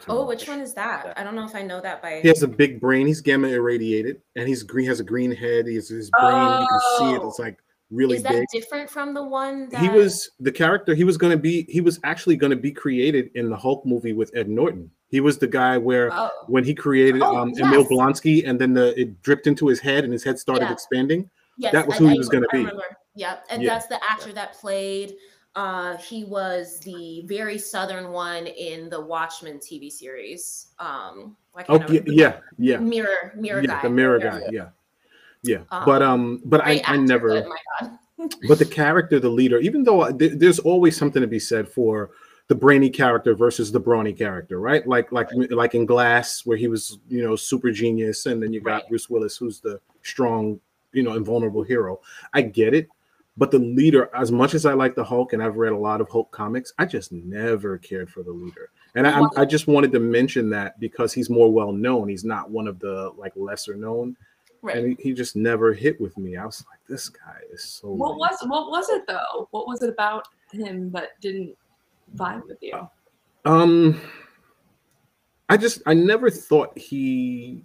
Oh, 0.08 0.26
much. 0.26 0.40
which 0.40 0.48
one 0.48 0.60
is 0.60 0.74
that? 0.74 1.14
I 1.16 1.22
don't 1.22 1.36
know 1.36 1.44
if 1.44 1.54
I 1.54 1.62
know 1.62 1.80
that 1.80 2.02
by. 2.02 2.20
He 2.20 2.28
has 2.28 2.42
a 2.42 2.48
big 2.48 2.80
brain. 2.80 3.06
He's 3.06 3.20
gamma 3.20 3.48
irradiated, 3.48 4.20
and 4.34 4.48
he's 4.48 4.64
green. 4.64 4.86
Has 4.88 4.98
a 4.98 5.04
green 5.04 5.30
head. 5.30 5.66
He's 5.66 5.88
his 5.88 6.10
brain. 6.10 6.60
You 6.60 6.66
can 6.68 6.80
see 6.98 7.14
it. 7.14 7.22
It's 7.24 7.38
like 7.38 7.58
really 7.94 8.16
is 8.16 8.22
that 8.24 8.32
big. 8.32 8.46
different 8.52 8.90
from 8.90 9.14
the 9.14 9.22
one 9.22 9.68
that 9.70 9.80
He 9.80 9.88
was 9.88 10.30
the 10.40 10.52
character. 10.52 10.94
He 10.94 11.04
was 11.04 11.16
going 11.16 11.30
to 11.30 11.38
be. 11.38 11.64
He 11.68 11.80
was 11.80 12.00
actually 12.04 12.36
going 12.36 12.50
to 12.50 12.56
be 12.56 12.72
created 12.72 13.30
in 13.34 13.48
the 13.50 13.56
Hulk 13.56 13.86
movie 13.86 14.12
with 14.12 14.30
Ed 14.34 14.48
Norton. 14.48 14.90
He 15.08 15.20
was 15.20 15.38
the 15.38 15.46
guy 15.46 15.78
where 15.78 16.10
Oh. 16.12 16.30
when 16.48 16.64
he 16.64 16.74
created 16.74 17.22
Oh, 17.22 17.36
um, 17.36 17.52
Emil. 17.58 17.84
Blonsky, 17.86 18.46
and 18.48 18.60
then 18.60 18.72
the 18.74 18.98
it 19.00 19.22
dripped 19.22 19.46
into 19.46 19.66
his 19.68 19.80
head, 19.80 20.04
and 20.04 20.12
his 20.12 20.24
head 20.24 20.38
started 20.38 20.64
Yeah. 20.66 20.72
expanding. 20.72 21.30
Yes, 21.56 21.72
that 21.72 21.86
was 21.86 21.96
I- 21.96 21.98
who 22.00 22.06
he 22.08 22.18
was 22.18 22.28
going 22.28 22.42
to 22.42 22.48
be. 22.52 22.68
Yeah, 23.14 23.36
and 23.48 23.62
Yeah. 23.62 23.70
that's 23.74 23.86
the 23.86 24.00
actor 24.10 24.32
that 24.32 24.54
played. 24.54 25.14
Uh, 25.54 25.96
he 25.98 26.24
was 26.24 26.80
the 26.80 27.22
very 27.26 27.58
southern 27.58 28.10
one 28.10 28.48
in 28.48 28.88
the 28.90 29.00
Watchmen 29.00 29.60
TV 29.60 29.88
series. 29.88 30.72
Um, 30.80 31.36
I 31.54 31.62
can't 31.62 31.84
Okay, 31.84 31.92
remember. 32.00 32.10
yeah, 32.12 32.40
yeah, 32.58 32.78
Mirror, 32.78 33.34
mirror 33.36 33.60
yeah, 33.60 33.66
guy. 33.68 33.82
the 33.82 33.90
mirror 33.90 34.18
Yeah. 34.18 34.30
guy. 34.40 34.48
Yeah, 34.50 34.68
yeah. 35.44 35.58
Um, 35.70 35.84
but 35.86 36.02
um, 36.02 36.42
but 36.44 36.60
I, 36.62 36.64
Great 36.76 36.88
I 36.90 36.96
never. 36.96 37.28
but 37.42 37.48
my 37.48 37.56
God. 37.80 38.34
but 38.48 38.58
the 38.58 38.64
character, 38.64 39.18
the 39.20 39.28
leader, 39.28 39.58
even 39.58 39.84
though 39.84 40.02
I- 40.02 40.12
there- 40.12 40.34
there's 40.36 40.58
always 40.58 40.96
something 40.96 41.20
to 41.22 41.28
be 41.28 41.38
said 41.38 41.68
for 41.68 42.10
the 42.48 42.54
brainy 42.54 42.90
character 42.90 43.34
versus 43.34 43.72
the 43.72 43.80
brawny 43.80 44.12
character, 44.12 44.60
right? 44.60 44.86
Like 44.86 45.10
like 45.12 45.28
like 45.50 45.74
in 45.74 45.86
Glass, 45.86 46.42
where 46.44 46.56
he 46.56 46.68
was 46.68 46.98
you 47.08 47.22
know 47.22 47.36
super 47.36 47.70
genius, 47.70 48.26
and 48.26 48.42
then 48.42 48.52
you 48.52 48.60
got 48.60 48.82
Right. 48.82 48.88
Bruce 48.90 49.08
Willis, 49.10 49.36
who's 49.36 49.60
the 49.60 49.80
strong, 50.02 50.60
you 50.92 51.02
know, 51.02 51.14
invulnerable 51.14 51.62
hero. 51.62 52.00
I 52.34 52.42
get 52.42 52.74
it, 52.74 52.88
but 53.36 53.50
the 53.50 53.58
leader, 53.58 54.10
as 54.14 54.30
much 54.30 54.54
as 54.54 54.66
I 54.66 54.74
like 54.74 54.94
the 54.94 55.04
Hulk, 55.04 55.32
and 55.32 55.42
I've 55.42 55.56
read 55.56 55.72
a 55.72 55.78
lot 55.78 56.00
of 56.02 56.08
Hulk 56.10 56.30
comics, 56.30 56.72
I 56.78 56.84
just 56.84 57.12
never 57.12 57.78
cared 57.78 58.10
for 58.10 58.22
the 58.22 58.32
leader, 58.32 58.70
and 58.94 59.06
I, 59.06 59.22
I 59.36 59.44
just 59.46 59.66
wanted 59.66 59.90
to 59.92 59.98
mention 60.00 60.50
that 60.50 60.78
because 60.78 61.12
he's 61.14 61.30
more 61.30 61.50
well 61.50 61.72
known. 61.72 62.08
He's 62.08 62.24
not 62.24 62.50
one 62.50 62.68
of 62.68 62.78
the 62.78 63.10
like 63.16 63.32
lesser 63.36 63.74
known. 63.74 64.16
Right. 64.64 64.78
And 64.78 64.96
he, 64.98 65.10
he 65.10 65.12
just 65.12 65.36
never 65.36 65.74
hit 65.74 66.00
with 66.00 66.16
me. 66.16 66.38
I 66.38 66.46
was 66.46 66.64
like, 66.70 66.78
this 66.88 67.10
guy 67.10 67.40
is 67.52 67.62
so. 67.62 67.90
What 67.90 68.12
lame. 68.12 68.18
was 68.20 68.38
what 68.46 68.70
was 68.70 68.88
it 68.88 69.06
though? 69.06 69.46
What 69.50 69.66
was 69.66 69.82
it 69.82 69.90
about 69.90 70.26
him 70.52 70.90
that 70.92 71.20
didn't 71.20 71.54
vibe 72.16 72.46
with 72.48 72.56
you? 72.62 72.88
Um, 73.44 74.00
I 75.50 75.58
just 75.58 75.82
I 75.84 75.92
never 75.92 76.30
thought 76.30 76.76
he 76.78 77.62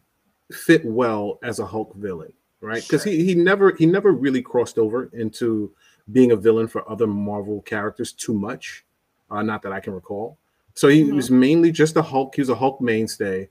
fit 0.51 0.83
well 0.83 1.39
as 1.41 1.59
a 1.59 1.65
Hulk 1.65 1.95
villain, 1.95 2.33
right? 2.59 2.81
Because 2.83 3.05
he 3.05 3.23
he 3.23 3.33
never 3.33 3.73
he 3.77 3.85
never 3.85 4.11
really 4.11 4.41
crossed 4.41 4.77
over 4.77 5.05
into 5.13 5.71
being 6.11 6.33
a 6.33 6.35
villain 6.35 6.67
for 6.67 6.89
other 6.91 7.07
Marvel 7.07 7.61
characters 7.61 8.11
too 8.11 8.33
much. 8.33 8.83
Uh, 9.31 9.41
not 9.41 9.61
that 9.61 9.71
I 9.71 9.79
can 9.79 9.93
recall. 9.93 10.37
So 10.73 10.89
he 10.89 11.03
Mhm. 11.03 11.15
was 11.15 11.31
mainly 11.31 11.71
just 11.71 11.95
a 11.95 12.01
Hulk. 12.01 12.35
He 12.35 12.41
was 12.41 12.49
a 12.49 12.55
Hulk 12.55 12.81
mainstay, 12.81 13.47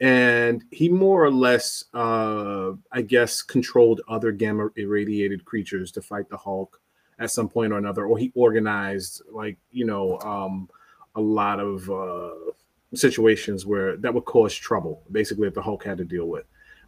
and 0.00 0.64
he 0.70 0.88
more 0.88 1.24
or 1.24 1.30
less, 1.30 1.84
uh, 1.94 2.72
I 2.92 3.02
guess, 3.02 3.42
controlled 3.42 4.02
other 4.08 4.30
gamma 4.32 4.68
irradiated 4.76 5.44
creatures 5.44 5.90
to 5.92 6.02
fight 6.02 6.28
the 6.28 6.36
Hulk 6.36 6.80
at 7.18 7.30
some 7.30 7.48
point 7.48 7.72
or 7.72 7.78
another, 7.78 8.04
or 8.04 8.18
he 8.18 8.30
organized 8.34 9.22
like 9.30 9.56
you 9.72 9.86
know 9.86 10.18
um, 10.20 10.68
a 11.14 11.20
lot 11.20 11.60
of 11.60 11.88
uh, 11.90 12.52
situations 12.94 13.64
where 13.64 13.96
that 13.96 14.12
would 14.12 14.26
cause 14.26 14.54
trouble, 14.54 15.02
basically 15.10 15.48
that 15.48 15.54
the 15.54 15.62
Hulk 15.62 15.84
had 15.84 15.98
to 15.98 16.04
deal 16.04 16.26
with. 16.26 16.44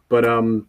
But 0.07 0.25
um, 0.25 0.67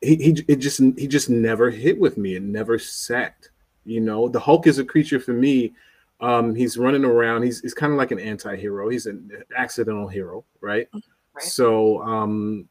he 0.00 0.16
he 0.16 0.44
it 0.48 0.56
just 0.56 0.80
he 0.96 1.06
just 1.06 1.28
never 1.28 1.70
hit 1.70 1.98
with 1.98 2.16
me. 2.16 2.36
It 2.36 2.42
never 2.42 2.78
sat. 2.78 3.48
You 3.84 4.00
know, 4.00 4.28
the 4.28 4.40
Hulk 4.40 4.66
is 4.66 4.78
a 4.78 4.84
creature 4.84 5.20
for 5.20 5.32
me. 5.32 5.74
Um, 6.20 6.54
he's 6.54 6.78
running 6.78 7.04
around. 7.04 7.42
He's 7.42 7.60
he's 7.60 7.74
kind 7.74 7.92
of 7.92 7.98
like 7.98 8.12
an 8.12 8.20
anti-hero. 8.20 8.88
He's 8.88 9.06
an 9.06 9.30
accidental 9.56 10.08
hero, 10.08 10.44
right? 10.60 10.88
Right. 11.34 11.44
So 11.44 12.02
um, 12.02 12.68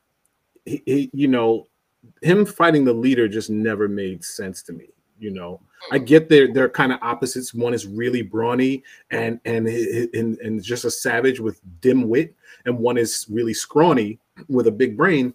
he, 0.65 0.82
he 0.86 1.10
you 1.13 1.28
know 1.28 1.67
him 2.21 2.45
fighting 2.45 2.86
the 2.86 2.93
leader 2.93 3.28
just 3.28 3.50
never 3.50 3.88
made 3.88 4.24
sense 4.24 4.62
to 4.63 4.74
me. 4.74 4.89
You 5.19 5.32
know, 5.32 5.62
I 5.91 6.00
get 6.00 6.30
they're 6.30 6.52
they're 6.52 6.69
kind 6.69 6.91
of 6.91 7.00
opposites. 7.02 7.54
One 7.54 7.74
is 7.74 7.86
really 7.86 8.21
brawny 8.21 8.84
and 9.12 9.39
and 9.45 9.67
and 9.67 10.38
and 10.39 10.63
just 10.63 10.86
a 10.86 10.91
savage 10.91 11.39
with 11.39 11.62
dim 11.80 12.08
wit, 12.10 12.36
and 12.65 12.78
one 12.80 12.97
is 12.97 13.28
really 13.30 13.54
scrawny 13.54 14.19
with 14.47 14.67
a 14.67 14.71
big 14.71 14.97
brain. 14.97 15.34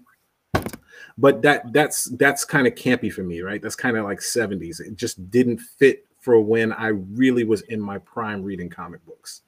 But 1.18 1.40
that 1.42 1.72
that's 1.72 2.04
that's 2.16 2.44
kind 2.44 2.66
of 2.66 2.74
campy 2.74 3.12
for 3.12 3.22
me, 3.22 3.40
right? 3.40 3.62
That's 3.62 3.76
kind 3.76 3.96
of 3.96 4.04
like 4.04 4.18
70s. 4.18 4.80
It 4.80 4.96
just 4.96 5.30
didn't 5.30 5.60
fit 5.60 6.04
for 6.20 6.40
when 6.40 6.72
I 6.72 6.88
really 6.88 7.44
was 7.44 7.62
in 7.62 7.80
my 7.80 7.98
prime 7.98 8.42
reading 8.42 8.68
comic 8.68 9.04
books. 9.06 9.42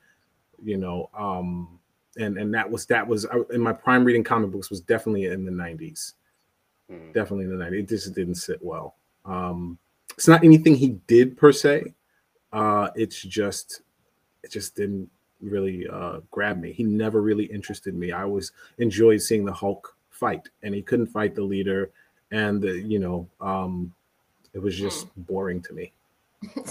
You 0.62 0.78
know, 0.78 1.10
um 1.18 1.77
and 2.18 2.36
and 2.36 2.52
that 2.54 2.68
was 2.70 2.84
that 2.86 3.06
was 3.06 3.26
I- 3.26 3.40
in 3.54 3.60
my 3.60 3.72
prime 3.72 4.04
reading 4.04 4.24
comic 4.24 4.50
books 4.50 4.70
was 4.70 4.80
definitely 4.80 5.26
in 5.26 5.44
the 5.44 5.50
90s 5.52 6.14
Mhm. 6.90 7.12
definitely 7.12 7.44
in 7.44 7.50
the 7.56 7.64
90s. 7.64 7.80
It 7.80 7.88
just 7.88 8.14
didn't 8.14 8.36
sit 8.36 8.62
well. 8.62 8.96
Um, 9.26 9.78
it's 10.14 10.26
not 10.26 10.42
anything 10.42 10.74
he 10.74 10.98
did 11.06 11.36
per 11.36 11.52
se. 11.52 11.92
Uh, 12.50 12.88
it's 12.96 13.20
just, 13.20 13.82
it 14.42 14.50
just 14.50 14.74
didn't 14.74 15.10
really 15.42 15.86
uh, 15.86 16.20
grab 16.30 16.58
me. 16.58 16.72
He 16.72 16.82
never 16.84 17.20
really 17.20 17.44
interested 17.44 17.94
me. 17.94 18.10
I 18.10 18.22
always 18.22 18.52
enjoyed 18.78 19.20
seeing 19.20 19.44
the 19.44 19.52
Hulk 19.52 19.94
fight, 20.08 20.48
and 20.62 20.74
he 20.74 20.80
couldn't 20.80 21.08
fight 21.08 21.34
the 21.34 21.42
leader, 21.42 21.90
and 22.30 22.62
the, 22.62 22.80
you 22.80 22.98
know, 22.98 23.28
um, 23.42 23.92
it 24.54 24.58
was 24.58 24.74
just 24.74 25.08
boring 25.26 25.60
to 25.62 25.72
me. 25.74 25.92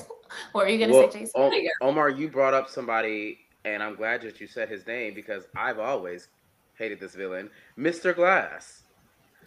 What 0.52 0.66
were 0.66 0.70
you 0.70 0.78
gonna 0.80 0.94
Well, 0.94 1.12
say, 1.12 1.20
Jason? 1.20 1.32
O- 1.36 1.52
Omar, 1.88 2.10
you 2.10 2.28
brought 2.28 2.54
up 2.56 2.70
somebody, 2.70 3.40
and 3.74 3.84
I'm 3.84 3.96
glad 3.96 4.22
that 4.22 4.40
you 4.40 4.48
said 4.48 4.70
his 4.70 4.88
name 4.88 5.14
because 5.14 5.44
I've 5.56 5.78
always 5.80 6.30
hated 6.78 7.00
this 7.00 7.16
villain, 7.16 7.50
Mr. 7.78 8.16
Glass. 8.16 8.84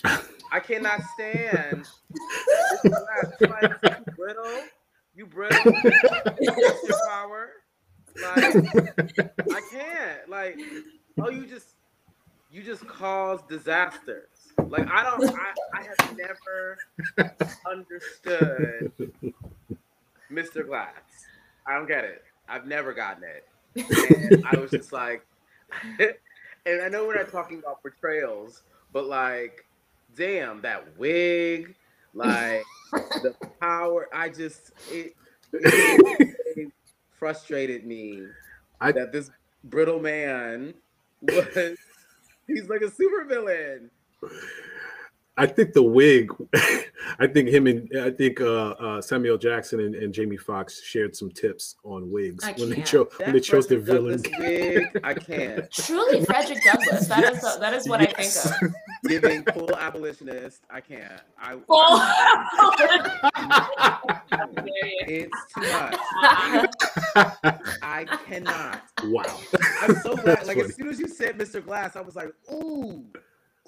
I 0.04 0.60
cannot 0.60 1.00
stand. 1.14 1.86
Glass. 2.82 3.40
Like 3.40 3.72
you 3.82 4.14
brittle, 4.16 4.62
you 5.14 5.26
brittle, 5.26 5.72
your 6.40 6.98
power. 7.08 7.50
Like 8.20 8.56
I 9.56 9.60
can't. 9.70 10.28
Like, 10.28 10.58
oh, 11.20 11.30
you 11.30 11.46
just 11.46 11.68
you 12.50 12.62
just 12.62 12.86
cause 12.86 13.40
disasters. 13.48 14.52
Like 14.68 14.86
I 14.88 15.04
don't. 15.04 15.34
I, 15.34 15.52
I 15.74 15.82
have 15.82 16.16
never 16.16 16.78
understood 17.70 18.92
Mr. 20.30 20.66
Glass. 20.66 20.90
I 21.66 21.74
don't 21.74 21.86
get 21.88 22.04
it. 22.04 22.24
I've 22.48 22.66
never 22.66 22.92
gotten 22.92 23.24
it. 23.24 23.46
And 23.76 24.44
I 24.46 24.58
was 24.58 24.70
just 24.70 24.92
like, 24.92 25.24
and 25.98 26.82
I 26.82 26.88
know 26.88 27.06
we're 27.06 27.16
not 27.16 27.30
talking 27.30 27.58
about 27.58 27.82
portrayals, 27.82 28.62
but 28.92 29.06
like, 29.06 29.64
damn, 30.16 30.60
that 30.62 30.98
wig, 30.98 31.74
like 32.14 32.64
the 32.92 33.34
power. 33.60 34.08
I 34.12 34.28
just 34.28 34.72
it, 34.90 35.14
it 35.52 36.72
frustrated 37.18 37.86
me 37.86 38.24
I- 38.80 38.92
that 38.92 39.12
this 39.12 39.30
brittle 39.64 40.00
man 40.00 40.74
was 41.22 41.76
he's 42.46 42.68
like 42.68 42.82
a 42.82 42.90
supervillain. 42.90 43.88
I 45.40 45.46
think 45.46 45.72
the 45.72 45.82
wig. 45.82 46.30
I 47.18 47.26
think 47.26 47.48
him 47.48 47.66
and 47.66 47.90
I 47.98 48.10
think 48.10 48.40
uh, 48.42 48.70
uh, 48.72 49.00
Samuel 49.00 49.38
Jackson 49.38 49.80
and, 49.80 49.94
and 49.94 50.12
Jamie 50.12 50.36
Foxx 50.36 50.82
shared 50.82 51.16
some 51.16 51.30
tips 51.30 51.76
on 51.82 52.10
wigs 52.10 52.44
I 52.44 52.52
when 52.52 52.68
they 52.68 52.76
can't. 52.76 52.86
chose 52.86 53.06
when 53.18 53.32
they 53.32 53.38
That 53.38 53.44
chose 53.44 53.66
their 53.66 53.80
Frederick 53.80 54.26
villain. 54.28 54.82
Wig, 54.84 55.00
I 55.04 55.14
can't. 55.14 55.70
Truly, 55.72 56.24
Frederick 56.26 56.62
Douglass. 56.62 57.06
That 57.08 57.24
is 57.32 57.40
Yes. 57.42 57.56
that 57.56 57.72
is 57.74 57.88
what 57.88 58.00
Yes. 58.02 58.46
I 58.46 58.50
think 58.58 58.72
of. 58.74 58.78
Giving 59.08 59.44
full 59.54 59.74
abolitionist, 59.76 60.62
I 60.70 60.80
can't. 60.82 61.22
I 61.40 61.56
it's 65.08 65.54
too 65.54 65.60
much. 65.62 65.96
I 67.82 68.04
cannot. 68.26 68.82
wow. 69.04 69.40
I'm 69.82 69.94
so 69.96 70.16
glad. 70.16 70.26
That's 70.36 70.48
Like 70.48 70.56
funny. 70.58 70.68
as 70.68 70.76
soon 70.76 70.88
as 70.88 71.00
you 71.00 71.08
said 71.08 71.38
Mr. 71.38 71.64
Glass, 71.64 71.96
I 71.96 72.02
was 72.02 72.14
like, 72.14 72.28
ooh, 72.52 73.04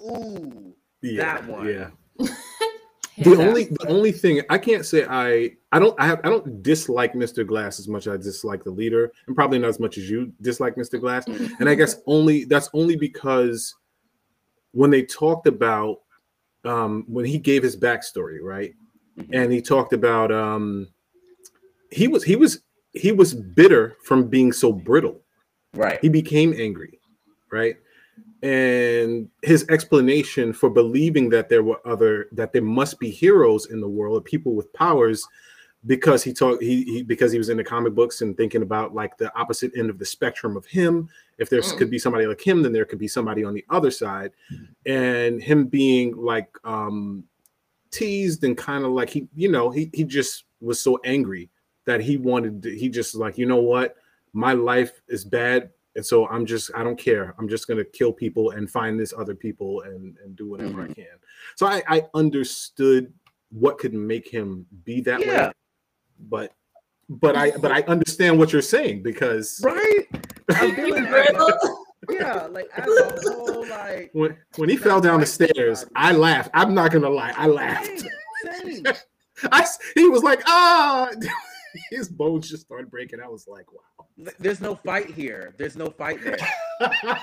ooh. 0.01 0.75
Yeah, 1.03 1.37
That 1.37 1.47
one. 1.47 1.67
Yeah. 1.67 1.89
Yeah. 2.19 2.27
The 3.17 3.35
only 3.35 3.65
the 3.65 3.85
only 3.89 4.11
thing 4.11 4.41
I 4.49 4.57
can't 4.57 4.83
say 4.83 5.05
I 5.07 5.51
I 5.71 5.77
don't 5.77 5.93
I 5.99 6.07
have 6.07 6.19
I 6.23 6.29
don't 6.29 6.63
dislike 6.63 7.13
Mr. 7.13 7.45
Glass 7.45 7.79
as 7.79 7.87
much 7.87 8.07
as 8.07 8.13
I 8.13 8.17
dislike 8.17 8.63
the 8.63 8.71
leader, 8.71 9.11
and 9.27 9.35
probably 9.35 9.59
not 9.59 9.67
as 9.67 9.79
much 9.79 9.99
as 9.99 10.09
you 10.09 10.33
dislike 10.41 10.75
Mr. 10.75 10.99
Glass. 10.99 11.27
And 11.27 11.69
I 11.69 11.75
guess 11.75 11.97
only 12.07 12.45
that's 12.45 12.71
only 12.73 12.95
because 12.95 13.75
when 14.71 14.89
they 14.89 15.03
talked 15.03 15.45
about 15.45 15.99
um 16.65 17.05
when 17.07 17.25
he 17.25 17.37
gave 17.37 17.61
his 17.61 17.77
backstory, 17.77 18.39
right? 18.41 18.73
And 19.31 19.51
he 19.51 19.61
talked 19.61 19.93
about 19.93 20.31
um 20.31 20.87
he 21.91 22.07
was 22.07 22.23
he 22.23 22.35
was 22.35 22.63
he 22.93 23.11
was 23.11 23.35
bitter 23.35 23.95
from 24.05 24.27
being 24.27 24.51
so 24.51 24.71
brittle. 24.71 25.21
Right. 25.75 25.99
He 26.01 26.09
became 26.09 26.53
angry, 26.57 26.99
right? 27.51 27.75
And 28.43 29.29
his 29.41 29.65
explanation 29.69 30.51
for 30.51 30.69
believing 30.69 31.29
that 31.29 31.47
there 31.47 31.63
were 31.63 31.79
other 31.87 32.27
that 32.33 32.51
there 32.51 32.61
must 32.61 32.99
be 32.99 33.09
heroes 33.09 33.67
in 33.71 33.79
the 33.79 33.87
world, 33.87 34.17
or 34.17 34.21
people 34.21 34.53
with 34.53 34.71
powers, 34.73 35.25
because 35.85 36.23
he 36.23 36.33
talked 36.33 36.61
he, 36.61 36.83
he 36.83 37.03
because 37.03 37.31
he 37.31 37.37
was 37.37 37.47
in 37.47 37.55
the 37.55 37.63
comic 37.63 37.95
books 37.95 38.21
and 38.21 38.35
thinking 38.35 38.61
about 38.61 38.93
like 38.93 39.17
the 39.17 39.33
opposite 39.37 39.71
end 39.77 39.89
of 39.89 39.97
the 39.97 40.05
spectrum 40.05 40.57
of 40.57 40.65
him. 40.65 41.07
If 41.37 41.49
there 41.49 41.61
Mm. 41.61 41.77
could 41.77 41.89
be 41.89 41.99
somebody 41.99 42.25
like 42.27 42.45
him 42.45 42.61
then 42.61 42.73
there 42.73 42.85
could 42.85 42.99
be 42.99 43.07
somebody 43.07 43.45
on 43.45 43.53
the 43.53 43.65
other 43.69 43.91
side. 43.91 44.31
And 44.85 45.41
him 45.41 45.67
being 45.67 46.15
like 46.17 46.49
um 46.65 47.23
teased 47.91 48.43
and 48.43 48.57
kind 48.57 48.83
of 48.83 48.91
like 48.91 49.09
he 49.09 49.27
you 49.35 49.49
know 49.49 49.69
he 49.69 49.89
he 49.93 50.03
just 50.03 50.43
was 50.59 50.81
so 50.81 50.99
angry 51.05 51.49
that 51.85 52.01
he 52.01 52.17
wanted 52.17 52.63
to, 52.63 52.75
he 52.75 52.89
just 52.89 53.15
like 53.15 53.37
you 53.37 53.45
know 53.45 53.61
what? 53.61 53.95
My 54.33 54.51
life 54.53 55.01
is 55.07 55.23
bad 55.23 55.69
and 55.95 56.05
so 56.05 56.27
i'm 56.27 56.45
just 56.45 56.71
i 56.75 56.83
don't 56.83 56.97
care. 56.97 57.33
I'm 57.37 57.47
just 57.47 57.67
going 57.67 57.77
to 57.77 57.85
kill 57.85 58.11
people 58.13 58.51
and 58.51 58.69
find 58.69 58.99
this 58.99 59.13
other 59.17 59.35
people 59.35 59.81
and 59.81 60.17
and 60.23 60.35
do 60.35 60.49
whatever 60.49 60.81
i 60.81 60.87
can. 60.87 61.05
So 61.55 61.65
i 61.67 61.83
i 61.87 62.03
understood 62.13 63.13
what 63.51 63.77
could 63.77 63.93
make 63.93 64.27
him 64.27 64.65
be 64.83 65.01
that 65.01 65.19
Yeah. 65.25 65.47
way 65.47 65.51
but 66.29 66.53
but 67.09 67.35
i 67.35 67.51
but 67.51 67.71
i 67.71 67.81
understand 67.81 68.39
what 68.39 68.51
you're 68.53 68.61
saying 68.61 69.03
because 69.03 69.59
Right? 69.63 70.05
I'm 70.55 70.75
feeling 70.75 71.05
yeah, 72.09 72.47
like 72.47 72.67
as 72.75 72.87
a 72.87 73.31
whole, 73.31 73.65
like 73.69 74.09
when 74.13 74.35
when 74.57 74.69
he 74.69 74.75
fell 74.77 74.99
down 74.99 75.19
the 75.21 75.25
stairs 75.25 75.85
i 75.95 76.11
laughed. 76.11 76.49
I'm 76.53 76.73
not 76.73 76.91
gonna 76.91 77.09
lie 77.09 77.33
i 77.37 77.47
laughed. 77.47 78.03
Same, 78.61 78.83
same. 78.85 78.93
I, 79.51 79.61
s- 79.61 79.79
he 79.95 80.07
was 80.09 80.21
like 80.23 80.41
ah 80.47 81.09
his 81.89 82.09
bones 82.09 82.49
just 82.49 82.63
started 82.65 82.89
breaking 82.91 83.19
i 83.19 83.27
was 83.27 83.47
like 83.47 83.71
wow 83.71 84.05
There's 84.39 84.61
no 84.61 84.75
fight 84.75 85.09
here. 85.09 85.55
There's 85.57 85.75
no 85.75 85.89
fight 85.89 86.19
there. 86.23 86.37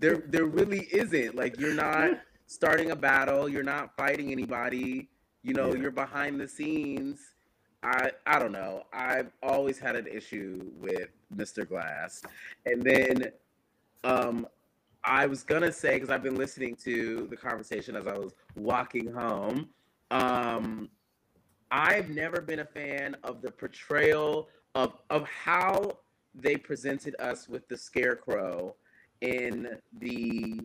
there 0.00 0.22
there 0.28 0.46
really 0.46 0.88
isn't. 0.92 1.34
Like 1.34 1.58
you're 1.60 1.74
not 1.74 2.20
starting 2.46 2.90
a 2.92 2.96
battle, 2.96 3.48
you're 3.48 3.62
not 3.62 3.94
fighting 3.96 4.32
anybody, 4.32 5.08
you 5.42 5.52
know, 5.54 5.68
Yeah. 5.74 5.80
you're 5.82 5.90
behind 5.90 6.40
the 6.40 6.48
scenes. 6.48 7.20
I 7.82 8.12
I 8.26 8.38
don't 8.38 8.52
know. 8.52 8.84
I've 8.92 9.30
always 9.42 9.78
had 9.78 9.96
an 9.96 10.06
issue 10.06 10.70
with 10.78 11.10
Mr. 11.36 11.68
Glass. 11.68 12.22
And 12.64 12.82
then 12.82 13.26
um 14.04 14.46
I 15.04 15.26
was 15.26 15.42
gonna 15.42 15.72
say 15.72 15.94
because 15.94 16.08
I've 16.10 16.22
been 16.22 16.36
listening 16.36 16.74
to 16.84 17.26
the 17.28 17.36
conversation 17.36 17.96
as 17.96 18.06
I 18.06 18.16
was 18.16 18.32
walking 18.56 19.12
home. 19.12 19.68
Um 20.10 20.88
I've 21.74 22.08
never 22.08 22.40
been 22.40 22.60
a 22.60 22.64
fan 22.64 23.16
of 23.24 23.42
the 23.42 23.50
portrayal 23.50 24.48
of 24.76 24.92
of 25.10 25.26
how 25.26 25.98
they 26.32 26.56
presented 26.56 27.16
us 27.18 27.48
with 27.48 27.66
the 27.66 27.76
scarecrow 27.76 28.76
in 29.22 29.70
the 29.98 30.60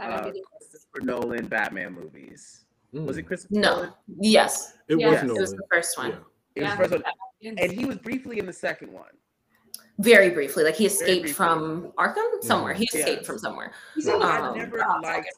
uh, 0.00 0.30
Christopher 0.58 1.00
Nolan 1.02 1.46
Batman 1.46 1.94
movies. 1.94 2.66
Was 2.92 3.16
it 3.16 3.22
Christopher 3.22 3.54
Nolan? 3.54 3.88
No. 3.88 3.94
Yes. 4.20 4.74
it 4.88 4.98
Yeah, 4.98 5.08
was 5.08 5.22
it 5.22 5.26
It 5.28 5.40
was 5.40 5.52
the 5.52 5.66
first 5.72 5.96
one. 5.96 6.10
Yeah. 6.10 6.16
It 6.56 6.62
was 6.62 6.68
Yeah, 6.68 6.76
the 6.76 6.88
first 6.88 7.04
one. 7.42 7.54
And 7.58 7.72
he 7.72 7.86
was 7.86 7.96
briefly 7.96 8.38
in 8.38 8.44
the 8.44 8.52
second 8.52 8.92
one. 8.92 9.12
Very 9.98 10.28
briefly. 10.28 10.62
Like 10.62 10.74
he 10.74 10.84
escaped 10.84 11.30
from 11.30 11.92
Arkham 11.96 12.42
somewhere. 12.42 12.74
He 12.74 12.86
Yeah. 12.92 13.00
escaped 13.00 13.24
from 13.24 13.38
somewhere. 13.38 13.72
He's 13.94 14.08
in 14.08 14.20
I 14.20 14.40
Um, 14.40 14.58
never 14.58 14.84
liked 15.02 15.32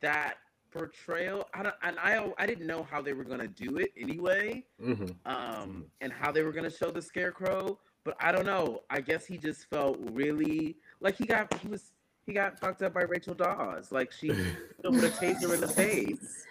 that 0.00 0.38
portrayal. 0.70 1.48
I 1.54 1.62
don't, 1.62 1.74
and 1.82 1.98
I 1.98 2.32
I 2.38 2.46
didn't 2.46 2.66
know 2.66 2.82
how 2.90 3.00
they 3.02 3.12
were 3.12 3.24
gonna 3.24 3.48
do 3.48 3.76
it 3.78 3.92
anyway. 3.96 4.64
Mhm. 4.80 5.14
um, 5.26 5.86
and 6.00 6.12
how 6.12 6.30
they 6.32 6.42
were 6.42 6.52
gonna 6.52 6.70
show 6.70 6.90
the 6.90 7.02
scarecrow. 7.02 7.78
But 8.04 8.16
I 8.20 8.32
don't 8.32 8.46
know. 8.46 8.82
I 8.88 9.00
guess 9.00 9.26
he 9.26 9.36
just 9.36 9.68
felt 9.68 9.98
really 10.12 10.76
like 11.00 11.16
he 11.16 11.26
got 11.26 11.52
he 11.58 11.68
was 11.68 11.92
he 12.26 12.32
got 12.32 12.58
fucked 12.58 12.82
up 12.82 12.94
by 12.94 13.02
Rachel 13.02 13.34
Dawes. 13.34 13.92
Like 13.92 14.12
she 14.12 14.28
hit 14.28 14.36
him 14.84 14.94
with 14.94 15.04
a 15.04 15.10
taser 15.10 15.52
in 15.54 15.60
the 15.60 15.68
face. 15.68 16.44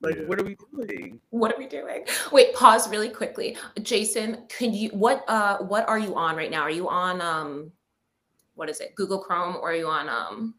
Like 0.00 0.16
Yeah. 0.16 0.22
what 0.26 0.38
are 0.40 0.44
we 0.44 0.56
doing? 0.72 1.20
What 1.30 1.52
are 1.54 1.58
we 1.58 1.66
doing? 1.66 2.04
Wait, 2.32 2.54
pause 2.54 2.90
really 2.90 3.08
quickly. 3.08 3.56
Jason, 3.82 4.44
can 4.48 4.74
you 4.74 4.90
what 4.90 5.24
uh 5.28 5.58
what 5.58 5.88
are 5.88 5.98
you 5.98 6.14
on 6.16 6.36
right 6.36 6.50
now? 6.50 6.60
Are 6.62 6.70
you 6.70 6.88
on 6.88 7.20
um 7.22 7.72
what 8.56 8.68
is 8.68 8.80
it? 8.80 8.94
Google 8.94 9.18
Chrome 9.20 9.56
or 9.56 9.70
are 9.70 9.74
you 9.74 9.86
on 9.88 10.08
um 10.08 10.54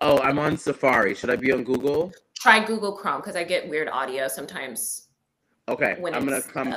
Oh, 0.00 0.18
I'm 0.20 0.38
on 0.38 0.56
Safari. 0.56 1.14
Should 1.14 1.30
I 1.30 1.36
be 1.36 1.52
on 1.52 1.64
Google? 1.64 2.12
try 2.38 2.64
Google 2.64 2.92
Chrome 2.92 3.20
because 3.20 3.34
I 3.34 3.42
get 3.44 3.68
weird 3.68 3.88
audio 3.88 4.28
sometimes 4.28 5.08
Okay, 5.68 5.96
when 5.98 6.14
I'm 6.14 6.24
gonna 6.24 6.42
come 6.42 6.72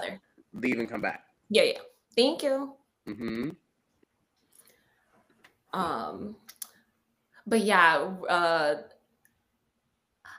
leave 0.53 0.79
and 0.79 0.89
come 0.89 1.01
back. 1.01 1.25
Yeah, 1.49 1.63
yeah. 1.63 1.79
Thank 2.15 2.41
you. 2.43 2.73
hmm 3.05 3.49
um 5.71 6.35
but 7.45 7.59
yeah 7.61 7.97
uh 8.27 8.75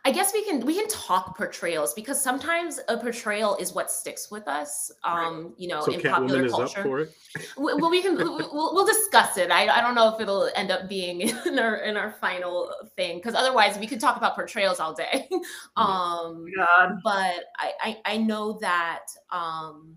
i 0.04 0.10
guess 0.10 0.32
we 0.32 0.44
can 0.44 0.60
we 0.64 0.74
can 0.74 0.88
talk 0.88 1.36
portrayals 1.36 1.94
because 1.94 2.22
sometimes 2.22 2.80
a 2.88 2.96
portrayal 2.96 3.56
is 3.56 3.72
what 3.72 3.90
sticks 3.90 4.30
with 4.30 4.46
us 4.48 4.90
um 5.04 5.54
you 5.56 5.68
know 5.68 5.82
so 5.82 5.92
in 5.92 6.00
catwoman 6.00 6.10
popular 6.10 6.44
is 6.44 6.52
culture. 6.52 6.80
up 6.80 6.86
for 6.86 7.00
it? 7.00 7.12
Well 7.56 7.90
we 7.90 8.02
can 8.02 8.16
we'll, 8.16 8.74
we'll 8.74 8.86
discuss 8.86 9.36
it. 9.36 9.50
I, 9.50 9.68
I 9.68 9.80
don't 9.80 9.94
know 9.94 10.12
if 10.14 10.20
it'll 10.20 10.50
end 10.54 10.70
up 10.70 10.88
being 10.88 11.20
in 11.46 11.58
our 11.58 11.76
in 11.76 11.96
our 11.96 12.12
final 12.12 12.72
thing 12.96 13.18
because 13.18 13.34
otherwise 13.34 13.78
we 13.78 13.86
could 13.86 14.00
talk 14.00 14.16
about 14.16 14.34
portrayals 14.34 14.80
all 14.80 14.94
day. 14.94 15.28
Um 15.76 16.46
God. 16.56 16.98
but 17.04 17.44
I, 17.56 17.72
I 17.80 18.00
I 18.04 18.16
know 18.16 18.58
that 18.60 19.06
um 19.30 19.96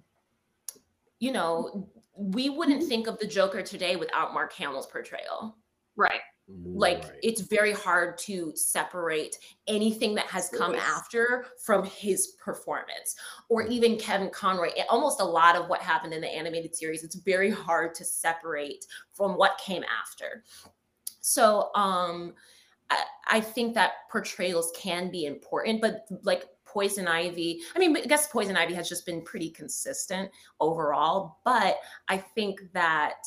you 1.19 1.31
know 1.31 1.89
we 2.15 2.49
wouldn't 2.49 2.83
think 2.83 3.07
of 3.07 3.17
the 3.19 3.27
Joker 3.27 3.61
today 3.61 3.95
without 3.95 4.33
Mark 4.33 4.53
Hamill's 4.53 4.85
portrayal. 4.85 5.57
Right. 5.95 6.21
Like 6.47 7.03
Right. 7.03 7.19
it's 7.23 7.41
very 7.41 7.71
hard 7.71 8.17
to 8.19 8.53
separate 8.55 9.37
anything 9.67 10.13
that 10.15 10.25
has 10.27 10.49
come 10.49 10.73
Yes. 10.73 10.83
after 10.85 11.47
from 11.57 11.85
his 11.85 12.35
performance 12.43 13.15
or 13.49 13.63
even 13.63 13.97
Kevin 13.97 14.29
Conroy. 14.29 14.71
It- 14.75 14.85
Almost 14.89 15.21
a 15.21 15.25
lot 15.25 15.55
of 15.55 15.69
what 15.69 15.81
happened 15.81 16.13
in 16.13 16.21
the 16.21 16.27
animated 16.27 16.75
series, 16.75 17.03
it's 17.03 17.15
very 17.15 17.49
hard 17.49 17.95
to 17.95 18.03
separate 18.05 18.85
from 19.13 19.37
what 19.37 19.57
came 19.57 19.83
after. 19.83 20.43
So 21.21 21.71
um 21.75 22.35
I, 22.89 23.05
I 23.27 23.41
think 23.41 23.73
that 23.75 24.09
portrayals 24.11 24.71
can 24.75 25.09
be 25.09 25.25
important, 25.25 25.79
but 25.79 26.05
like 26.23 26.45
Poison 26.65 27.07
Ivy, 27.07 27.61
I 27.75 27.79
mean, 27.79 27.95
I 27.95 28.01
guess 28.01 28.27
Poison 28.27 28.57
Ivy 28.57 28.73
has 28.73 28.89
just 28.89 29.05
been 29.05 29.21
pretty 29.21 29.49
consistent 29.49 30.29
overall, 30.59 31.37
but 31.45 31.77
I 32.09 32.17
think 32.17 32.59
that 32.73 33.25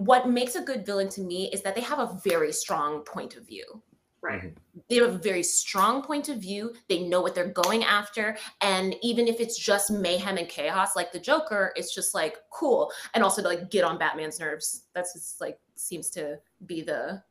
what 0.00 0.28
makes 0.28 0.54
a 0.54 0.60
good 0.60 0.84
villain 0.84 1.08
to 1.10 1.20
me 1.20 1.50
is 1.52 1.62
that 1.62 1.74
they 1.74 1.80
have 1.82 1.98
a 1.98 2.18
very 2.24 2.52
strong 2.52 3.00
point 3.00 3.36
of 3.36 3.46
view. 3.46 3.82
Right. 4.24 4.54
They 4.88 4.96
have 4.96 5.14
a 5.14 5.18
very 5.18 5.42
strong 5.42 6.02
point 6.02 6.30
of 6.30 6.38
view. 6.38 6.72
They 6.88 7.00
know 7.00 7.20
what 7.20 7.34
they're 7.34 7.48
going 7.48 7.84
after. 7.84 8.38
And 8.62 8.96
even 9.02 9.28
if 9.28 9.38
it's 9.38 9.58
just 9.58 9.90
mayhem 9.90 10.38
and 10.38 10.48
chaos, 10.48 10.96
like 10.96 11.12
the 11.12 11.18
Joker, 11.18 11.74
it's 11.76 11.94
just 11.94 12.14
like 12.14 12.38
cool. 12.50 12.90
And 13.12 13.22
also 13.22 13.42
to 13.42 13.48
like 13.48 13.70
get 13.70 13.84
on 13.84 13.98
Batman's 13.98 14.40
nerves. 14.40 14.84
That's 14.94 15.12
just 15.12 15.42
like 15.42 15.58
seems 15.76 16.08
to 16.10 16.38
be 16.64 16.80
the 16.80 17.22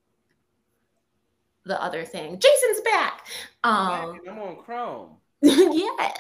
the 1.66 1.82
other 1.82 2.06
thing. 2.06 2.40
Jason's 2.40 2.82
back. 2.82 3.26
Um 3.64 4.20
I'm 4.30 4.40
on 4.40 4.58
Chrome. 4.58 5.16
yeah. 5.42 6.12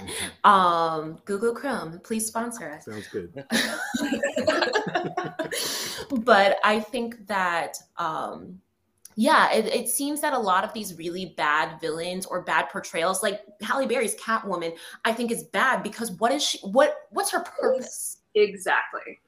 Um 0.44 1.20
Google 1.26 1.54
Chrome, 1.54 2.00
please 2.04 2.26
sponsor 2.26 2.72
us. 2.72 2.86
sounds 2.86 3.08
good 3.10 3.32
but 6.22 6.58
I 6.64 6.80
think 6.80 7.28
that 7.28 7.78
um 7.98 8.60
yeah, 9.16 9.52
it, 9.52 9.68
it 9.68 9.90
seems 9.90 10.22
that 10.22 10.34
a 10.34 10.40
lot 10.40 10.64
of 10.64 10.74
these 10.74 10.98
really 10.98 11.34
bad 11.38 11.80
villains 11.80 12.26
or 12.26 12.42
bad 12.42 12.70
portrayals, 12.70 13.22
like 13.22 13.42
Halle 13.62 13.86
Berry's 13.86 14.16
Catwoman, 14.16 14.76
I 15.06 15.14
think 15.14 15.32
is 15.32 15.44
bad 15.44 15.84
because 15.84 16.12
what 16.14 16.32
is 16.32 16.44
she 16.44 16.60
what 16.60 16.96
what's 17.12 17.32
her 17.32 17.42
purpose? 17.42 18.18
Exactly. 18.36 19.20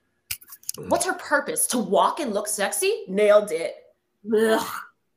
What's 0.87 1.05
her 1.05 1.13
purpose? 1.13 1.67
To 1.67 1.77
walk 1.77 2.19
and 2.19 2.33
look 2.33 2.47
sexy? 2.47 3.03
Nailed 3.07 3.51
it. 3.51 3.75
Ugh. 4.35 4.67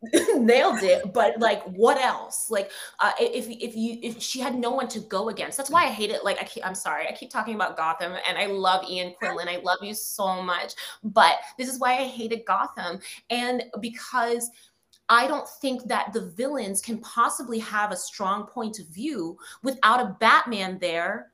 nailed 0.36 0.82
it 0.82 1.12
but 1.12 1.38
like 1.40 1.62
what 1.64 1.98
else? 1.98 2.50
Like 2.50 2.70
uh, 3.00 3.12
if 3.20 3.48
if 3.48 3.76
you 3.76 3.98
if 4.02 4.22
she 4.22 4.38
had 4.40 4.54
no 4.54 4.70
one 4.70 4.88
to 4.88 5.00
go 5.00 5.28
against 5.28 5.56
that's 5.56 5.70
why 5.70 5.84
i 5.84 5.88
hate 5.88 6.10
it 6.10 6.24
like 6.24 6.40
i 6.40 6.44
keep, 6.44 6.64
i'm 6.64 6.74
sorry 6.74 7.06
i 7.08 7.12
keep 7.12 7.30
talking 7.30 7.54
about 7.54 7.76
gotham 7.76 8.14
and 8.26 8.38
i 8.38 8.46
love 8.46 8.84
ian 8.88 9.14
quinlan 9.18 9.48
i 9.48 9.56
love 9.64 9.78
you 9.82 9.94
so 9.94 10.40
much 10.42 10.74
but 11.02 11.36
this 11.58 11.68
is 11.68 11.78
why 11.78 11.92
i 11.92 12.04
hated 12.04 12.44
gotham 12.46 12.98
and 13.30 13.64
because 13.80 14.50
I 15.10 15.26
don't 15.26 15.48
think 15.48 15.84
that 15.84 16.12
the 16.12 16.20
villains 16.20 16.82
can 16.82 16.98
possibly 16.98 17.58
have 17.60 17.92
a 17.92 17.96
strong 17.96 18.44
point 18.44 18.78
of 18.78 18.88
view 18.88 19.38
without 19.62 20.00
a 20.00 20.16
Batman 20.20 20.78
there 20.80 21.32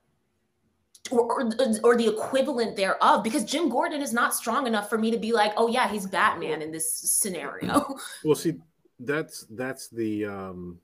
or, 1.11 1.51
or, 1.83 1.97
the 1.97 2.09
equivalent 2.09 2.77
thereof 2.77 3.23
because 3.23 3.45
Jim 3.45 3.69
Gordon 3.69 4.01
is 4.01 4.15
not 4.15 4.35
strong 4.35 4.67
enough 4.67 4.89
for 4.89 4.97
me 4.97 5.11
to 5.11 5.19
be 5.19 5.33
like, 5.33 5.53
oh 5.57 5.69
yeah, 5.69 5.87
he's 5.87 6.07
Batman 6.07 6.63
in 6.63 6.73
this 6.73 6.91
scenario. 6.91 7.99
Well, 8.25 8.35
see, 8.35 8.55
that's 9.01 9.47
that's 9.51 9.89
the 9.89 10.25
um 10.25 10.79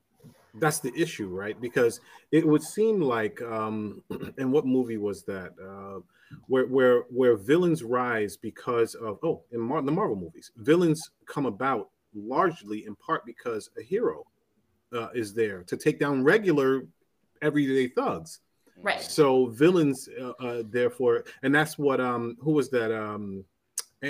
that's 0.54 0.80
the 0.80 0.92
issue, 0.94 1.28
right? 1.28 1.58
Because 1.58 2.00
it 2.32 2.46
would 2.46 2.62
seem 2.62 3.00
like 3.00 3.40
um 3.40 4.02
and 4.38 4.52
what 4.52 4.66
movie 4.66 4.98
was 4.98 5.22
that? 5.24 5.52
Uh 5.58 6.00
where 6.46 6.66
where 6.66 7.00
where 7.08 7.36
villains 7.36 7.82
rise 7.82 8.36
because 8.36 8.94
of 8.94 9.18
oh, 9.22 9.42
in 9.52 9.60
Mar- 9.60 9.82
the 9.82 9.92
Marvel 9.92 10.16
movies, 10.16 10.50
villains 10.56 11.10
come 11.26 11.46
about 11.46 11.88
largely 12.14 12.86
in 12.86 12.94
part 12.96 13.24
because 13.24 13.70
a 13.78 13.82
hero 13.82 14.24
uh, 14.92 15.08
is 15.14 15.32
there 15.32 15.62
to 15.64 15.76
take 15.76 15.98
down 15.98 16.24
regular 16.24 16.82
everyday 17.42 17.88
thugs. 17.88 18.40
Right. 18.82 19.02
So 19.02 19.46
villains, 19.46 20.08
uh, 20.20 20.32
uh, 20.40 20.62
therefore, 20.70 21.24
and 21.42 21.54
that's 21.54 21.78
what 21.78 22.00
um 22.00 22.36
who 22.40 22.52
was 22.52 22.70
that 22.70 22.92
um 22.94 23.44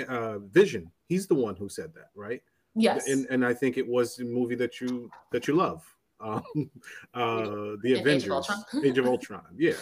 uh 0.07 0.39
Vision. 0.39 0.91
He's 1.07 1.27
the 1.27 1.35
one 1.35 1.55
who 1.55 1.67
said 1.69 1.93
that, 1.95 2.09
right? 2.15 2.41
Yes. 2.75 3.07
And 3.09 3.25
and 3.29 3.45
I 3.45 3.53
think 3.53 3.77
it 3.77 3.87
was 3.87 4.15
the 4.15 4.23
movie 4.25 4.55
that 4.55 4.79
you 4.81 5.09
that 5.31 5.47
you 5.47 5.55
love. 5.55 5.83
Um, 6.23 6.69
uh, 7.15 7.77
the 7.81 7.93
Age 7.93 7.93
of 7.93 8.01
Avengers, 8.01 8.31
Ultron. 8.31 8.63
Age 8.85 8.97
of 8.99 9.07
Ultron. 9.07 9.41
Yeah, 9.57 9.73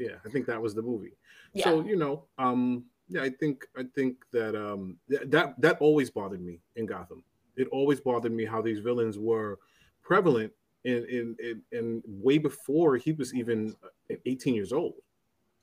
yeah. 0.00 0.16
I 0.26 0.28
think 0.28 0.46
that 0.46 0.60
was 0.60 0.74
the 0.74 0.82
movie. 0.82 1.12
yeah. 1.52 1.62
So 1.62 1.84
you 1.84 1.94
know, 1.94 2.24
um, 2.38 2.86
yeah, 3.08 3.22
I 3.22 3.30
think 3.30 3.64
I 3.76 3.84
think 3.94 4.16
that 4.32 4.56
um 4.56 4.96
th- 5.08 5.22
that 5.26 5.60
that 5.60 5.78
always 5.78 6.10
bothered 6.10 6.40
me 6.42 6.58
in 6.74 6.86
Gotham. 6.86 7.22
It 7.54 7.68
always 7.68 8.00
bothered 8.00 8.32
me 8.32 8.44
how 8.44 8.60
these 8.60 8.80
villains 8.80 9.16
were 9.16 9.60
prevalent 10.02 10.52
in 10.84 11.04
in 11.04 11.36
in, 11.38 11.62
in 11.72 12.02
way 12.06 12.38
before 12.38 12.96
he 12.96 13.12
was 13.12 13.34
even 13.34 13.74
uh, 14.10 14.16
18 14.26 14.54
years 14.54 14.72
old. 14.72 14.94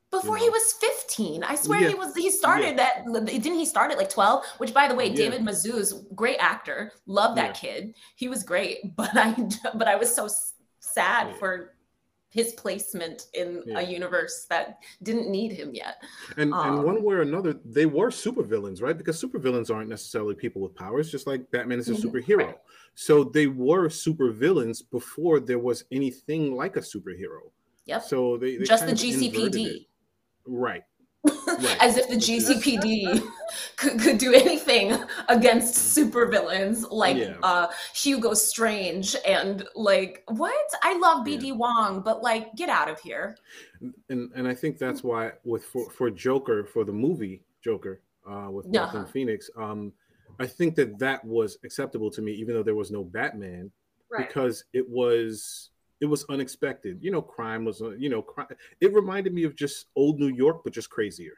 Before 0.09 0.37
you 0.37 0.45
he 0.45 0.49
was 0.49 0.73
15. 0.73 1.43
I 1.43 1.55
swear 1.55 1.81
Yeah. 1.81 1.89
he 1.89 1.95
was 1.95 2.15
he 2.15 2.31
started 2.31 2.79
at 2.79 3.05
didn't 3.05 3.55
he 3.55 3.65
start 3.65 3.91
at 3.91 3.97
like 3.97 4.09
12? 4.09 4.45
Which 4.57 4.73
by 4.73 4.87
the 4.87 4.95
way, 4.95 5.07
Yeah. 5.07 5.15
David 5.15 5.41
Mazouz, 5.41 5.93
great 6.15 6.37
actor. 6.39 6.93
Love 7.07 7.35
that 7.35 7.55
kid. 7.55 7.93
He 8.15 8.29
was 8.29 8.43
great, 8.43 8.77
but 8.95 9.09
I 9.15 9.33
but 9.75 9.87
I 9.87 9.95
was 9.95 10.13
so 10.13 10.29
sad 10.79 11.27
Yeah. 11.29 11.33
for 11.39 11.73
his 12.29 12.53
placement 12.53 13.27
in 13.33 13.63
Yeah. 13.65 13.79
a 13.79 13.81
universe 13.81 14.45
that 14.49 14.79
didn't 15.03 15.29
need 15.29 15.51
him 15.53 15.73
yet. 15.73 15.95
And 16.37 16.51
and 16.53 16.53
Um, 16.53 16.83
one 16.83 17.01
way 17.03 17.15
or 17.15 17.21
another, 17.21 17.53
they 17.65 17.85
were 17.85 18.09
supervillains, 18.09 18.81
right? 18.81 18.97
Because 18.97 19.21
supervillains 19.21 19.73
aren't 19.73 19.89
necessarily 19.89 20.35
people 20.35 20.61
with 20.61 20.75
powers, 20.75 21.09
just 21.09 21.25
like 21.27 21.49
Batman 21.51 21.79
is 21.79 21.89
a 21.89 21.93
Mhm, 21.93 22.03
superhero. 22.03 22.37
right. 22.37 22.57
So 22.95 23.23
they 23.23 23.47
were 23.47 23.87
supervillains 23.89 24.83
before 24.89 25.39
there 25.39 25.59
was 25.59 25.85
anything 25.91 26.55
like 26.55 26.75
a 26.75 26.81
superhero. 26.81 27.51
Yep. 27.85 28.03
So 28.03 28.37
they, 28.37 28.57
they 28.57 28.65
Just 28.65 28.85
the 28.85 28.93
kind 28.93 28.99
of 28.99 29.09
inverted 29.09 29.55
it. 29.55 29.61
GCPD. 29.61 29.87
Right. 30.45 30.83
As 31.79 31.97
if 31.97 32.07
the 32.09 32.15
GCPD 32.15 33.21
could, 33.77 33.99
could 33.99 34.17
do 34.17 34.33
anything 34.33 34.95
against 35.29 35.75
supervillains 35.97 36.85
like 36.91 37.17
Yeah. 37.17 37.35
uh, 37.43 37.67
Hugo 37.95 38.33
Strange 38.33 39.15
and 39.27 39.65
like 39.75 40.23
what? 40.27 40.53
I 40.83 40.97
love 40.97 41.25
BD 41.25 41.55
Wong, 41.55 42.01
but 42.01 42.21
like 42.21 42.55
get 42.55 42.69
out 42.69 42.89
of 42.89 42.99
here. 42.99 43.37
and 44.09 44.31
and 44.35 44.47
I 44.47 44.53
think 44.53 44.77
that's 44.77 45.03
why 45.03 45.31
with 45.43 45.63
for, 45.65 45.89
for 45.91 46.09
Joker 46.09 46.63
for 46.65 46.83
the 46.83 46.93
movie 46.93 47.43
Joker 47.63 48.01
uh, 48.29 48.49
with 48.51 48.65
Yeah. 48.69 48.85
Joaquin 48.85 49.05
Phoenix, 49.05 49.49
um, 49.57 49.93
I 50.39 50.45
think 50.45 50.75
that 50.75 50.99
that 50.99 51.23
was 51.25 51.57
acceptable 51.63 52.11
to 52.11 52.21
me, 52.21 52.33
even 52.33 52.53
though 52.55 52.63
there 52.63 52.75
was 52.75 52.91
no 52.91 53.03
Batman, 53.03 53.71
Right. 54.09 54.27
because 54.27 54.63
it 54.73 54.87
was 54.87 55.69
it 56.01 56.05
was 56.05 56.25
unexpected. 56.29 56.99
You 57.01 57.11
know, 57.11 57.21
crime 57.21 57.65
was 57.65 57.81
uh, 57.81 57.91
you 57.91 58.09
know 58.09 58.21
crime. 58.21 58.47
It 58.81 58.93
reminded 58.93 59.33
me 59.33 59.43
of 59.43 59.55
just 59.55 59.87
old 59.95 60.19
New 60.19 60.33
York, 60.33 60.61
but 60.63 60.73
just 60.73 60.89
crazier, 60.89 61.33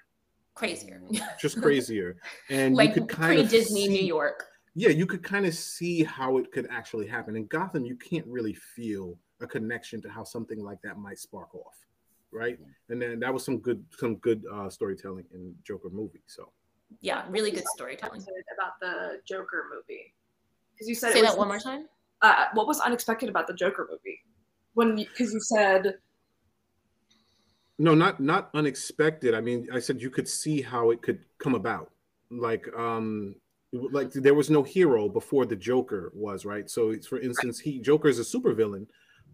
Crazier. 0.55 1.01
just 1.39 1.61
crazier, 1.61 2.17
and 2.49 2.75
like 2.75 2.89
you 2.89 2.95
could 2.95 3.09
kind 3.09 3.35
pre 3.35 3.41
of 3.41 3.49
Disney 3.49 3.87
New 3.87 4.03
York. 4.03 4.45
yeah, 4.75 4.89
you 4.89 5.05
could 5.05 5.23
kind 5.23 5.45
of 5.45 5.53
see 5.53 6.03
how 6.03 6.37
it 6.37 6.51
could 6.51 6.67
actually 6.69 7.07
happen. 7.07 7.35
In 7.35 7.45
Gotham, 7.45 7.85
you 7.85 7.95
can't 7.95 8.25
really 8.27 8.53
feel 8.53 9.17
a 9.41 9.47
connection 9.47 10.01
to 10.01 10.09
how 10.09 10.23
something 10.23 10.61
like 10.61 10.81
that 10.81 10.97
might 10.97 11.17
spark 11.17 11.55
off, 11.55 11.85
right? 12.31 12.59
And 12.89 13.01
then 13.01 13.19
that 13.19 13.33
was 13.33 13.45
some 13.45 13.59
good 13.59 13.83
some 13.97 14.15
good 14.15 14.43
uh, 14.53 14.69
storytelling 14.69 15.25
in 15.33 15.55
Joker 15.63 15.89
movie. 15.89 16.23
So 16.27 16.51
Yeah, 16.99 17.23
really 17.29 17.51
good 17.51 17.67
storytelling. 17.75 18.21
About 18.53 18.79
the 18.81 19.21
Joker 19.25 19.65
movie 19.73 20.13
because 20.73 20.89
you 20.89 20.95
said 20.95 21.13
Say 21.13 21.19
it 21.19 21.21
was, 21.21 21.31
that 21.31 21.37
one 21.37 21.47
more 21.47 21.59
time. 21.59 21.87
Uh, 22.21 22.45
what 22.53 22.67
was 22.67 22.81
unexpected 22.81 23.29
about 23.29 23.47
the 23.47 23.53
Joker 23.53 23.87
movie? 23.89 24.19
When 24.79 24.95
because 24.95 25.33
you 25.33 25.41
said 25.41 25.95
no, 27.77 27.93
not 27.93 28.21
not 28.21 28.49
unexpected. 28.53 29.33
I 29.33 29.41
mean, 29.41 29.67
I 29.73 29.79
said 29.79 30.01
you 30.01 30.09
could 30.09 30.27
see 30.27 30.61
how 30.61 30.91
it 30.91 31.01
could 31.01 31.19
come 31.37 31.53
about. 31.53 31.91
Like 32.31 32.65
um 32.77 33.35
like 33.73 34.11
there 34.13 34.33
was 34.35 34.49
no 34.49 34.63
hero 34.63 35.09
before 35.09 35.45
the 35.45 35.55
Joker 35.57 36.11
was, 36.15 36.45
right? 36.45 36.69
So 36.69 36.91
it's- 36.91 37.07
for 37.07 37.19
instance, 37.19 37.59
he 37.59 37.79
Joker 37.81 38.07
is 38.07 38.19
a 38.19 38.23
supervillain, 38.23 38.87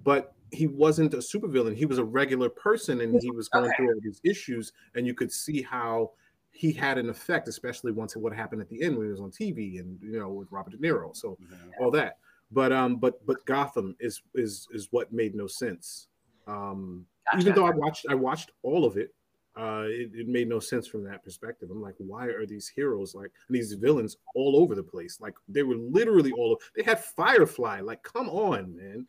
but 0.04 0.34
he 0.52 0.66
wasn't 0.68 1.14
a 1.14 1.18
supervillain. 1.18 1.76
He 1.76 1.86
was 1.86 2.00
a 2.00 2.04
regular 2.04 2.50
person 2.50 3.02
and 3.02 3.22
he 3.22 3.30
was 3.32 3.48
going 3.50 3.66
Okay. 3.66 3.76
through 3.78 3.90
all 3.94 4.02
these 4.02 4.22
issues 4.24 4.74
and 4.96 5.06
you 5.06 5.14
could 5.14 5.32
see 5.32 5.62
how 5.62 6.14
he 6.52 6.72
had 6.72 6.98
an 6.98 7.10
effect, 7.10 7.48
especially 7.48 7.92
once 7.92 8.16
what 8.16 8.34
happened 8.34 8.62
at 8.62 8.70
the 8.70 8.82
end 8.82 8.98
when 8.98 9.06
he 9.06 9.12
was 9.12 9.22
on 9.22 9.30
TV 9.32 9.78
and 9.80 10.00
you 10.02 10.18
know 10.20 10.30
with 10.30 10.52
Robert 10.52 10.72
De 10.72 10.78
Niro. 10.78 11.16
So 11.16 11.38
all 11.80 11.92
that. 11.92 12.18
But 12.52 12.72
um 12.72 12.98
but 12.98 13.26
but 13.26 13.46
Gotham 13.46 13.96
is 14.00 14.22
is 14.36 14.68
is 14.72 14.88
what 14.92 15.12
made 15.12 15.36
no 15.36 15.48
sense. 15.48 16.08
Um 16.48 17.06
even 17.40 17.56
though 17.56 17.66
I 17.66 17.72
watched 17.72 18.06
I 18.10 18.16
watched 18.16 18.52
all 18.64 18.86
of 18.86 18.98
it, 18.98 19.14
uh 19.58 19.86
it, 19.88 20.12
it 20.14 20.28
made 20.28 20.48
no 20.48 20.60
sense 20.60 20.88
from 20.88 21.04
that 21.06 21.24
perspective. 21.24 21.70
I'm 21.72 21.82
like, 21.82 21.96
why 21.98 22.28
are 22.28 22.46
these 22.46 22.68
heroes 22.68 23.16
like 23.16 23.32
these 23.50 23.74
villains 23.74 24.18
all 24.36 24.58
over 24.58 24.76
the 24.76 24.84
place? 24.84 25.20
Like 25.20 25.34
they 25.48 25.64
were 25.64 25.76
literally 25.76 26.32
all 26.34 26.52
over 26.52 26.62
they 26.76 26.84
had 26.84 27.04
Firefly. 27.04 27.82
Like, 27.82 28.04
come 28.04 28.30
on, 28.30 28.76
man. 28.76 29.08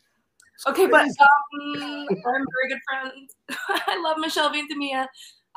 It's 0.55 0.67
okay, 0.67 0.87
but 0.87 1.03
um, 1.03 2.07
I'm 2.09 2.17
very 2.25 2.69
good 2.71 2.81
friends. 2.89 3.37
I 3.69 4.01
love 4.03 4.17
Michelle 4.17 4.51
Ventimiglia. 4.51 5.07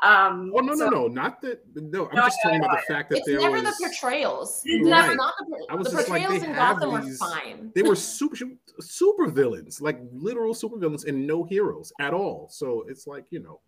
Um, 0.02 0.52
Oh 0.56 0.60
no, 0.60 0.74
so- 0.74 0.88
no, 0.88 0.90
no, 0.90 1.06
not 1.08 1.42
that 1.42 1.60
no, 1.74 2.08
I'm 2.08 2.16
No, 2.16 2.22
just 2.24 2.38
I 2.44 2.48
talking 2.48 2.64
about 2.64 2.78
the 2.86 2.92
fact 2.94 3.10
that 3.10 3.18
It's 3.18 3.26
there 3.26 3.40
never 3.40 3.60
was 3.62 3.76
the 3.78 3.84
portrayals. 3.86 4.62
It's 4.64 4.88
That's 4.88 5.02
never- 5.08 5.14
not 5.16 5.34
the, 5.38 5.66
I 5.68 5.74
was 5.74 5.88
the 5.90 5.96
just 5.98 6.08
like, 6.08 6.22
portrayals 6.22 6.42
they 6.42 6.48
in 6.48 6.54
have 6.54 6.80
Gotham 6.80 7.04
these- 7.04 7.20
are 7.20 7.30
fine. 7.30 7.72
they 7.74 7.82
were 7.82 7.94
super 7.96 8.36
super 8.80 9.28
villains, 9.28 9.80
like 9.82 10.00
literal 10.12 10.54
super 10.54 10.78
villains 10.78 11.04
and 11.04 11.26
no 11.26 11.44
heroes 11.44 11.92
at 12.00 12.14
all. 12.14 12.48
So 12.50 12.84
it's 12.88 13.06
like, 13.06 13.26
you 13.30 13.40
know, 13.40 13.60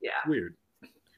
Yeah, 0.00 0.10
weird. 0.28 0.56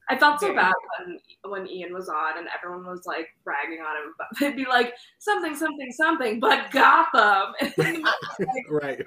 I 0.08 0.16
felt 0.16 0.40
so 0.40 0.54
bad 0.54 0.72
when 0.98 1.18
when 1.50 1.68
Ian 1.68 1.92
was 1.92 2.08
on 2.08 2.38
and 2.38 2.46
everyone 2.56 2.86
was 2.86 3.06
like 3.06 3.28
bragging 3.44 3.80
on 3.80 3.96
him, 3.96 4.14
but 4.16 4.26
they'd 4.40 4.56
be 4.56 4.64
like 4.66 4.94
something, 5.18 5.54
something, 5.56 5.90
something, 5.92 6.40
but 6.40 6.70
Gotham. 6.70 7.54
right. 8.70 9.04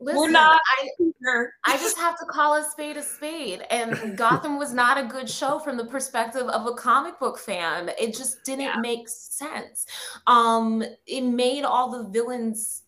Listen, 0.00 0.32
not- 0.32 0.60
I, 0.80 0.88
Sure. 1.22 1.52
I 1.66 1.76
just 1.76 1.98
have 1.98 2.18
to 2.18 2.24
call 2.24 2.54
a 2.54 2.64
spade 2.70 2.96
a 2.96 3.02
spade. 3.02 3.60
And 3.70 4.16
Gotham 4.16 4.58
was 4.58 4.72
not 4.72 4.96
a 4.96 5.06
good 5.06 5.28
show 5.28 5.58
from 5.58 5.76
the 5.76 5.84
perspective 5.84 6.46
of 6.46 6.66
a 6.66 6.72
comic 6.72 7.20
book 7.20 7.38
fan. 7.38 7.90
It 8.00 8.16
just 8.16 8.42
didn't 8.42 8.64
Yeah. 8.64 8.76
make 8.80 9.06
sense. 9.06 9.84
Um, 10.26 10.82
it 11.06 11.20
made 11.20 11.64
all 11.64 11.90
the 11.90 12.08
villains 12.08 12.84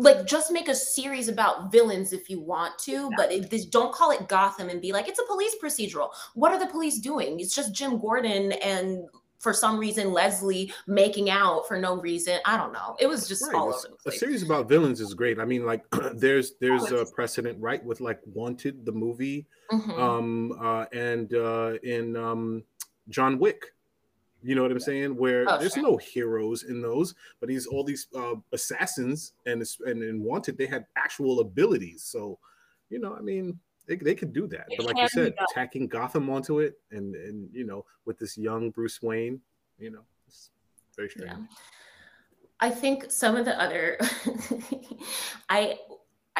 like 0.00 0.26
just 0.26 0.50
make 0.50 0.68
a 0.68 0.74
series 0.74 1.28
about 1.28 1.70
villains 1.70 2.12
if 2.12 2.28
you 2.30 2.40
want 2.40 2.78
to, 2.80 3.10
but 3.16 3.30
it, 3.30 3.50
this, 3.50 3.66
don't 3.66 3.92
call 3.92 4.10
it 4.10 4.28
Gotham 4.28 4.68
and 4.68 4.80
be 4.80 4.92
like 4.92 5.08
it's 5.08 5.18
a 5.18 5.24
police 5.26 5.54
procedural. 5.62 6.08
What 6.34 6.52
are 6.52 6.58
the 6.58 6.66
police 6.66 6.98
doing? 6.98 7.38
It's 7.40 7.54
just 7.54 7.74
Jim 7.74 7.98
Gordon 7.98 8.52
and 8.52 9.04
for 9.38 9.52
some 9.54 9.78
reason 9.78 10.12
Leslie 10.12 10.70
making 10.86 11.30
out 11.30 11.66
for 11.66 11.78
no 11.78 11.98
reason. 12.00 12.38
I 12.44 12.56
don't 12.58 12.72
know. 12.74 12.94
It 13.00 13.06
was 13.06 13.26
just 13.26 13.42
Right. 13.46 13.54
all 13.56 13.70
A- 13.72 13.74
over 13.76 13.88
the 14.04 14.10
A 14.10 14.12
series 14.12 14.42
about 14.42 14.68
villains 14.68 15.00
is 15.00 15.14
great. 15.14 15.38
I 15.38 15.44
mean, 15.46 15.64
like 15.64 15.82
there's 16.14 16.52
there's 16.60 16.92
a 16.92 17.06
precedent, 17.14 17.58
right, 17.60 17.82
with 17.84 18.00
like 18.00 18.20
Wanted, 18.26 18.84
the 18.84 18.92
movie, 18.92 19.46
Mhm. 19.72 19.98
um, 19.98 20.52
uh, 20.60 20.84
and 20.92 21.32
uh, 21.34 21.74
in 21.82 22.16
um, 22.16 22.64
John 23.08 23.38
Wick. 23.38 23.72
You 24.42 24.54
know 24.54 24.62
what 24.62 24.72
I'm 24.72 24.80
saying? 24.80 25.16
Where 25.16 25.44
Oh, 25.48 25.58
there's 25.58 25.74
sure. 25.74 25.82
no 25.82 25.96
heroes 25.96 26.62
in 26.64 26.80
those, 26.80 27.14
but 27.40 27.48
he's 27.48 27.66
all 27.66 27.84
these 27.84 28.06
uh, 28.16 28.36
assassins, 28.52 29.32
and 29.46 29.62
and 29.86 30.02
in 30.02 30.22
Wanted 30.22 30.56
they 30.56 30.66
had 30.66 30.86
actual 30.96 31.40
abilities. 31.40 32.02
So, 32.02 32.38
you 32.88 32.98
know, 32.98 33.14
I 33.14 33.20
mean, 33.20 33.58
they, 33.86 33.96
they 33.96 34.14
could 34.14 34.32
do 34.32 34.46
that. 34.48 34.66
But 34.76 34.86
like 34.86 34.96
you 34.96 35.08
said, 35.08 35.34
tacking 35.52 35.88
Gotham 35.88 36.30
onto 36.30 36.60
it, 36.60 36.78
and 36.90 37.14
and 37.14 37.48
you 37.52 37.64
know, 37.64 37.84
with 38.04 38.18
this 38.18 38.38
young 38.38 38.70
Bruce 38.70 39.02
Wayne, 39.02 39.40
you 39.78 39.90
know, 39.90 40.02
it's 40.26 40.50
very 40.96 41.10
strange. 41.10 41.32
Yeah. 41.32 41.46
I 42.62 42.70
think 42.70 43.10
some 43.10 43.36
of 43.36 43.46
the 43.46 43.58
other 43.60 43.98
I 45.48 45.78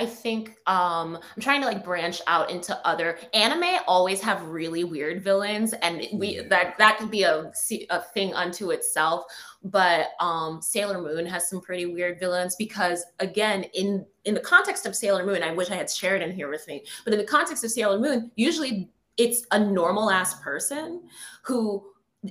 I 0.00 0.06
think 0.06 0.56
um 0.66 1.18
I'm 1.36 1.42
trying 1.42 1.60
to 1.60 1.66
like 1.66 1.84
branch 1.84 2.22
out 2.26 2.50
into 2.50 2.74
other 2.86 3.18
anime 3.34 3.80
always 3.86 4.22
have 4.22 4.42
really 4.44 4.82
weird 4.82 5.22
villains 5.22 5.74
and 5.74 6.06
we 6.14 6.40
that 6.48 6.78
that 6.78 6.96
could 6.96 7.10
be 7.10 7.24
a 7.24 7.52
a 7.90 8.00
thing 8.14 8.32
unto 8.32 8.70
itself 8.70 9.24
but 9.62 10.08
um 10.18 10.62
Sailor 10.62 11.02
Moon 11.02 11.26
has 11.26 11.50
some 11.50 11.60
pretty 11.60 11.84
weird 11.84 12.18
villains 12.18 12.56
because 12.56 13.04
again 13.18 13.64
in 13.74 14.06
in 14.24 14.32
the 14.32 14.40
context 14.40 14.86
of 14.86 14.96
Sailor 14.96 15.26
Moon 15.26 15.42
I 15.42 15.52
wish 15.52 15.70
I 15.70 15.74
had 15.74 15.90
Sheridan 15.90 16.32
here 16.32 16.48
with 16.48 16.66
me 16.66 16.82
but 17.04 17.12
in 17.12 17.18
the 17.18 17.26
context 17.26 17.62
of 17.62 17.70
Sailor 17.70 17.98
Moon 17.98 18.30
usually 18.36 18.88
it's 19.18 19.46
a 19.50 19.58
normal 19.58 20.10
ass 20.10 20.40
person 20.40 21.02
who 21.42 21.84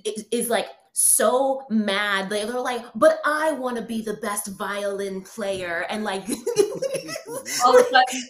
is, 0.03 0.25
is 0.31 0.49
like 0.49 0.69
so 0.93 1.63
mad. 1.69 2.29
They, 2.29 2.45
they're 2.45 2.59
like, 2.59 2.85
but 2.95 3.19
I 3.25 3.51
want 3.53 3.77
to 3.77 3.81
be 3.81 4.01
the 4.01 4.15
best 4.15 4.47
violin 4.57 5.21
player, 5.21 5.85
and 5.89 6.03
like, 6.03 6.23
All 7.65 7.77
of 7.77 7.85
a 7.85 7.89
sudden, 7.89 8.27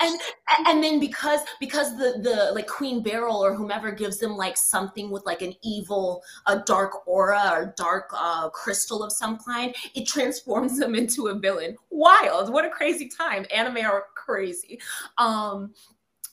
and 0.00 0.20
and 0.66 0.82
then 0.82 1.00
because 1.00 1.40
because 1.60 1.96
the 1.96 2.20
the 2.22 2.52
like 2.54 2.66
Queen 2.66 3.02
Beryl 3.02 3.36
or 3.36 3.54
whomever 3.54 3.90
gives 3.90 4.18
them 4.18 4.36
like 4.36 4.56
something 4.56 5.10
with 5.10 5.24
like 5.26 5.42
an 5.42 5.54
evil, 5.62 6.22
a 6.46 6.60
dark 6.60 7.06
aura 7.06 7.50
or 7.52 7.74
dark 7.76 8.10
uh, 8.14 8.48
crystal 8.50 9.02
of 9.02 9.12
some 9.12 9.38
kind, 9.38 9.74
it 9.94 10.06
transforms 10.06 10.78
them 10.78 10.94
into 10.94 11.28
a 11.28 11.38
villain. 11.38 11.76
Wild! 11.90 12.52
What 12.52 12.64
a 12.64 12.70
crazy 12.70 13.08
time! 13.08 13.46
Anime 13.54 13.84
are 13.84 14.04
crazy. 14.14 14.80
Um, 15.18 15.74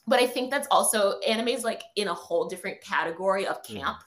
but 0.07 0.19
I 0.19 0.27
think 0.27 0.51
that's 0.51 0.67
also 0.69 1.19
anime's 1.19 1.63
like 1.63 1.83
in 1.95 2.07
a 2.07 2.13
whole 2.13 2.47
different 2.47 2.81
category 2.81 3.47
of 3.47 3.63
camp. 3.63 4.03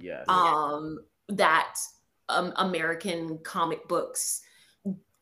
Yes. 0.00 0.24
Um, 0.28 0.98
that 1.28 1.76
um, 2.28 2.52
American 2.56 3.38
comic 3.44 3.86
books 3.88 4.42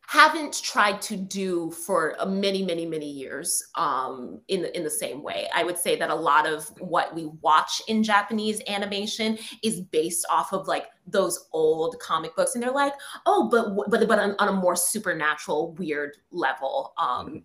haven't 0.08 0.62
tried 0.62 1.02
to 1.02 1.18
do 1.18 1.70
for 1.70 2.16
uh, 2.18 2.24
many 2.24 2.64
many 2.64 2.86
many 2.86 3.10
years 3.10 3.62
um, 3.74 4.40
in 4.48 4.62
the, 4.62 4.74
in 4.74 4.82
the 4.82 4.90
same 4.90 5.22
way 5.22 5.46
i 5.54 5.62
would 5.62 5.76
say 5.76 5.96
that 5.96 6.08
a 6.08 6.14
lot 6.14 6.46
of 6.46 6.66
what 6.80 7.14
we 7.14 7.26
watch 7.42 7.82
in 7.88 8.02
japanese 8.02 8.62
animation 8.68 9.38
is 9.62 9.82
based 9.82 10.24
off 10.30 10.54
of 10.54 10.66
like 10.66 10.86
those 11.06 11.48
old 11.52 11.94
comic 12.00 12.34
books 12.36 12.54
and 12.54 12.62
they're 12.62 12.70
like 12.70 12.94
oh 13.26 13.50
but 13.50 13.90
but 13.90 14.08
but 14.08 14.18
on, 14.18 14.34
on 14.38 14.48
a 14.48 14.52
more 14.52 14.74
supernatural 14.74 15.72
weird 15.74 16.16
level 16.30 16.94
um, 16.96 17.42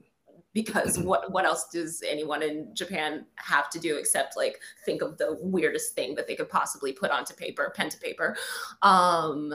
because 0.53 0.99
what 0.99 1.31
what 1.31 1.45
else 1.45 1.67
does 1.69 2.03
anyone 2.07 2.43
in 2.43 2.73
Japan 2.73 3.25
have 3.35 3.69
to 3.71 3.79
do 3.79 3.97
except 3.97 4.37
like 4.37 4.59
think 4.85 5.01
of 5.01 5.17
the 5.17 5.37
weirdest 5.41 5.95
thing 5.95 6.15
that 6.15 6.27
they 6.27 6.35
could 6.35 6.49
possibly 6.49 6.93
put 6.93 7.11
onto 7.11 7.33
paper, 7.33 7.73
pen 7.75 7.89
to 7.89 7.97
paper. 7.97 8.35
Um, 8.81 9.53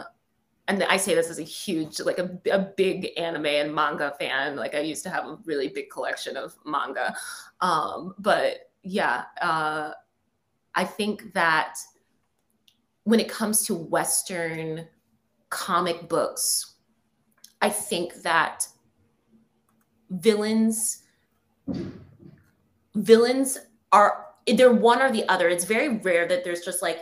and 0.66 0.82
I 0.84 0.98
say 0.98 1.14
this 1.14 1.30
as 1.30 1.38
a 1.38 1.44
huge, 1.44 1.98
like 2.00 2.18
a, 2.18 2.38
a 2.52 2.58
big 2.58 3.10
anime 3.16 3.46
and 3.46 3.74
manga 3.74 4.14
fan. 4.18 4.54
Like 4.54 4.74
I 4.74 4.80
used 4.80 5.02
to 5.04 5.10
have 5.10 5.24
a 5.24 5.38
really 5.46 5.68
big 5.68 5.88
collection 5.88 6.36
of 6.36 6.56
manga. 6.66 7.16
Um, 7.62 8.14
but 8.18 8.70
yeah, 8.82 9.24
uh, 9.40 9.92
I 10.74 10.84
think 10.84 11.32
that 11.32 11.78
when 13.04 13.18
it 13.18 13.30
comes 13.30 13.64
to 13.66 13.74
Western 13.74 14.86
comic 15.48 16.06
books, 16.06 16.74
I 17.62 17.70
think 17.70 18.16
that 18.22 18.68
villains 20.10 21.02
villains 22.94 23.58
are 23.92 24.26
they're 24.56 24.72
one 24.72 25.02
or 25.02 25.10
the 25.10 25.28
other. 25.28 25.48
It's 25.48 25.64
very 25.64 25.98
rare 25.98 26.26
that 26.26 26.44
there's 26.44 26.64
just 26.64 26.82
like 26.82 27.00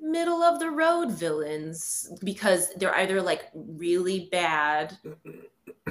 middle 0.00 0.42
of 0.42 0.58
the 0.60 0.70
road 0.70 1.10
villains 1.10 2.12
because 2.24 2.72
they're 2.76 2.94
either 2.96 3.22
like 3.22 3.50
really 3.54 4.28
bad 4.30 4.96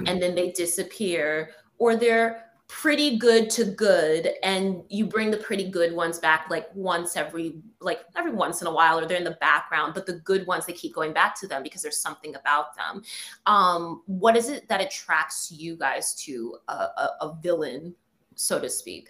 and 0.05 0.21
then 0.21 0.35
they 0.35 0.51
disappear 0.51 1.51
or 1.77 1.95
they're 1.95 2.44
pretty 2.67 3.17
good 3.17 3.49
to 3.51 3.63
good 3.63 4.31
and 4.41 4.81
you 4.89 5.05
bring 5.05 5.29
the 5.29 5.37
pretty 5.37 5.69
good 5.69 5.93
ones 5.93 6.17
back 6.17 6.47
like 6.49 6.67
once 6.73 7.15
every 7.15 7.61
like 7.79 7.99
every 8.17 8.31
once 8.31 8.61
in 8.61 8.67
a 8.67 8.73
while 8.73 8.99
or 8.99 9.05
they're 9.05 9.17
in 9.17 9.23
the 9.23 9.37
background 9.39 9.93
but 9.93 10.05
the 10.07 10.19
good 10.19 10.47
ones 10.47 10.65
they 10.65 10.73
keep 10.73 10.93
going 10.93 11.13
back 11.13 11.39
to 11.39 11.47
them 11.47 11.61
because 11.61 11.83
there's 11.83 11.97
something 11.97 12.35
about 12.35 12.75
them 12.75 13.03
um 13.45 14.01
what 14.07 14.35
is 14.35 14.49
it 14.49 14.67
that 14.67 14.81
attracts 14.81 15.51
you 15.51 15.77
guys 15.77 16.15
to 16.15 16.57
a, 16.67 16.73
a, 16.73 17.09
a 17.21 17.37
villain 17.41 17.93
so 18.33 18.59
to 18.59 18.69
speak 18.69 19.09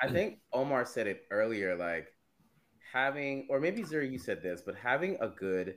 i 0.00 0.08
think 0.08 0.38
omar 0.52 0.84
said 0.84 1.06
it 1.06 1.24
earlier 1.30 1.76
like 1.76 2.08
having, 2.92 3.46
or 3.48 3.60
maybe 3.60 3.82
Zuri, 3.82 4.10
you 4.10 4.18
said 4.18 4.42
this, 4.42 4.62
but 4.64 4.74
having 4.74 5.16
a 5.20 5.28
good 5.28 5.76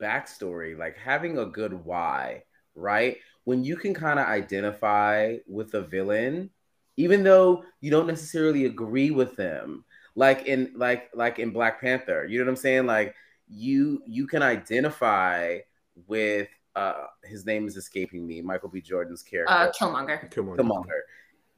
backstory, 0.00 0.76
like 0.76 0.96
having 0.96 1.38
a 1.38 1.46
good 1.46 1.72
why, 1.72 2.42
right? 2.74 3.16
When 3.44 3.64
you 3.64 3.76
can 3.76 3.94
kind 3.94 4.18
of 4.18 4.26
identify 4.26 5.36
with 5.46 5.74
a 5.74 5.82
villain, 5.82 6.50
even 6.96 7.22
though 7.22 7.64
you 7.80 7.90
don't 7.90 8.06
necessarily 8.06 8.64
agree 8.66 9.10
with 9.10 9.36
them, 9.36 9.84
like 10.14 10.46
in 10.46 10.72
like 10.76 11.10
like 11.14 11.38
in 11.38 11.50
Black 11.50 11.80
Panther, 11.80 12.24
you 12.24 12.38
know 12.38 12.44
what 12.44 12.50
I'm 12.50 12.56
saying? 12.56 12.86
Like 12.86 13.14
you 13.48 14.02
you 14.06 14.26
can 14.26 14.42
identify 14.42 15.58
with 16.06 16.48
uh 16.76 17.06
his 17.24 17.44
name 17.44 17.66
is 17.66 17.76
escaping 17.76 18.26
me, 18.26 18.40
Michael 18.40 18.68
B. 18.68 18.80
Jordan's 18.80 19.22
character. 19.22 19.52
Uh 19.52 19.72
Killmonger. 19.72 20.30
Killmonger. 20.30 20.56
Killmonger. 20.58 21.00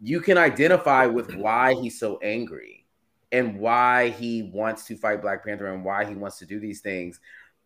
You 0.00 0.20
can 0.20 0.38
identify 0.38 1.06
with 1.06 1.34
why 1.34 1.74
he's 1.74 1.98
so 1.98 2.18
angry 2.18 2.86
and 3.32 3.58
why 3.58 4.10
he 4.10 4.42
wants 4.42 4.84
to 4.86 4.96
fight 4.96 5.22
Black 5.22 5.44
Panther 5.44 5.72
and 5.72 5.84
why 5.84 6.04
he 6.04 6.14
wants 6.14 6.38
to 6.38 6.46
do 6.46 6.60
these 6.60 6.80
things, 6.80 7.20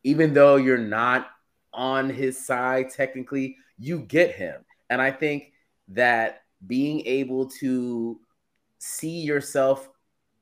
even 0.05 0.33
though 0.33 0.57
you're 0.57 0.79
not 0.79 1.31
on 1.73 2.11
his 2.11 2.45
side 2.45 2.91
technically, 2.91 3.57
you 3.81 4.01
get 4.01 4.35
him. 4.35 4.65
And 4.89 5.03
I 5.03 5.11
think 5.11 5.53
that 5.89 6.43
being 6.67 7.05
able 7.07 7.49
to 7.61 8.21
see 8.79 9.21
yourself, 9.21 9.89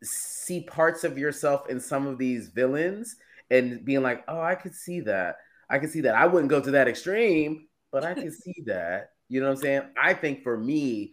see 0.02 0.60
parts 0.60 1.04
of 1.04 1.16
yourself 1.16 1.70
in 1.70 1.80
some 1.80 2.06
of 2.06 2.18
these 2.18 2.48
villains 2.48 3.16
and 3.50 3.84
being 3.84 4.02
like, 4.02 4.24
oh, 4.28 4.40
I 4.40 4.54
could 4.54 4.74
see 4.74 5.00
that. 5.00 5.36
I 5.70 5.78
could 5.78 5.90
see 5.90 6.02
that. 6.02 6.14
I 6.14 6.26
wouldn't 6.26 6.50
go 6.50 6.60
to 6.60 6.70
that 6.72 6.88
extreme, 6.88 7.68
but 7.90 8.04
I 8.04 8.12
can 8.14 8.30
see 8.44 8.62
that. 8.66 9.10
You 9.28 9.40
know 9.40 9.46
what 9.46 9.58
I'm 9.58 9.62
saying? 9.62 9.82
I 10.02 10.12
think 10.12 10.42
for 10.42 10.58
me, 10.58 11.12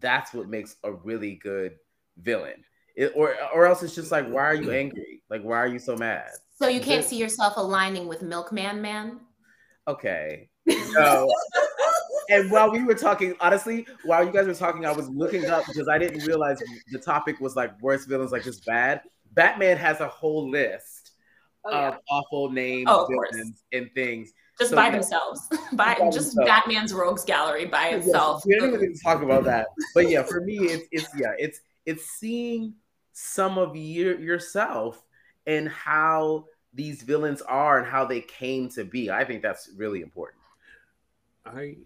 that's 0.00 0.32
what 0.32 0.48
makes 0.48 0.76
a 0.82 0.92
really 0.92 1.34
good 1.36 1.76
villain 2.16 2.64
it, 2.98 3.12
or 3.14 3.36
or 3.54 3.64
else 3.64 3.82
it's 3.82 3.94
just 3.94 4.10
like, 4.10 4.28
why 4.28 4.42
are 4.42 4.54
you 4.54 4.72
angry? 4.72 5.22
Like, 5.30 5.42
why 5.42 5.56
are 5.58 5.68
you 5.68 5.78
so 5.78 5.96
mad? 5.96 6.28
So 6.56 6.66
you 6.66 6.80
can't 6.80 7.04
see 7.04 7.16
yourself 7.16 7.54
aligning 7.56 8.08
with 8.08 8.22
Milkman 8.22 8.82
Man. 8.82 9.20
Okay. 9.86 10.50
No. 10.66 11.32
and 12.28 12.50
while 12.50 12.70
we 12.70 12.82
were 12.82 12.94
talking, 12.94 13.34
honestly, 13.40 13.86
while 14.04 14.24
you 14.24 14.32
guys 14.32 14.46
were 14.46 14.54
talking, 14.54 14.84
I 14.84 14.92
was 14.92 15.08
looking 15.08 15.46
up 15.46 15.64
because 15.66 15.88
I 15.88 15.98
didn't 15.98 16.24
realize 16.26 16.58
the 16.90 16.98
topic 16.98 17.40
was 17.40 17.56
like 17.56 17.80
worst 17.80 18.08
villains, 18.08 18.32
like 18.32 18.44
just 18.44 18.64
bad. 18.66 19.02
Batman 19.32 19.76
has 19.76 20.00
a 20.00 20.08
whole 20.08 20.50
list 20.50 21.12
oh, 21.64 21.70
yeah. 21.70 21.88
of 21.88 21.98
awful 22.10 22.50
names, 22.50 22.86
oh, 22.88 23.06
villains, 23.08 23.62
and 23.72 23.90
things. 23.94 24.32
Just 24.58 24.70
so, 24.70 24.76
by 24.76 24.90
themselves. 24.90 25.48
by, 25.72 25.94
by 25.94 26.10
just 26.10 26.34
themselves. 26.34 26.48
Batman's 26.48 26.92
rogues 26.92 27.24
gallery 27.24 27.66
by 27.66 27.88
itself. 27.88 28.42
Yes, 28.44 28.60
we 28.60 28.66
don't 28.66 28.74
even 28.74 28.94
talk 28.98 29.22
about 29.22 29.44
that. 29.44 29.68
But 29.94 30.10
yeah, 30.10 30.22
for 30.22 30.40
me, 30.40 30.58
it's 30.58 30.86
it's 30.90 31.08
yeah, 31.16 31.32
it's 31.38 31.60
it's 31.86 32.06
seeing 32.06 32.74
some 33.12 33.58
of 33.58 33.76
your 33.76 34.18
yourself 34.18 35.02
and 35.46 35.68
how 35.68 36.44
these 36.74 37.02
villains 37.02 37.42
are 37.42 37.78
and 37.78 37.86
how 37.86 38.04
they 38.04 38.20
came 38.20 38.68
to 38.70 38.84
be. 38.84 39.10
I 39.10 39.24
think 39.24 39.42
that's 39.42 39.70
really 39.76 40.02
important. 40.02 40.37
I 41.54 41.76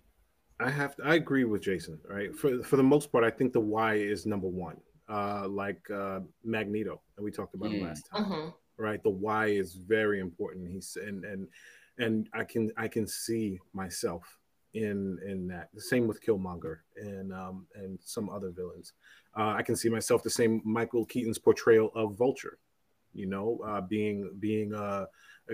I 0.61 0.71
have 0.71 0.97
to, 0.97 1.05
I 1.05 1.15
agree 1.15 1.45
with 1.45 1.63
Jason. 1.63 1.99
Right 2.09 2.35
for 2.35 2.63
for 2.63 2.77
the 2.77 2.83
most 2.83 3.11
part, 3.11 3.25
I 3.25 3.31
think 3.31 3.53
the 3.53 3.61
why 3.61 3.95
is 3.95 4.27
number 4.27 4.49
one. 4.49 4.77
Uh, 5.09 5.47
like 5.49 5.83
uh, 5.91 6.21
Magneto, 6.45 7.03
and 7.17 7.25
we 7.25 7.31
talked 7.31 7.55
about 7.55 7.71
mm. 7.71 7.83
last 7.83 8.09
time. 8.11 8.25
Mm-hmm. 8.25 8.49
Right, 8.79 9.03
the 9.03 9.11
why 9.11 9.47
is 9.47 9.75
very 9.75 10.21
important. 10.21 10.71
He's 10.71 10.97
and 11.01 11.25
and 11.25 11.49
and 11.99 12.29
I 12.33 12.45
can 12.45 12.71
I 12.77 12.89
can 12.89 13.07
see 13.07 13.61
myself 13.75 14.25
in 14.75 15.19
in 15.27 15.49
that. 15.49 15.69
The 15.75 15.83
same 15.83 16.07
with 16.07 16.25
Killmonger 16.25 16.79
and 16.97 17.33
um, 17.33 17.67
and 17.75 17.99
some 18.03 18.31
other 18.31 18.51
villains. 18.51 18.95
Uh, 19.37 19.55
I 19.57 19.63
can 19.63 19.77
see 19.77 19.89
myself 19.89 20.23
the 20.23 20.31
same 20.31 20.63
Michael 20.65 21.05
Keaton's 21.05 21.39
portrayal 21.39 21.91
of 21.95 22.17
Vulture, 22.17 22.59
you 23.13 23.27
know, 23.27 23.61
uh, 23.67 23.81
being 23.81 24.31
being 24.39 24.75
uh, 24.75 25.07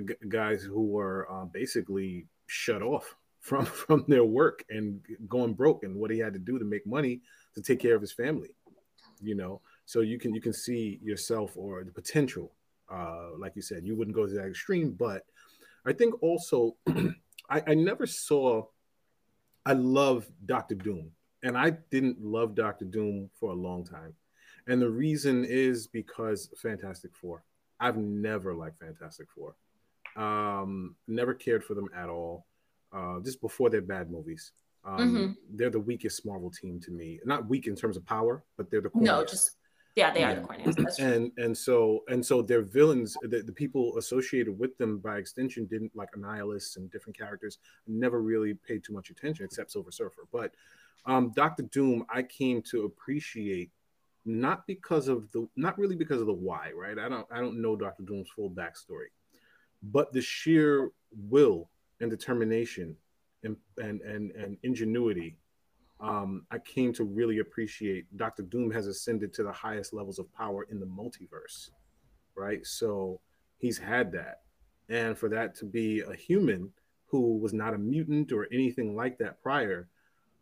g- 0.06 0.14
guys 0.28 0.62
who 0.62 0.86
were 0.86 1.26
uh, 1.30 1.46
basically 1.46 2.26
shut 2.46 2.82
off 2.82 3.16
from 3.40 3.64
from 3.82 4.04
their 4.08 4.24
work 4.24 4.64
and 4.70 5.00
going 5.28 5.54
broke, 5.54 5.84
and 5.84 5.96
what 5.96 6.10
he 6.10 6.18
had 6.18 6.32
to 6.32 6.38
do 6.38 6.58
to 6.58 6.64
make 6.64 6.86
money 6.86 7.20
to 7.54 7.62
take 7.62 7.80
care 7.80 7.94
of 7.94 8.00
his 8.00 8.12
family, 8.12 8.50
you 9.20 9.34
know. 9.34 9.60
So 9.84 10.00
you 10.00 10.18
can 10.18 10.34
you 10.34 10.40
can 10.40 10.52
see 10.52 10.98
yourself 11.02 11.52
or 11.56 11.84
the 11.84 11.92
potential, 11.92 12.52
uh, 12.90 13.30
like 13.38 13.56
you 13.56 13.62
said, 13.62 13.84
you 13.84 13.96
wouldn't 13.96 14.16
go 14.16 14.26
to 14.26 14.32
that 14.34 14.46
extreme, 14.46 14.92
but 14.92 15.24
I 15.86 15.92
think 15.92 16.22
also 16.22 16.76
I, 17.50 17.62
I 17.66 17.74
never 17.74 18.06
saw. 18.06 18.64
I 19.66 19.72
love 19.72 20.26
Doctor 20.46 20.74
Doom 20.74 21.10
and 21.42 21.56
I 21.56 21.70
didn't 21.90 22.20
love 22.22 22.54
Doctor 22.54 22.84
Doom 22.84 23.30
for 23.38 23.50
a 23.50 23.54
long 23.54 23.84
time. 23.84 24.14
And 24.66 24.82
the 24.82 24.90
reason 24.90 25.44
is 25.44 25.86
because 25.86 26.50
Fantastic 26.56 27.14
Four. 27.14 27.42
I've 27.80 27.96
never 27.96 28.54
liked 28.54 28.80
Fantastic 28.80 29.28
Four. 29.30 29.54
Um, 30.16 30.96
never 31.06 31.32
cared 31.32 31.64
for 31.64 31.74
them 31.74 31.88
at 31.96 32.08
all. 32.08 32.46
Uh, 32.92 33.20
just 33.20 33.40
before 33.40 33.68
their 33.68 33.82
bad 33.82 34.10
movies. 34.10 34.52
Um, 34.82 34.98
mm-hmm. 34.98 35.32
They're 35.54 35.68
the 35.68 35.80
weakest 35.80 36.24
Marvel 36.24 36.50
team 36.50 36.80
to 36.80 36.90
me. 36.90 37.20
Not 37.24 37.46
weak 37.46 37.66
in 37.66 37.76
terms 37.76 37.96
of 37.96 38.06
power, 38.06 38.44
but 38.56 38.70
they're 38.70 38.80
the 38.80 38.88
corniest. 38.88 39.02
no, 39.02 39.24
just 39.24 39.56
yeah, 39.94 40.10
they 40.10 40.20
yeah. 40.20 40.30
are 40.30 40.34
the 40.36 40.40
corniest. 40.40 40.98
and 40.98 41.32
and 41.36 41.56
so 41.56 42.04
and 42.08 42.24
so 42.24 42.40
their 42.40 42.62
villains, 42.62 43.16
the, 43.22 43.42
the 43.42 43.52
people 43.52 43.98
associated 43.98 44.58
with 44.58 44.76
them 44.78 44.98
by 44.98 45.18
extension, 45.18 45.66
didn't 45.66 45.94
like 45.94 46.08
Annihilus 46.16 46.76
and 46.76 46.90
different 46.90 47.18
characters. 47.18 47.58
Never 47.86 48.22
really 48.22 48.54
paid 48.54 48.84
too 48.84 48.94
much 48.94 49.10
attention, 49.10 49.44
except 49.44 49.72
Silver 49.72 49.90
Surfer. 49.90 50.22
But 50.32 50.54
um, 51.04 51.32
Doctor 51.34 51.64
Doom, 51.64 52.06
I 52.08 52.22
came 52.22 52.62
to 52.70 52.84
appreciate 52.84 53.70
not 54.24 54.66
because 54.66 55.08
of 55.08 55.30
the 55.32 55.48
not 55.56 55.78
really 55.78 55.96
because 55.96 56.20
of 56.20 56.26
the 56.26 56.32
why, 56.32 56.70
right? 56.74 56.98
I 56.98 57.08
don't 57.08 57.26
I 57.30 57.40
don't 57.40 57.60
know 57.60 57.76
Doctor 57.76 58.04
Doom's 58.04 58.30
full 58.34 58.50
backstory, 58.50 59.08
but 59.82 60.12
the 60.12 60.22
sheer 60.22 60.90
will 61.12 61.68
and 62.00 62.10
determination 62.10 62.96
and 63.44 63.56
and 63.78 64.00
and, 64.02 64.56
ingenuity. 64.62 65.36
Um, 66.00 66.46
I 66.50 66.58
came 66.58 66.92
to 66.94 67.04
really 67.04 67.40
appreciate 67.40 68.04
Doctor 68.16 68.44
Doom 68.44 68.70
has 68.70 68.86
ascended 68.86 69.34
to 69.34 69.42
the 69.42 69.52
highest 69.52 69.92
levels 69.92 70.20
of 70.20 70.32
power 70.32 70.64
in 70.70 70.78
the 70.78 70.86
multiverse, 70.86 71.70
right? 72.36 72.64
So 72.64 73.20
he's 73.58 73.78
had 73.78 74.12
that, 74.12 74.42
and 74.88 75.18
for 75.18 75.28
that 75.30 75.56
to 75.56 75.64
be 75.64 76.00
a 76.00 76.14
human 76.14 76.72
who 77.06 77.38
was 77.38 77.52
not 77.52 77.74
a 77.74 77.78
mutant 77.78 78.32
or 78.32 78.46
anything 78.52 78.94
like 78.94 79.18
that 79.18 79.42
prior 79.42 79.88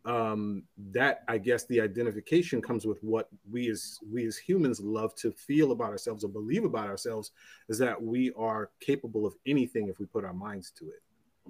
um, 0.07 0.63
that 0.91 1.23
I 1.27 1.37
guess 1.37 1.65
the 1.65 1.81
identification 1.81 2.61
comes 2.61 2.85
with 2.85 3.03
what 3.03 3.27
we 3.51 3.69
as 3.69 3.99
we 4.09 4.25
as 4.25 4.37
humans 4.37 4.79
love 4.79 5.13
to 5.15 5.33
feel 5.33 5.73
about 5.73 5.91
ourselves 5.91 6.23
or 6.23 6.29
believe 6.29 6.63
about 6.63 6.87
ourselves 6.87 7.31
is 7.67 7.77
that 7.79 8.01
we 8.01 8.31
are 8.37 8.69
capable 8.79 9.25
of 9.25 9.35
anything 9.45 9.89
if 9.89 9.99
we 9.99 10.05
put 10.05 10.23
our 10.23 10.33
minds 10.33 10.71
to 10.79 10.85
it. 10.85 11.01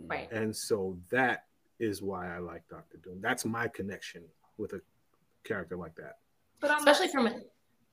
Right. 0.06 0.32
And 0.32 0.56
so 0.56 0.98
that 1.10 1.46
is 1.80 2.02
why 2.02 2.34
I 2.36 2.40
like 2.40 2.64
Doctor 2.70 2.98
Doom. 2.98 3.20
That's 3.22 3.46
my 3.46 3.68
connection 3.68 4.24
with 4.58 4.74
a 4.74 4.82
character 5.44 5.78
like 5.78 5.96
that. 5.96 6.18
But 6.60 6.72
on 6.72 6.78
Especially 6.80 7.08
that- 7.08 7.14
from 7.14 7.28
a, 7.28 7.40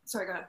sorry, 0.04 0.26
go 0.26 0.32
ahead. 0.32 0.46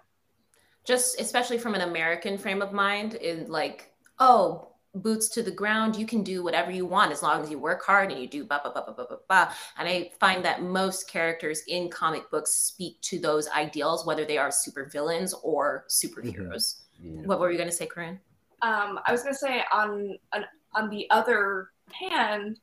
just 0.86 1.20
especially 1.20 1.58
from 1.58 1.76
an 1.76 1.82
American 1.82 2.38
frame 2.38 2.62
of 2.62 2.72
mind, 2.74 3.16
in 3.16 3.50
like, 3.50 3.94
oh, 4.20 4.70
boots 4.94 5.28
to 5.28 5.44
the 5.44 5.52
ground, 5.52 5.98
you 5.98 6.06
can 6.06 6.24
do 6.24 6.42
whatever 6.42 6.72
you 6.72 6.86
want 6.86 7.12
as 7.12 7.22
long 7.22 7.42
as 7.44 7.50
you 7.52 7.60
work 7.60 7.84
hard 7.84 8.12
and 8.14 8.22
you 8.22 8.28
do 8.30 8.46
ba 8.46 8.62
ba 8.64 8.72
ba 8.74 8.82
ba 8.88 8.94
ba 8.96 9.06
ba 9.10 9.18
ba. 9.28 9.54
And 9.78 9.90
I 9.90 10.12
find 10.22 10.46
that 10.46 10.62
most 10.64 11.10
characters 11.10 11.64
in 11.68 11.90
comic 11.90 12.30
books 12.32 12.52
speak 12.52 13.02
to 13.02 13.20
those 13.20 13.50
ideals, 13.50 14.06
whether 14.06 14.24
they 14.24 14.38
are 14.38 14.52
super 14.52 14.86
villains 14.86 15.34
or 15.44 15.84
superheroes. 15.90 16.82
What 17.02 17.42
were 17.42 17.52
you 17.52 17.58
gonna 17.58 17.74
say, 17.74 17.88
Corinne? 17.88 18.22
Um, 18.62 19.00
I 19.06 19.12
was 19.12 19.22
gonna 19.22 19.36
say 19.36 19.64
on, 19.74 20.18
on 20.32 20.46
on 20.76 20.90
the 20.90 21.08
other 21.10 21.70
hand, 21.92 22.60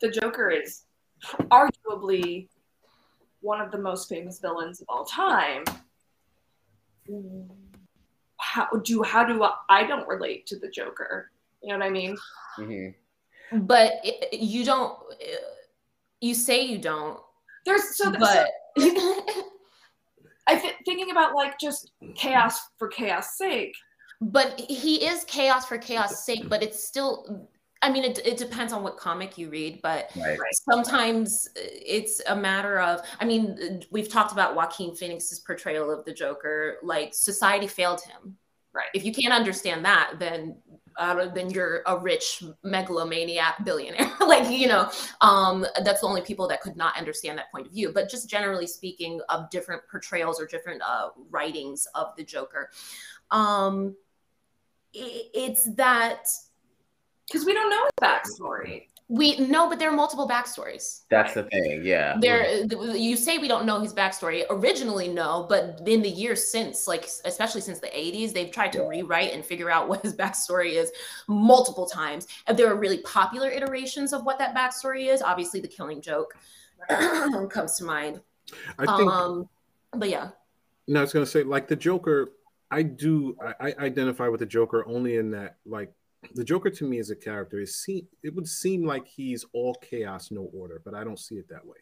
the 0.00 0.10
Joker 0.10 0.50
is 0.50 0.82
arguably 1.50 2.48
one 3.40 3.60
of 3.60 3.70
the 3.70 3.78
most 3.78 4.08
famous 4.08 4.38
villains 4.38 4.80
of 4.80 4.86
all 4.88 5.04
time. 5.04 5.64
How 8.38 8.68
do 8.84 9.02
how 9.02 9.24
do 9.24 9.42
I, 9.42 9.52
I 9.68 9.84
don't 9.84 10.06
relate 10.06 10.46
to 10.48 10.58
the 10.58 10.68
Joker? 10.68 11.30
You 11.62 11.70
know 11.70 11.78
what 11.78 11.86
I 11.86 11.90
mean? 11.90 12.16
Mm-hmm. 12.58 13.66
But 13.66 13.94
it, 14.04 14.38
you 14.38 14.64
don't. 14.64 14.98
You 16.20 16.34
say 16.34 16.62
you 16.62 16.78
don't, 16.78 17.20
There's 17.66 17.98
so, 17.98 18.04
so 18.04 18.12
but 18.12 18.48
I 20.46 20.58
th- 20.58 20.76
thinking 20.86 21.10
about 21.10 21.34
like 21.34 21.58
just 21.58 21.90
chaos 22.14 22.58
for 22.78 22.88
chaos 22.88 23.36
sake. 23.36 23.74
But 24.20 24.58
he 24.60 25.04
is 25.04 25.24
chaos 25.24 25.66
for 25.66 25.78
chaos 25.78 26.24
sake 26.24 26.48
but 26.48 26.62
it's 26.62 26.82
still 26.82 27.48
i 27.82 27.90
mean 27.90 28.04
it, 28.04 28.18
it 28.24 28.36
depends 28.36 28.72
on 28.72 28.82
what 28.82 28.96
comic 28.96 29.36
you 29.36 29.50
read 29.50 29.80
but 29.82 30.10
Right. 30.16 30.38
sometimes 30.52 31.48
it's 31.56 32.22
a 32.28 32.36
matter 32.36 32.80
of 32.80 33.00
i 33.20 33.24
mean 33.24 33.82
we've 33.90 34.08
talked 34.08 34.32
about 34.32 34.54
joaquin 34.54 34.94
phoenix's 34.94 35.40
portrayal 35.40 35.90
of 35.90 36.04
the 36.04 36.12
joker 36.12 36.76
like 36.82 37.12
society 37.14 37.66
failed 37.66 38.00
him. 38.02 38.36
Right. 38.72 38.86
if 38.94 39.04
you 39.04 39.12
can't 39.12 39.32
understand 39.32 39.84
that 39.84 40.14
then 40.18 40.56
uh, 40.96 41.26
then 41.34 41.50
you're 41.50 41.82
a 41.86 41.98
rich 41.98 42.44
megalomaniac 42.62 43.64
billionaire. 43.64 44.10
Like 44.20 44.48
you 44.50 44.68
know 44.68 44.90
um 45.20 45.66
that's 45.84 46.00
the 46.00 46.06
only 46.06 46.22
people 46.22 46.46
that 46.48 46.60
could 46.60 46.76
not 46.76 46.96
understand 46.96 47.36
that 47.38 47.50
point 47.52 47.66
of 47.66 47.72
view. 47.72 47.92
But 47.92 48.08
just 48.08 48.30
generally 48.30 48.66
speaking 48.66 49.20
of 49.28 49.50
different 49.50 49.82
portrayals 49.90 50.40
or 50.40 50.46
different 50.46 50.82
uh 50.82 51.08
writings 51.30 51.86
of 51.94 52.14
the 52.16 52.24
joker 52.24 52.70
um 53.30 53.94
i- 54.02 54.03
it's 54.94 55.64
that 55.74 56.26
Because 57.28 57.44
we 57.44 57.52
don't 57.54 57.70
know 57.70 57.82
his 57.84 57.92
backstory. 58.02 58.86
we 59.08 59.36
no 59.38 59.68
but 59.68 59.78
there 59.78 59.90
are 59.90 59.96
multiple 59.96 60.26
backstories 60.26 61.02
That's 61.10 61.34
the 61.34 61.42
thing. 61.44 61.82
Yeah. 61.84 62.16
there 62.20 62.64
you 62.96 63.16
say 63.16 63.36
we 63.38 63.48
don't 63.48 63.66
know 63.66 63.78
his 63.80 63.92
backstory 63.92 64.44
originally 64.48 65.08
no 65.08 65.44
but 65.48 65.80
in 65.86 66.00
the 66.00 66.08
years 66.08 66.50
since 66.50 66.88
like 66.88 67.06
especially 67.26 67.60
since 67.60 67.80
the 67.80 67.88
80s 67.88 68.32
they've 68.32 68.50
tried 68.50 68.72
to 68.72 68.82
rewrite 68.82 69.32
and 69.34 69.44
figure 69.44 69.70
out 69.70 69.88
what 69.90 70.02
his 70.02 70.14
backstory 70.16 70.72
is 70.72 70.90
multiple 71.28 71.86
times 71.86 72.26
and 72.46 72.56
there 72.58 72.68
are 72.72 72.76
really 72.76 72.98
popular 72.98 73.50
iterations 73.50 74.12
of 74.14 74.24
what 74.24 74.38
that 74.38 74.54
backstory 74.54 75.12
is 75.12 75.20
obviously 75.20 75.60
the 75.60 75.68
killing 75.68 76.00
joke 76.00 76.34
comes 77.50 77.76
to 77.76 77.84
mind 77.84 78.20
I 78.78 78.86
think 78.96 79.10
um 79.10 79.48
but 79.92 80.08
yeah 80.08 80.30
No, 80.86 81.00
I 81.00 81.02
was 81.02 81.12
gonna 81.12 81.26
say 81.26 81.42
like 81.42 81.66
the 81.68 81.76
Joker. 81.76 82.30
I 82.70 82.82
do. 82.82 83.36
I, 83.42 83.68
I 83.68 83.74
identify 83.84 84.28
with 84.28 84.40
the 84.40 84.46
Joker 84.46 84.84
only 84.86 85.16
in 85.16 85.30
that 85.32 85.56
like 85.66 85.92
the 86.34 86.44
Joker 86.44 86.70
to 86.70 86.84
me 86.88 86.98
as 86.98 87.10
a 87.10 87.16
character 87.16 87.60
is 87.60 87.76
see. 87.76 88.06
It 88.22 88.34
would 88.34 88.48
seem 88.48 88.84
like 88.84 89.06
he's 89.06 89.44
all 89.52 89.74
chaos, 89.74 90.30
no 90.30 90.50
order, 90.54 90.80
but 90.84 90.94
I 90.94 91.04
don't 91.04 91.18
see 91.18 91.36
it 91.36 91.48
that 91.48 91.64
way. 91.66 91.76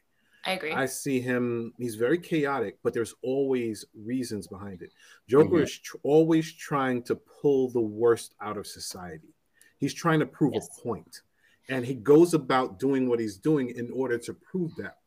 i 0.45 0.53
agree 0.53 0.73
I 0.73 0.87
see 0.87 1.21
him. 1.21 1.73
He's 1.79 1.95
very 1.95 2.19
chaotic, 2.19 2.79
but 2.83 2.93
there's 2.93 3.15
always 3.23 3.85
reasons 4.05 4.49
behind 4.49 4.83
it. 4.83 4.93
Joker 5.29 5.59
Mhm. 5.59 5.63
is 5.63 5.79
tr- 5.79 5.97
always 6.03 6.53
trying 6.53 7.03
to 7.05 7.15
pull 7.15 7.71
the 7.71 7.81
worst 7.81 8.35
out 8.41 8.57
of 8.57 8.67
society. 8.67 9.33
He's 9.79 9.95
trying 9.95 10.19
to 10.21 10.27
prove 10.27 10.55
Yes. 10.55 10.69
a 10.69 10.83
point, 10.83 11.23
and 11.69 11.87
he 11.87 11.95
goes 11.95 12.35
about 12.35 12.81
doing 12.81 13.09
what 13.09 13.21
he's 13.21 13.37
doing 13.37 13.69
in 13.71 13.91
order 13.93 14.19
to 14.19 14.35
prove 14.35 14.75
that 14.77 14.99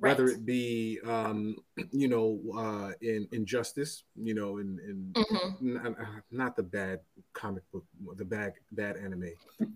point. 0.00 0.18
Whether 0.18 0.28
it 0.30 0.44
be, 0.44 0.98
um, 1.06 1.56
you 1.92 2.08
know, 2.08 2.40
uh, 2.56 2.92
in 3.00 3.28
injustice, 3.32 4.04
you 4.16 4.34
know, 4.34 4.58
in 4.58 4.78
in 4.86 5.12
Mhm. 5.14 5.86
n- 5.86 5.96
uh, 5.98 6.04
not 6.30 6.56
the 6.56 6.62
bad 6.62 7.00
comic 7.32 7.62
book, 7.72 7.84
the 8.16 8.24
bad 8.24 8.54
bad 8.72 8.96
anime, 8.96 9.30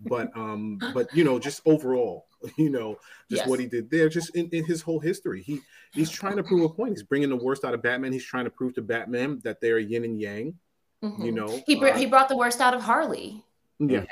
but 0.05 0.35
um, 0.37 0.77
but 0.93 1.13
you 1.15 1.23
know, 1.23 1.39
just 1.39 1.61
overall, 1.65 2.25
you 2.57 2.69
know, 2.69 2.93
just 3.29 3.41
Yes. 3.41 3.47
what 3.47 3.59
he 3.59 3.65
did 3.67 3.89
there, 3.89 4.09
just 4.09 4.35
in, 4.35 4.47
in 4.49 4.65
his 4.65 4.81
whole 4.81 4.99
history. 4.99 5.41
He 5.41 5.61
he's 5.93 6.09
trying 6.09 6.37
to 6.37 6.43
prove 6.43 6.63
a 6.63 6.69
point. 6.73 6.91
He's 6.93 7.03
bringing 7.03 7.29
the 7.29 7.35
worst 7.37 7.63
out 7.65 7.73
of 7.73 7.81
Batman. 7.81 8.11
He's 8.13 8.25
trying 8.25 8.45
to 8.45 8.51
prove 8.51 8.73
to 8.75 8.81
Batman 8.81 9.39
that 9.43 9.61
they're 9.61 9.79
yin 9.79 10.03
and 10.03 10.19
yang. 10.19 10.57
Mhm. 11.03 11.25
You 11.25 11.31
know, 11.31 11.63
he, 11.65 11.75
br- 11.77 11.87
uh, 11.87 11.97
he 11.97 12.05
brought 12.05 12.29
the 12.29 12.37
worst 12.37 12.61
out 12.61 12.75
of 12.75 12.81
harley 12.83 13.43
yeah, 13.79 14.05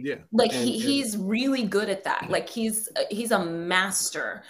yeah. 0.00 0.16
like 0.30 0.52
And- 0.52 0.62
he, 0.68 0.74
and- 0.74 0.82
he's 0.82 1.16
really 1.16 1.62
good 1.62 1.88
at 1.88 2.04
that 2.04 2.28
like 2.28 2.50
he's 2.50 2.90
he's 3.10 3.30
a 3.30 3.42
master 3.42 4.42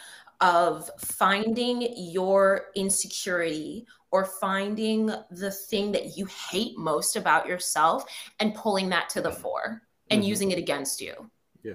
of 0.45 0.91
finding 0.99 1.89
your 1.97 2.67
insecurity 2.77 3.87
or 4.11 4.27
finding 4.27 5.07
the 5.31 5.51
thing 5.51 5.91
that 5.91 6.19
you 6.19 6.27
hate 6.51 6.77
most 6.77 7.17
about 7.17 7.47
yourself 7.49 8.05
and 8.41 8.55
pulling 8.55 8.91
that 8.91 9.09
to 9.09 9.23
the 9.23 9.33
fore 9.33 9.81
and 10.11 10.23
Mhm. 10.23 10.27
using 10.27 10.51
it 10.51 10.59
against 10.59 11.01
you 11.01 11.31
Yeah. 11.63 11.75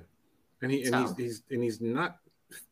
and 0.61 0.71
he 0.71 0.83
and 0.83 0.91
So- 0.93 0.99
he's, 1.07 1.17
he's 1.17 1.43
and 1.49 1.63
he's 1.63 1.81
not 1.81 2.19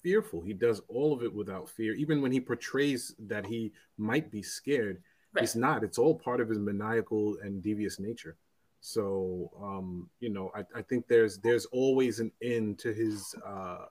fearful. 0.04 0.41
He 0.41 0.54
does 0.54 0.82
all 0.88 1.14
of 1.14 1.24
it 1.24 1.34
without 1.34 1.68
fear. 1.70 1.93
Even 1.95 2.22
when 2.22 2.32
he 2.32 2.39
portrays 2.41 3.16
that 3.20 3.45
he 3.45 3.74
might 3.98 4.30
be 4.32 4.41
scared, 4.43 5.02
Right. 5.34 5.41
he's 5.41 5.56
not. 5.56 5.84
It's 5.84 5.98
all 5.98 6.16
part 6.16 6.41
of 6.41 6.50
his 6.50 6.60
maniacal 6.60 7.38
and 7.39 7.62
devious 7.62 8.00
nature. 8.00 8.38
So 8.82 9.52
um, 9.60 10.10
you 10.20 10.30
know, 10.30 10.52
I, 10.56 10.64
I 10.76 10.82
think 10.84 11.08
there's 11.08 11.39
there's 11.39 11.66
always 11.68 12.20
an 12.20 12.32
end 12.41 12.78
to 12.80 12.93
his 12.93 13.34
uh 13.43 13.86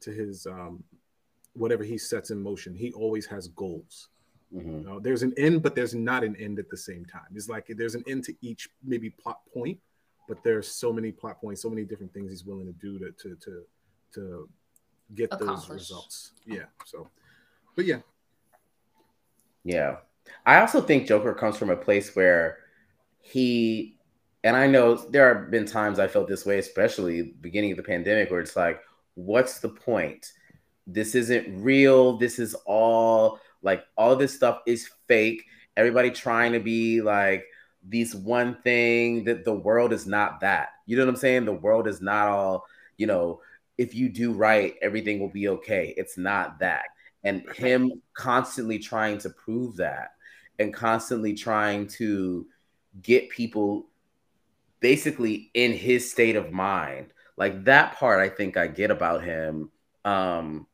to 0.00 0.10
his 0.10 0.46
um 0.46 0.82
whatever 1.54 1.84
he 1.84 1.98
sets 1.98 2.30
in 2.30 2.42
motion. 2.42 2.74
He 2.74 2.92
always 2.92 3.26
has 3.26 3.48
goals. 3.48 4.08
Mhm. 4.54 4.80
You 4.80 4.86
know, 4.86 5.00
there's 5.00 5.22
an 5.22 5.32
end, 5.36 5.62
but 5.62 5.74
there's 5.74 5.94
not 5.94 6.24
an 6.24 6.36
end 6.36 6.58
at 6.58 6.68
the 6.68 6.76
same 6.76 7.04
time. 7.06 7.26
It's 7.34 7.48
like 7.48 7.66
there's 7.68 7.94
an 7.94 8.04
end 8.06 8.24
to 8.24 8.34
each 8.40 8.68
maybe 8.82 9.10
plot 9.10 9.40
point, 9.52 9.78
but 10.28 10.42
there's 10.44 10.68
so 10.68 10.92
many 10.92 11.10
plot 11.12 11.40
points, 11.40 11.62
so 11.62 11.70
many 11.70 11.84
different 11.84 12.12
things 12.12 12.30
he's 12.30 12.44
willing 12.44 12.66
to 12.66 12.72
do 12.72 12.98
to 12.98 13.12
to 13.12 13.36
to, 13.36 13.64
to 14.14 14.48
get 15.14 15.30
those 15.38 15.68
results. 15.70 16.32
Yeah. 16.46 16.66
So, 16.84 17.10
but 17.76 17.84
yeah, 17.86 18.00
Yeah. 19.64 19.98
I 20.46 20.60
also 20.60 20.80
think 20.80 21.06
Joker 21.06 21.34
comes 21.34 21.56
from 21.56 21.70
a 21.70 21.76
place 21.76 22.14
where 22.14 22.58
he 23.20 23.98
and 24.44 24.56
I 24.56 24.66
know 24.66 24.96
there 24.96 25.34
have 25.34 25.50
been 25.50 25.66
times 25.66 25.98
I 25.98 26.08
felt 26.08 26.28
this 26.28 26.44
way, 26.44 26.58
especially 26.58 27.34
beginning 27.40 27.70
of 27.72 27.76
the 27.76 27.82
pandemic, 27.82 28.30
where 28.30 28.40
it's 28.40 28.56
like, 28.56 28.80
what's 29.14 29.60
the 29.60 29.68
point? 29.68 30.32
This 30.86 31.14
isn't 31.14 31.62
real. 31.62 32.16
This 32.16 32.38
is 32.38 32.54
all 32.66 33.40
like 33.62 33.84
all 33.96 34.16
this 34.16 34.34
stuff 34.34 34.60
is 34.66 34.90
fake. 35.06 35.44
Everybody 35.76 36.10
trying 36.10 36.52
to 36.52 36.60
be 36.60 37.00
like 37.00 37.44
these 37.88 38.14
one 38.14 38.56
thing 38.62 39.24
that 39.24 39.44
the 39.44 39.54
world 39.54 39.92
is 39.92 40.06
not 40.06 40.40
that. 40.40 40.70
You 40.86 40.96
know 40.96 41.04
what 41.04 41.10
I'm 41.10 41.16
saying? 41.16 41.44
The 41.44 41.52
world 41.52 41.86
is 41.86 42.00
not 42.00 42.28
all, 42.28 42.66
you 42.96 43.06
know, 43.06 43.40
if 43.78 43.94
you 43.94 44.08
do 44.08 44.32
right, 44.32 44.74
everything 44.82 45.18
will 45.18 45.30
be 45.30 45.48
okay. 45.48 45.94
It's 45.96 46.18
not 46.18 46.58
that. 46.60 46.84
And 47.24 47.48
him 47.54 48.02
constantly 48.14 48.78
trying 48.78 49.18
to 49.18 49.30
prove 49.30 49.76
that 49.76 50.12
and 50.58 50.74
constantly 50.74 51.34
trying 51.34 51.86
to 51.86 52.46
get 53.00 53.30
people 53.30 53.86
basically 54.80 55.50
in 55.54 55.72
his 55.72 56.10
state 56.10 56.36
of 56.36 56.52
mind. 56.52 57.12
Like 57.36 57.64
that 57.64 57.94
part 57.94 58.20
I 58.20 58.28
think 58.28 58.56
I 58.56 58.66
get 58.66 58.90
about 58.90 59.24
him. 59.24 59.70
Um 60.04 60.66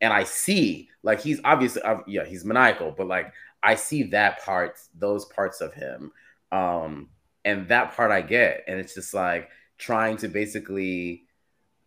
and 0.00 0.12
I 0.12 0.24
see 0.24 0.88
like 1.02 1.20
he's 1.20 1.40
obviously 1.44 1.82
uh, 1.82 1.98
yeah, 2.06 2.24
he's 2.24 2.44
maniacal, 2.44 2.92
but 2.92 3.06
like 3.06 3.32
I 3.62 3.74
see 3.76 4.04
that 4.04 4.42
part, 4.42 4.78
those 4.98 5.24
parts 5.26 5.60
of 5.60 5.74
him. 5.74 6.12
Um 6.52 7.08
and 7.44 7.68
that 7.68 7.94
part 7.94 8.10
I 8.10 8.22
get 8.22 8.64
and 8.66 8.78
it's 8.80 8.94
just 8.94 9.14
like 9.14 9.50
trying 9.78 10.16
to 10.18 10.28
basically 10.28 11.24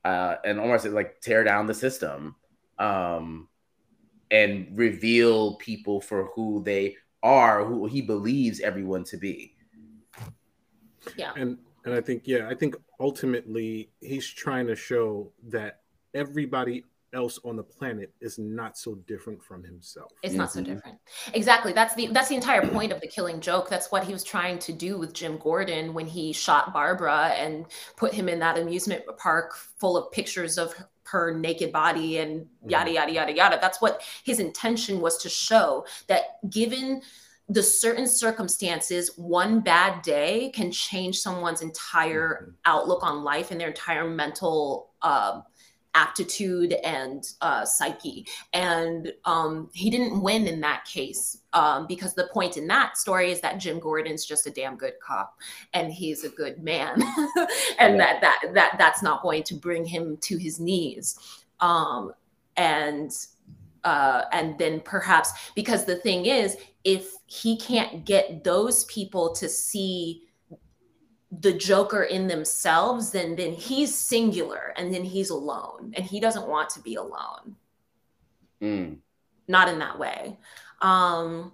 uh 0.05 0.35
and 0.45 0.59
almost 0.59 0.85
like 0.87 1.21
tear 1.21 1.43
down 1.43 1.67
the 1.67 1.73
system. 1.73 2.35
Um 2.79 3.49
and 4.31 4.67
reveal 4.77 5.55
people 5.55 6.01
for 6.01 6.25
who 6.35 6.63
they 6.63 6.95
are, 7.23 7.63
who 7.65 7.85
he 7.87 8.01
believes 8.01 8.59
everyone 8.59 9.03
to 9.05 9.17
be. 9.17 9.55
yeah 11.15 11.31
and 11.35 11.57
and 11.85 11.93
I 11.95 12.01
think 12.01 12.23
yeah, 12.25 12.49
I 12.49 12.55
think 12.55 12.75
ultimately 12.99 13.91
he's 14.01 14.27
trying 14.27 14.67
to 14.67 14.75
show 14.75 15.31
that 15.49 15.81
everybody 16.13 16.83
else 17.13 17.39
on 17.45 17.55
the 17.55 17.63
planet 17.63 18.13
is 18.21 18.37
not 18.37 18.77
so 18.77 18.95
different 19.07 19.43
from 19.43 19.63
himself. 19.63 20.11
It's 20.23 20.33
not 20.33 20.51
so 20.51 20.61
mm-hmm. 20.61 20.73
different. 20.73 20.97
Exactly. 21.33 21.73
That's 21.73 21.95
the 21.95 22.07
that's 22.07 22.29
the 22.29 22.35
entire 22.35 22.65
point 22.67 22.91
of 22.91 23.01
the 23.01 23.07
killing 23.07 23.39
joke. 23.39 23.69
That's 23.69 23.91
what 23.91 24.03
he 24.03 24.13
was 24.13 24.23
trying 24.23 24.59
to 24.59 24.73
do 24.73 24.97
with 24.97 25.13
Jim 25.13 25.37
Gordon 25.37 25.93
when 25.93 26.05
he 26.05 26.33
shot 26.33 26.73
Barbara 26.73 27.29
and 27.37 27.65
put 27.95 28.13
him 28.13 28.29
in 28.29 28.39
that 28.39 28.57
amusement 28.57 29.03
park 29.17 29.55
full 29.55 29.97
of 29.97 30.11
pictures 30.11 30.57
of 30.57 30.73
her 31.03 31.33
naked 31.33 31.71
body 31.71 32.17
and 32.17 32.41
mm-hmm. 32.41 32.69
yada 32.69 32.91
yada 32.91 33.11
yada 33.11 33.33
yada. 33.33 33.57
That's 33.61 33.81
what 33.81 34.01
his 34.23 34.39
intention 34.39 34.99
was 34.99 35.17
to 35.19 35.29
show 35.29 35.85
that 36.07 36.39
given 36.49 37.01
the 37.49 37.63
certain 37.63 38.07
circumstances, 38.07 39.11
one 39.15 39.61
bad 39.61 40.01
day 40.01 40.51
can 40.53 40.69
change 40.69 41.19
someone's 41.19 41.61
entire 41.61 42.41
mm-hmm. 42.41 42.51
outlook 42.65 43.03
on 43.03 43.23
life 43.23 43.51
and 43.51 43.59
their 43.59 43.69
entire 43.69 44.09
mental 44.09 44.89
um, 45.01 45.43
aptitude 45.97 46.73
and 46.83 47.33
uh, 47.41 47.65
psyche. 47.65 48.25
And 48.53 49.11
um, 49.25 49.69
he 49.73 49.89
didn't 49.89 50.21
win 50.21 50.47
in 50.47 50.59
that 50.61 50.85
case 50.85 51.39
um, 51.53 51.87
because 51.87 52.13
the 52.13 52.29
point 52.31 52.57
in 52.57 52.67
that 52.67 52.97
story 52.97 53.31
is 53.31 53.41
that 53.41 53.57
Jim 53.57 53.79
Gordon's 53.79 54.25
just 54.25 54.45
a 54.45 54.51
damn 54.51 54.75
good 54.75 54.93
cop 55.01 55.37
and 55.73 55.91
he's 55.91 56.23
a 56.23 56.29
good 56.29 56.61
man, 56.63 57.01
and 57.79 57.97
Yeah. 57.97 57.97
that 57.97 58.21
that 58.21 58.53
that 58.53 58.75
that's 58.77 59.01
not 59.01 59.21
going 59.23 59.43
to 59.43 59.55
bring 59.55 59.85
him 59.85 60.17
to 60.27 60.37
his 60.37 60.59
knees. 60.59 61.19
Um, 61.59 62.13
and 62.57 63.11
uh, 63.83 64.23
and 64.31 64.57
then 64.59 64.81
perhaps 64.81 65.31
because 65.55 65.85
the 65.85 65.95
thing 65.95 66.25
is, 66.25 66.57
if 66.83 67.13
he 67.25 67.57
can't 67.57 68.05
get 68.05 68.43
those 68.43 68.85
people 68.85 69.33
to 69.35 69.47
see 69.49 70.26
the 71.41 71.51
joker 71.53 72.03
in 72.03 72.27
themselves 72.27 73.11
then 73.11 73.35
then 73.35 73.51
he's 73.53 73.93
singular 73.93 74.73
and 74.77 74.93
then 74.93 75.03
he's 75.03 75.29
alone 75.29 75.91
and 75.95 76.05
he 76.05 76.19
doesn't 76.21 76.47
want 76.47 76.69
to 76.69 76.79
be 76.81 76.95
alone 76.95 77.55
Mm. 78.61 78.97
not 79.47 79.67
in 79.69 79.77
that 79.79 79.99
way 79.99 80.35
um 80.81 81.51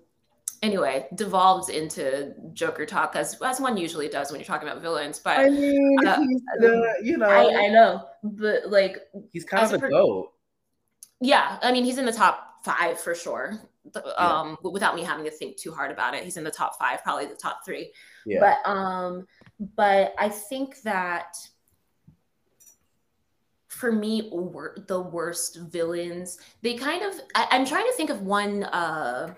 anyway 0.61 1.05
devolves 1.15 1.67
into 1.67 2.33
joker 2.53 2.85
talk 2.85 3.15
as 3.17 3.41
as 3.41 3.59
one 3.59 3.75
usually 3.75 4.07
does 4.07 4.31
when 4.31 4.39
you're 4.39 4.45
talking 4.45 4.69
about 4.69 4.81
villains 4.81 5.19
but 5.19 5.37
I 5.39 5.49
mean, 5.49 5.97
uh, 6.07 6.21
he's 6.21 6.41
the, 6.59 6.93
you 7.03 7.17
know, 7.17 7.25
I, 7.27 7.65
I 7.65 7.67
know 7.67 8.05
but 8.23 8.69
like 8.69 8.99
he's 9.33 9.43
kind 9.43 9.65
of 9.65 9.73
a 9.73 9.79
per- 9.79 9.89
goat. 9.89 10.31
yeah 11.19 11.57
i 11.61 11.71
mean 11.73 11.83
he's 11.83 11.97
in 11.97 12.05
the 12.05 12.13
top 12.13 12.63
five 12.63 12.97
for 13.01 13.13
sure 13.13 13.59
The- 13.91 14.23
um 14.23 14.57
without 14.63 14.95
me 14.95 15.03
having 15.03 15.25
to 15.25 15.31
think 15.31 15.57
too 15.57 15.73
hard 15.73 15.91
about 15.91 16.13
it 16.13 16.23
he's 16.23 16.37
in 16.37 16.45
the 16.45 16.51
top 16.51 16.79
five 16.79 17.03
probably 17.03 17.25
the 17.25 17.35
top 17.35 17.65
three 17.65 17.91
Yeah. 18.25 18.39
but 18.39 18.69
um 18.69 19.27
but 19.75 20.13
i 20.17 20.27
think 20.27 20.81
that 20.81 21.35
for 23.67 23.91
me 23.91 24.29
wor- 24.31 24.75
the 24.87 25.01
worst 25.01 25.57
villains 25.71 26.37
they 26.61 26.75
kind 26.75 27.03
of 27.03 27.19
I, 27.35 27.47
i'm 27.51 27.65
trying 27.65 27.85
to 27.85 27.93
think 27.93 28.09
of 28.09 28.21
one 28.21 28.63
uh 28.65 29.33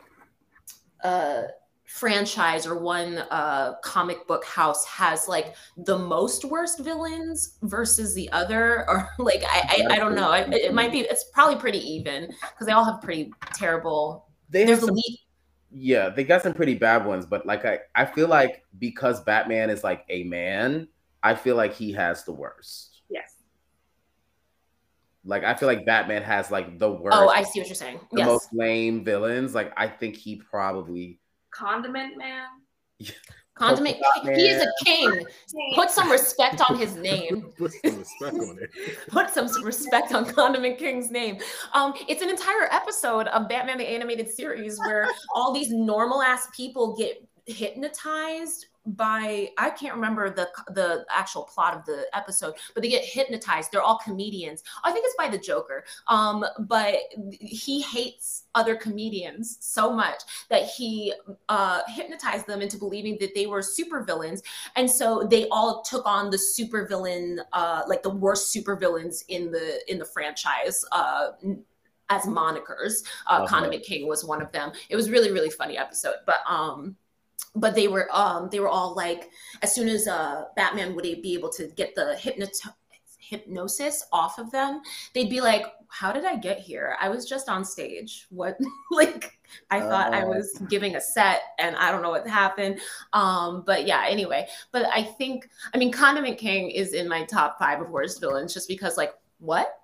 uh 1.03 1.43
franchise 1.85 2.65
or 2.65 2.77
one 2.77 3.19
uh 3.29 3.75
comic 3.83 4.27
book 4.27 4.43
house 4.43 4.85
has 4.85 5.27
like 5.27 5.55
the 5.77 5.97
most 5.97 6.43
worst 6.43 6.79
villains 6.79 7.57
versus 7.61 8.13
the 8.13 8.29
other 8.31 8.85
or 8.89 9.09
like 9.19 9.43
i 9.47 9.85
i, 9.89 9.93
I 9.93 9.97
don't 9.97 10.15
know. 10.15 10.31
It, 10.31 10.51
it 10.53 10.73
might 10.73 10.91
be 10.91 11.01
it's 11.01 11.25
probably 11.33 11.57
pretty 11.57 11.79
even 11.79 12.27
because 12.27 12.65
they 12.65 12.73
all 12.73 12.85
have 12.85 13.01
pretty 13.01 13.31
terrible 13.53 14.27
they 14.49 14.61
have 14.61 14.67
there's 14.67 14.83
a 14.83 14.87
some, 14.87 14.95
yeah, 15.71 16.09
they 16.09 16.23
got 16.23 16.41
some 16.41 16.53
pretty 16.53 16.75
bad 16.75 17.05
ones, 17.05 17.25
but 17.25 17.45
like 17.45 17.65
I, 17.65 17.79
I 17.93 18.05
feel 18.05 18.27
like 18.27 18.63
because 18.79 19.23
Batman 19.23 19.69
is 19.69 19.83
like 19.83 20.05
a 20.09 20.23
man, 20.23 20.87
I 21.21 21.35
feel 21.35 21.55
like 21.55 21.73
he 21.73 21.91
has 21.93 22.23
the 22.23 22.31
worst. 22.31 23.01
Yes. 23.09 23.33
Like 25.25 25.43
I 25.43 25.53
feel 25.55 25.67
like 25.67 25.85
Batman 25.85 26.21
has 26.23 26.51
like 26.51 26.77
the 26.77 26.91
worst, 26.91 27.17
oh 27.17 27.29
i 27.29 27.41
see 27.43 27.59
what 27.59 27.67
you're 27.67 27.75
saying 27.75 27.99
the 28.11 28.19
yes 28.19 28.27
most 28.27 28.49
lame 28.53 29.03
villains. 29.03 29.55
Like 29.55 29.73
I 29.75 29.87
think 29.87 30.15
he 30.15 30.35
probably 30.35 31.19
Condiment 31.51 32.17
Man. 32.17 32.47
Condiment 33.55 33.97
he 34.23 34.47
is 34.47 34.61
a 34.61 34.85
king 34.85 35.25
put 35.75 35.89
some 35.89 36.11
respect 36.11 36.61
on 36.69 36.77
his 36.77 36.95
name 36.95 37.45
Put 37.57 37.71
some 37.71 37.97
respect 37.99 38.35
on 38.35 38.59
it. 38.61 38.69
put 39.09 39.29
some 39.29 39.63
respect 39.63 40.13
on 40.13 40.25
Condiment 40.25 40.77
King's 40.77 41.09
name. 41.09 41.39
Um, 41.73 41.93
it's 42.07 42.21
an 42.21 42.29
entire 42.29 42.67
episode 42.71 43.27
of 43.27 43.47
Batman 43.47 43.77
the 43.77 43.87
Animated 43.87 44.29
Series 44.29 44.77
where 44.79 45.07
all 45.33 45.53
these 45.53 45.71
normal 45.71 46.21
ass 46.21 46.47
people 46.55 46.95
get 46.95 47.25
hypnotized 47.45 48.67
by 48.85 49.49
I 49.57 49.69
can't 49.71 49.95
remember 49.95 50.29
the 50.29 50.49
the 50.73 51.05
actual 51.09 51.43
plot 51.43 51.75
of 51.75 51.85
the 51.85 52.05
episode, 52.13 52.55
but 52.73 52.83
they 52.83 52.89
get 52.89 53.03
hypnotized. 53.03 53.71
They're 53.71 53.81
all 53.81 53.99
comedians. 54.03 54.63
I 54.83 54.91
think 54.91 55.05
it's 55.05 55.15
by 55.17 55.27
the 55.29 55.37
Joker. 55.37 55.83
Um, 56.07 56.45
but 56.59 56.95
he 57.31 57.81
hates 57.81 58.43
other 58.55 58.75
comedians 58.75 59.57
so 59.59 59.91
much 59.91 60.21
that 60.49 60.63
he 60.63 61.13
uh, 61.49 61.81
hypnotized 61.87 62.47
them 62.47 62.61
into 62.61 62.77
believing 62.77 63.17
that 63.19 63.33
they 63.35 63.47
were 63.47 63.61
supervillains 63.61 64.41
and 64.75 64.89
so 64.89 65.27
they 65.29 65.47
all 65.49 65.81
took 65.81 66.05
on 66.05 66.29
the 66.29 66.37
supervillain 66.37 67.37
uh 67.53 67.83
like 67.87 68.01
the 68.03 68.09
worst 68.09 68.55
supervillains 68.55 69.23
in 69.27 69.51
the 69.51 69.79
in 69.91 69.97
the 69.99 70.05
franchise 70.05 70.83
uh 70.91 71.29
as 72.09 72.23
monikers 72.23 73.03
uh 73.27 73.41
Okay. 73.41 73.49
condiment 73.49 73.83
king 73.83 74.07
was 74.07 74.23
one 74.23 74.41
of 74.41 74.51
them 74.51 74.71
it 74.89 74.95
was 74.95 75.09
really 75.09 75.31
really 75.31 75.49
funny 75.49 75.77
episode 75.77 76.15
but 76.25 76.37
um 76.47 76.95
but 77.55 77.75
they 77.75 77.87
were 77.87 78.07
um 78.11 78.49
they 78.51 78.59
were 78.59 78.69
all 78.69 78.93
like 78.95 79.29
as 79.61 79.73
soon 79.73 79.87
as 79.87 80.07
uh 80.07 80.43
batman 80.55 80.95
would 80.95 81.03
be 81.03 81.33
able 81.33 81.49
to 81.49 81.67
get 81.75 81.95
the 81.95 82.15
hypnot 82.19 82.49
hypnosis 83.17 84.05
off 84.11 84.37
of 84.37 84.51
them 84.51 84.81
they'd 85.13 85.29
be 85.29 85.41
like 85.41 85.65
how 85.87 86.11
did 86.11 86.25
i 86.25 86.35
get 86.35 86.59
here? 86.59 86.97
I 86.99 87.07
was 87.07 87.25
just 87.25 87.47
on 87.47 87.63
stage. 87.63 88.27
What 88.29 88.57
like 88.91 89.39
i 89.71 89.79
thought 89.79 90.13
i 90.13 90.23
Oh. 90.23 90.27
was 90.27 90.61
giving 90.69 90.95
a 90.95 91.01
set 91.01 91.41
and 91.57 91.75
i 91.77 91.89
don't 91.91 92.01
know 92.01 92.09
what 92.09 92.27
happened. 92.27 92.79
Um 93.13 93.63
but 93.65 93.87
yeah 93.87 94.05
anyway. 94.07 94.47
But 94.71 94.87
i 94.93 95.01
think 95.01 95.49
i 95.73 95.77
mean 95.77 95.91
condiment 95.91 96.37
king 96.37 96.69
is 96.69 96.93
in 96.93 97.07
my 97.07 97.23
top 97.25 97.57
five 97.57 97.81
of 97.81 97.89
worst 97.89 98.19
villains 98.19 98.53
just 98.53 98.67
because 98.67 98.97
like 98.97 99.13
what 99.39 99.79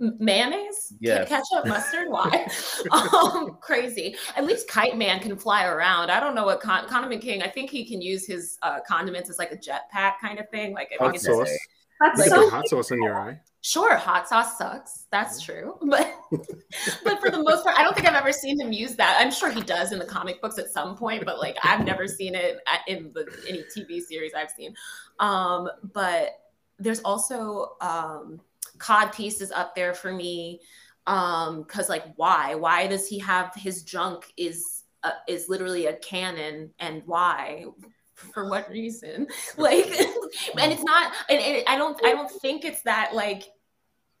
mayonnaise 0.00 0.92
Yes. 1.00 1.28
ketchup 1.28 1.66
mustard 1.66 2.08
why 2.08 2.46
um 2.92 3.58
crazy 3.60 4.16
at 4.36 4.44
least 4.44 4.68
kite 4.68 4.96
man 4.96 5.18
can 5.20 5.36
fly 5.36 5.64
around 5.64 6.10
i 6.10 6.20
don't 6.20 6.34
know 6.34 6.44
what 6.44 6.60
con- 6.60 6.86
condiment 6.88 7.20
king 7.22 7.42
i 7.42 7.48
think 7.48 7.68
he 7.70 7.84
can 7.84 8.00
use 8.00 8.26
his 8.26 8.58
uh 8.62 8.78
condiments 8.86 9.28
as 9.28 9.38
like 9.38 9.50
a 9.52 9.56
jetpack 9.56 10.12
kind 10.20 10.38
of 10.38 10.48
thing 10.50 10.72
like 10.72 10.86
i 10.86 10.90
think 10.90 11.00
Hot 11.00 11.14
it's 11.16 11.24
sauce. 11.24 11.50
That's 12.00 12.20
Like- 12.20 12.28
so 12.28 12.48
hot 12.48 12.68
sauce 12.68 12.92
in 12.92 13.02
your 13.02 13.18
eye. 13.18 13.40
Sure, 13.60 13.96
hot 13.96 14.28
sauce 14.28 14.56
sucks. 14.56 15.06
That's 15.10 15.42
true. 15.42 15.76
But 15.90 16.14
but 17.02 17.18
for 17.20 17.28
the 17.28 17.42
most 17.42 17.64
part, 17.64 17.76
I 17.76 17.82
don't 17.82 17.92
think 17.96 18.06
I've 18.06 18.14
ever 18.14 18.30
seen 18.30 18.60
him 18.60 18.70
use 18.72 18.94
that. 18.94 19.16
I'm 19.20 19.32
sure 19.32 19.50
he 19.50 19.62
does 19.62 19.90
in 19.90 19.98
the 19.98 20.04
comic 20.04 20.40
books 20.40 20.58
at 20.58 20.68
some 20.70 20.96
point, 20.96 21.24
but 21.24 21.40
like 21.40 21.56
I've 21.64 21.84
never 21.84 22.06
seen 22.06 22.36
it 22.36 22.58
at- 22.72 22.86
in 22.86 23.10
the 23.14 23.26
any 23.48 23.64
TV 23.76 24.00
series 24.00 24.32
I've 24.32 24.50
seen. 24.52 24.76
Um, 25.18 25.68
but 25.92 26.38
there's 26.78 27.00
also 27.00 27.72
um 27.80 28.40
cod 28.78 29.12
piece 29.12 29.40
is 29.40 29.52
up 29.52 29.74
there 29.74 29.94
for 29.94 30.12
me. 30.12 30.60
Um, 31.06 31.62
because 31.62 31.88
like 31.88 32.04
why? 32.16 32.54
Why 32.54 32.86
does 32.86 33.08
he 33.08 33.18
have 33.20 33.52
his 33.54 33.82
junk 33.82 34.32
is 34.36 34.84
uh, 35.02 35.12
is 35.26 35.48
literally 35.48 35.86
a 35.86 35.96
cannon 35.96 36.70
and 36.78 37.02
why? 37.06 37.64
For 38.14 38.48
what 38.48 38.68
reason? 38.68 39.26
Like 39.56 39.86
and 40.58 40.72
it's 40.72 40.82
not 40.82 41.12
and, 41.28 41.40
and 41.40 41.64
i 41.66 41.76
don't 41.76 41.98
i 42.04 42.12
don't 42.12 42.30
think 42.30 42.64
it's 42.64 42.82
that 42.82 43.14
like 43.14 43.44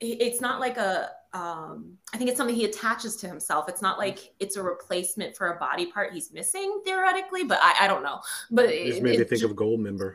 it's 0.00 0.40
not 0.40 0.60
like 0.60 0.76
a 0.76 1.10
um 1.32 1.98
i 2.14 2.16
think 2.16 2.30
it's 2.30 2.38
something 2.38 2.56
he 2.56 2.64
attaches 2.64 3.16
to 3.16 3.28
himself 3.28 3.68
it's 3.68 3.82
not 3.82 3.98
like 3.98 4.32
it's 4.40 4.56
a 4.56 4.62
replacement 4.62 5.36
for 5.36 5.52
a 5.52 5.58
body 5.58 5.86
part 5.86 6.12
he's 6.12 6.32
missing 6.32 6.80
theoretically 6.84 7.44
but 7.44 7.58
i, 7.60 7.84
I 7.84 7.88
don't 7.88 8.02
know 8.02 8.20
but 8.50 8.66
It 8.66 8.86
just 8.86 9.02
made 9.02 9.18
me 9.18 9.24
think 9.24 9.42
of 9.42 9.52
Goldmember. 9.52 10.14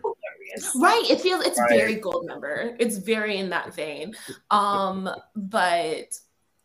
Right 0.76 1.04
it 1.10 1.22
feels 1.22 1.46
it's 1.46 1.60
Right. 1.60 1.70
very 1.80 1.98
Goldmember 1.98 2.76
it's 2.80 2.98
very 2.98 3.38
in 3.38 3.50
that 3.50 3.74
vein 3.74 4.14
um 4.52 5.10
but 5.36 6.14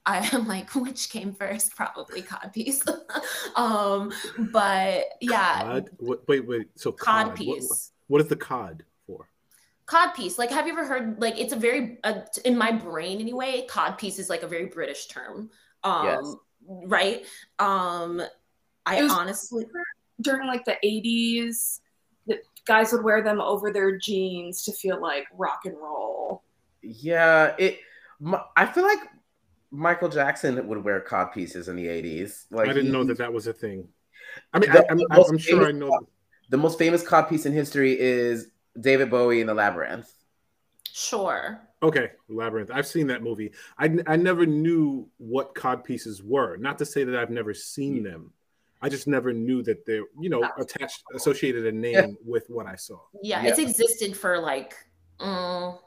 I 0.07 0.27
am 0.33 0.49
like, 0.49 0.75
which 0.75 1.11
came 1.11 1.35
first? 1.35 1.77
Probably 1.77 2.23
cod 2.23 2.51
piece. 2.55 2.83
um, 3.57 4.11
but 4.53 5.05
yeah, 5.21 5.63
Cod? 5.63 5.91
What, 5.99 6.27
wait, 6.27 6.47
wait. 6.47 6.69
So 6.77 6.93
cod 6.93 7.27
cod. 7.27 7.27
What- 7.29 7.37
piece. 7.37 7.93
what 8.07 8.23
is 8.23 8.29
the 8.29 8.37
cod 8.37 8.85
for? 9.07 9.29
cod 9.85 10.15
piece 10.15 10.39
like 10.39 10.51
have 10.51 10.67
you 10.67 10.73
ever 10.75 10.85
heard 10.87 11.19
like 11.21 11.39
it's 11.39 11.53
a 11.55 11.57
very 11.57 11.99
uh, 12.05 12.21
in 12.45 12.57
my 12.59 12.71
brain 12.71 13.21
anyway 13.21 13.65
cod 13.69 13.97
piece 13.97 14.19
is 14.19 14.29
like 14.29 14.43
a 14.43 14.47
very 14.47 14.67
british 14.67 15.07
term 15.07 15.49
um 15.83 16.05
Yes. 16.05 16.37
right 16.67 17.25
um 17.59 18.21
i 18.85 19.01
honestly 19.01 19.65
during 20.21 20.47
like 20.47 20.63
the 20.67 20.77
80s 20.85 21.81
that 21.81 21.88
guys 22.69 22.93
would 22.93 23.03
wear 23.03 23.23
them 23.23 23.41
over 23.41 23.73
their 23.73 23.97
jeans 23.99 24.63
to 24.65 24.73
feel 24.73 25.01
like 25.03 25.25
rock 25.37 25.63
and 25.65 25.77
roll. 25.77 26.45
Yeah, 26.83 27.57
it. 27.59 27.81
My, 28.21 28.41
I 28.57 28.67
feel 28.67 28.85
like 28.85 29.01
Michael 29.73 30.09
Jackson 30.09 30.65
would 30.69 30.85
wear 30.85 31.01
cod 31.01 31.33
pieces 31.33 31.67
in 31.69 31.75
the 31.77 31.87
'80s. 31.87 32.45
Like 32.51 32.69
I 32.69 32.73
didn't 32.73 32.87
he- 32.87 32.93
know 32.93 33.05
that 33.05 33.19
that 33.19 33.33
was 33.33 33.47
a 33.49 33.53
thing. 33.53 33.89
I 34.53 34.59
mean, 34.61 34.71
The- 34.71 34.85
I, 34.85 34.87
I'm, 34.91 34.99
the 34.99 35.07
I'm, 35.11 35.17
most 35.17 35.31
I'm 35.31 35.39
sure 35.39 35.63
I 35.63 35.67
famous 35.67 35.81
know. 35.81 35.89
cod- 35.91 36.07
The 36.51 36.57
most 36.59 36.79
famous 36.79 37.03
cod 37.03 37.29
piece 37.29 37.47
in 37.47 37.53
history 37.53 37.99
is 37.99 38.51
David 38.81 39.11
Bowie 39.11 39.41
in 39.41 39.47
the 39.49 39.55
Labyrinth. 39.55 40.13
sure 40.93 41.61
Okay, 41.81 42.11
Labyrinth. 42.29 42.71
I've 42.75 42.89
seen 42.89 43.07
that 43.07 43.23
movie. 43.23 43.53
I, 43.79 43.99
I 44.09 44.17
never 44.17 44.45
knew 44.47 45.09
what 45.19 45.55
cod 45.55 45.85
pieces 45.85 46.23
were. 46.25 46.57
Not 46.57 46.77
to 46.79 46.85
say 46.85 47.05
that 47.05 47.15
I've 47.17 47.31
never 47.31 47.55
seen 47.55 48.03
them. 48.03 48.33
I 48.81 48.89
just 48.89 49.07
never 49.09 49.33
knew 49.33 49.63
that 49.65 49.85
they're, 49.87 50.05
you 50.21 50.31
know, 50.31 50.49
attached, 50.59 51.03
associated 51.15 51.67
a 51.67 51.73
name 51.73 52.17
with 52.25 52.49
what 52.49 52.67
I 52.67 52.77
saw. 52.77 52.99
Yeah, 53.23 53.43
it's 53.45 53.59
existed 53.59 54.17
for 54.17 54.39
like, 54.39 54.75
mm, 55.21 55.79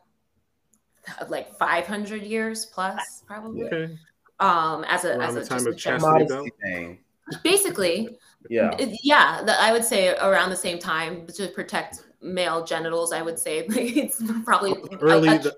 like 1.29 1.55
500 1.57 2.21
years 2.23 2.65
plus, 2.65 3.23
probably. 3.25 3.63
Okay. 3.63 3.97
Um, 4.39 4.83
as 4.87 5.05
a 5.05 5.17
Around 5.17 5.21
as 5.21 5.35
the 5.35 5.41
a, 5.41 5.45
time 5.59 5.67
of 5.67 5.77
Chastity 5.77 6.25
Belt. 6.25 6.49
Thing. 6.63 6.99
basically, 7.43 8.17
Yeah. 8.49 8.75
it- 8.79 8.99
yeah. 9.03 9.41
The, 9.43 9.59
I 9.61 9.71
would 9.71 9.85
say 9.85 10.09
around 10.17 10.49
the 10.49 10.55
same 10.55 10.79
time 10.79 11.27
to 11.27 11.47
protect 11.49 12.03
male 12.21 12.65
genitals. 12.65 13.13
I 13.13 13.21
would 13.21 13.39
say 13.39 13.59
it's 13.69 14.21
probably 14.43 14.73
Early, 14.99 15.29
a- 15.29 15.35
a- 15.35 15.39
the, 15.39 15.55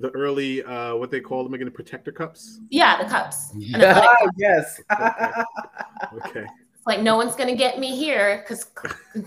the 0.00 0.10
early, 0.10 0.62
uh, 0.64 0.94
what 0.96 1.10
they 1.10 1.20
call 1.20 1.44
them 1.44 1.54
again, 1.54 1.66
the 1.66 1.70
protector 1.70 2.12
cups. 2.12 2.60
yeah, 2.70 3.02
the 3.02 3.08
cups. 3.08 3.52
And 3.52 3.62
it's 3.64 4.32
yes. 4.36 4.80
Okay. 4.90 6.44
it's 6.74 6.86
like 6.86 7.00
no 7.00 7.16
one's 7.16 7.36
gonna 7.36 7.54
get 7.56 7.78
me 7.78 7.96
here 7.96 8.42
because 8.42 8.66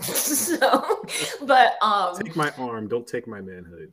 so 0.02 1.06
but 1.46 1.74
um 1.82 2.16
Take 2.16 2.36
my 2.36 2.50
arm, 2.58 2.88
don't 2.88 3.06
take 3.06 3.26
my 3.26 3.40
manhood. 3.40 3.92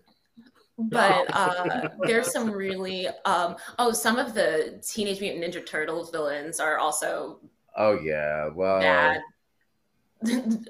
but 0.77 1.25
uh 1.33 1.89
there's 2.03 2.31
some 2.31 2.49
really 2.51 3.07
um 3.25 3.55
oh 3.79 3.91
some 3.91 4.17
of 4.17 4.33
the 4.33 4.81
teenage 4.85 5.21
mutant 5.21 5.43
ninja 5.43 5.63
turtles 5.65 6.09
villains 6.11 6.59
are 6.59 6.77
also 6.79 7.39
oh 7.77 7.99
yeah. 8.01 8.49
Well. 8.53 8.79
bad 8.79 9.21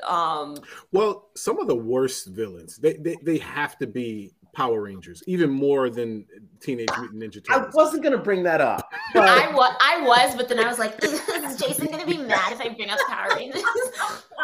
um 0.07 0.57
Well, 0.91 1.29
some 1.35 1.59
of 1.59 1.67
the 1.67 1.75
worst 1.75 2.27
villains, 2.27 2.77
they, 2.77 2.93
they, 2.93 3.17
they 3.21 3.37
have 3.39 3.77
to 3.79 3.87
be 3.87 4.31
Power 4.53 4.81
Rangers, 4.81 5.23
even 5.27 5.49
more 5.49 5.89
than 5.89 6.25
Teenage 6.59 6.89
Mutant 6.97 7.21
Ninja 7.21 7.43
Turtles. 7.45 7.73
I 7.73 7.77
wasn't 7.77 8.03
gonna 8.03 8.17
bring 8.17 8.43
that 8.43 8.59
up. 8.59 8.91
I 9.15 9.51
was 9.53 9.75
I 9.81 10.01
was 10.01 10.35
but 10.35 10.49
then 10.49 10.59
I 10.59 10.67
was 10.67 10.77
like 10.77 11.01
is 11.03 11.21
Jason 11.57 11.87
gonna 11.87 12.05
be 12.05 12.17
mad 12.17 12.53
if 12.53 12.61
I 12.61 12.69
bring 12.69 12.89
up 12.89 12.99
Power 13.07 13.35
Rangers 13.35 13.63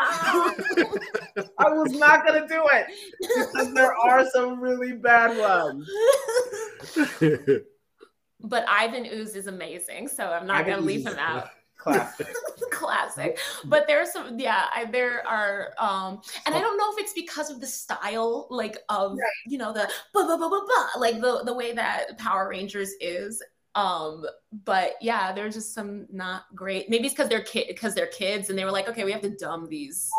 I 1.60 1.70
was 1.70 1.92
not 1.92 2.26
gonna 2.26 2.48
do 2.48 2.64
it 2.74 2.88
because 3.20 3.74
there 3.74 3.94
are 3.94 4.26
some 4.30 4.62
really 4.62 4.94
bad 4.94 5.38
ones. 5.38 5.90
but 8.42 8.66
Ivan 8.68 9.06
Ooze 9.08 9.36
is 9.36 9.48
amazing 9.48 10.08
so 10.08 10.26
I'm 10.26 10.48
not 10.48 10.58
Ivan 10.58 10.76
gonna 10.76 10.86
leave 10.86 11.06
Ooze 11.06 11.14
him 11.14 11.20
out 11.20 11.50
Classic. 11.94 12.28
classic. 12.72 13.40
But 13.66 13.88
there's 13.88 14.12
some 14.12 14.38
yeah 14.40 14.66
I, 14.74 14.86
there 14.86 15.26
are 15.28 15.74
um 15.80 16.22
and 16.46 16.54
i 16.56 16.60
don't 16.60 16.78
know 16.78 16.92
if 16.94 17.00
it's 17.00 17.14
because 17.14 17.50
of 17.50 17.60
the 17.60 17.68
style 17.68 18.48
like 18.50 18.78
of 18.90 19.18
you 19.48 19.58
know 19.58 19.74
the 19.74 19.90
blah, 20.14 20.26
blah, 20.26 20.38
blah, 20.38 20.50
blah, 20.50 20.62
blah, 20.66 21.02
like 21.02 21.20
the 21.22 21.44
the 21.46 21.54
way 21.54 21.74
that 21.74 22.18
power 22.18 22.50
rangers 22.50 22.92
is 23.02 23.42
um 23.76 24.26
but 24.66 24.94
yeah 25.02 25.32
there's 25.32 25.54
just 25.56 25.74
some 25.74 26.08
not 26.12 26.44
great. 26.56 26.90
Maybe 26.90 27.06
it's 27.06 27.14
because 27.14 27.30
they're 27.30 27.42
kid 27.44 27.66
because 27.68 27.94
they're 27.96 28.08
kids 28.08 28.50
and 28.50 28.58
they 28.58 28.66
were 28.66 28.72
like 28.72 28.88
okay 28.90 29.04
we 29.04 29.12
have 29.12 29.22
to 29.22 29.36
dumb 29.36 29.68
these 29.70 30.10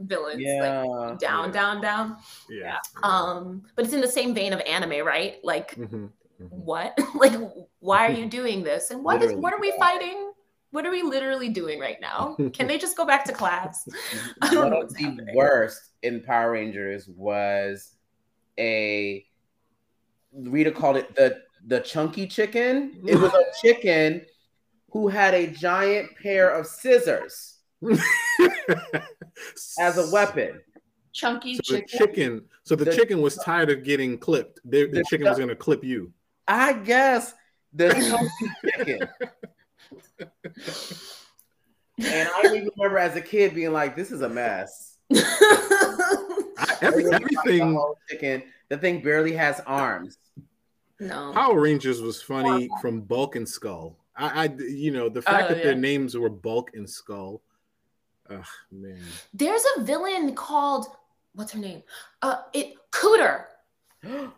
villains 0.00 0.42
Yeah. 0.44 0.82
like 1.08 1.18
down 1.18 1.46
Yeah. 1.46 1.52
down 1.52 1.80
down. 1.80 2.16
Yeah. 2.50 2.78
um 3.02 3.62
but 3.76 3.84
it's 3.84 3.94
in 3.94 4.00
the 4.00 4.08
same 4.08 4.34
vein 4.34 4.52
of 4.52 4.60
anime 4.60 5.04
right? 5.06 5.36
Like 5.44 5.74
Mhm. 5.76 6.10
what? 6.50 6.96
Like 7.14 7.34
why 7.80 8.06
are 8.06 8.12
you 8.12 8.26
doing 8.26 8.62
this? 8.62 8.90
And 8.90 9.02
what 9.04 9.16
is 9.16 9.22
Literally, 9.22 9.40
what 9.42 9.52
are 9.54 9.60
we 9.60 9.72
fighting 9.78 10.31
what 10.72 10.84
are 10.84 10.90
we 10.90 11.02
literally 11.02 11.48
doing 11.48 11.78
right 11.78 12.00
now 12.00 12.36
can 12.52 12.66
they 12.66 12.76
just 12.78 12.96
go 12.96 13.04
back 13.06 13.24
to 13.24 13.32
class 13.32 13.86
i 14.42 14.50
don't 14.52 14.62
One 14.64 14.70
know 14.70 14.80
of 14.82 14.92
the 14.94 15.02
happening 15.04 15.34
worst 15.36 15.90
in 16.02 16.20
Power 16.22 16.52
Rangers 16.52 17.06
was 17.08 17.92
a 18.58 19.24
Rita 20.34 20.72
called 20.72 20.96
it 20.96 21.14
the 21.14 21.42
the 21.68 21.78
chunky 21.80 22.26
chicken. 22.26 23.00
It 23.06 23.14
was 23.16 23.32
a 23.32 23.44
chicken 23.62 24.22
who 24.90 25.06
had 25.06 25.32
a 25.34 25.46
giant 25.46 26.10
pair 26.20 26.50
of 26.50 26.66
scissors 26.66 27.58
as 29.78 29.98
a 29.98 30.10
weapon. 30.12 30.60
Chunky 31.12 31.56
So 31.56 31.74
the 31.74 31.82
chicken. 31.82 31.98
chicken, 31.98 32.42
so 32.64 32.74
the, 32.74 32.86
The- 32.86 32.96
chicken 32.96 33.20
was 33.20 33.36
tired 33.36 33.70
of 33.70 33.84
getting 33.84 34.18
clipped. 34.18 34.60
The, 34.64 34.86
the 34.86 34.98
The- 34.98 35.04
chicken 35.08 35.28
was 35.28 35.36
going 35.36 35.50
to 35.50 35.56
clip 35.56 35.84
you. 35.84 36.12
I 36.48 36.72
guess 36.72 37.34
the 37.74 37.88
chunky 37.92 38.76
chicken. 38.76 39.08
And 41.98 42.28
I 42.28 42.42
even 42.46 42.70
remember 42.76 42.98
as 42.98 43.16
a 43.16 43.20
kid 43.20 43.54
being 43.54 43.72
like, 43.72 43.94
"This 43.94 44.10
is 44.10 44.22
a 44.22 44.28
mess." 44.28 44.96
I, 45.14 46.76
every, 46.80 47.04
The 47.04 47.14
everything. 47.14 47.80
Chicken. 48.08 48.42
The 48.68 48.78
thing 48.78 49.02
barely 49.02 49.32
has 49.32 49.60
arms. 49.66 50.16
no 50.98 51.32
Power 51.32 51.60
Rangers 51.60 52.00
was 52.00 52.22
funny 52.22 52.68
from 52.80 53.02
Bulk 53.02 53.36
and 53.36 53.46
Skull. 53.48 53.96
I, 54.16 54.44
I 54.44 54.54
you 54.58 54.90
know, 54.90 55.08
the 55.08 55.22
fact 55.22 55.50
Oh, 55.50 55.54
that 55.54 55.62
their 55.62 55.74
names 55.74 56.16
were 56.16 56.30
Bulk 56.30 56.70
and 56.74 56.88
Skull. 56.88 57.42
Ugh, 58.30 58.44
man. 58.70 59.00
there's 59.34 59.64
a 59.76 59.82
villain 59.82 60.34
called 60.34 60.86
what's 61.34 61.52
her 61.52 61.58
name 61.58 61.82
uh 62.22 62.42
it 62.52 62.74
cooter 62.92 63.46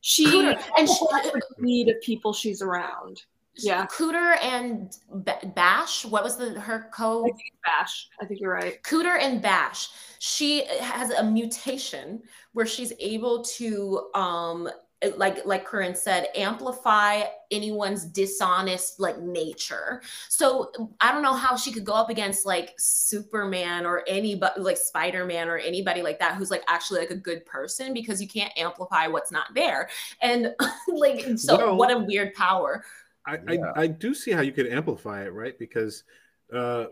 She 0.00 0.26
Cooter, 0.26 0.60
and 0.78 0.88
she, 0.88 1.06
the 1.12 1.42
need 1.58 1.88
of 1.88 2.00
people 2.00 2.32
she's 2.32 2.60
around. 2.60 3.22
Yeah. 3.56 3.86
cooter 3.86 4.36
and 4.42 4.96
Ba- 5.10 5.52
bash 5.54 6.04
what 6.04 6.24
was 6.24 6.36
the 6.36 6.58
her 6.60 6.88
I 6.90 6.96
co 6.96 7.24
think 7.24 7.36
it's 7.46 7.56
Bash. 7.64 8.08
I 8.20 8.24
think 8.26 8.40
you're 8.40 8.52
right. 8.52 8.82
Cooter 8.82 9.18
and 9.20 9.40
Bash. 9.42 9.88
She 10.18 10.64
has 10.80 11.10
a 11.10 11.22
mutation 11.22 12.22
where 12.52 12.66
she's 12.66 12.92
able 12.98 13.42
to 13.44 14.08
um 14.14 14.68
like 15.16 15.44
like 15.44 15.64
Corinne 15.64 15.96
said, 15.96 16.28
amplify 16.36 17.22
anyone's 17.50 18.04
dishonest 18.04 19.00
like 19.00 19.18
nature. 19.20 20.00
So 20.28 20.70
I 21.00 21.10
don't 21.12 21.22
know 21.22 21.34
how 21.34 21.56
she 21.56 21.72
could 21.72 21.84
go 21.84 21.92
up 21.92 22.08
against 22.08 22.46
like 22.46 22.74
Superman 22.78 23.84
or 23.84 24.04
anybody 24.06 24.60
like 24.60 24.76
Spider-Man 24.76 25.48
or 25.48 25.58
anybody 25.58 26.02
like 26.02 26.20
that 26.20 26.36
who's 26.36 26.50
like 26.52 26.62
actually 26.68 27.00
like 27.00 27.10
a 27.10 27.16
good 27.16 27.44
person 27.44 27.92
because 27.92 28.22
you 28.22 28.28
can't 28.28 28.52
amplify 28.56 29.08
what's 29.08 29.32
not 29.32 29.46
there. 29.54 29.88
And 30.20 30.54
like 30.88 31.26
so 31.36 31.56
Well- 31.58 31.76
what 31.76 31.90
a 31.90 31.98
weird 31.98 32.32
power. 32.34 32.84
I, 33.26 33.38
Yeah. 33.48 33.72
I, 33.76 33.82
I 33.82 33.86
do 33.86 34.14
see 34.14 34.32
how 34.32 34.40
you 34.40 34.52
could 34.52 34.66
amplify 34.66 35.24
it, 35.24 35.32
right? 35.32 35.58
Because 35.58 36.04
uh, 36.52 36.86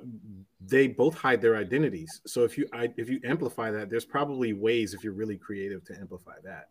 they 0.61 0.89
both 0.89 1.15
hide 1.15 1.43
their 1.43 1.57
identities. 1.57 2.23
So 2.27 2.45
if 2.45 2.57
you 2.57 2.67
I, 2.73 2.91
if 2.97 3.11
you 3.11 3.21
amplify 3.25 3.71
that, 3.71 3.91
there's 3.91 4.07
probably 4.07 4.55
ways 4.55 4.95
if 4.95 5.05
you're 5.05 5.13
really 5.13 5.37
creative 5.37 5.85
to 5.85 5.99
amplify 6.01 6.37
that. 6.45 6.71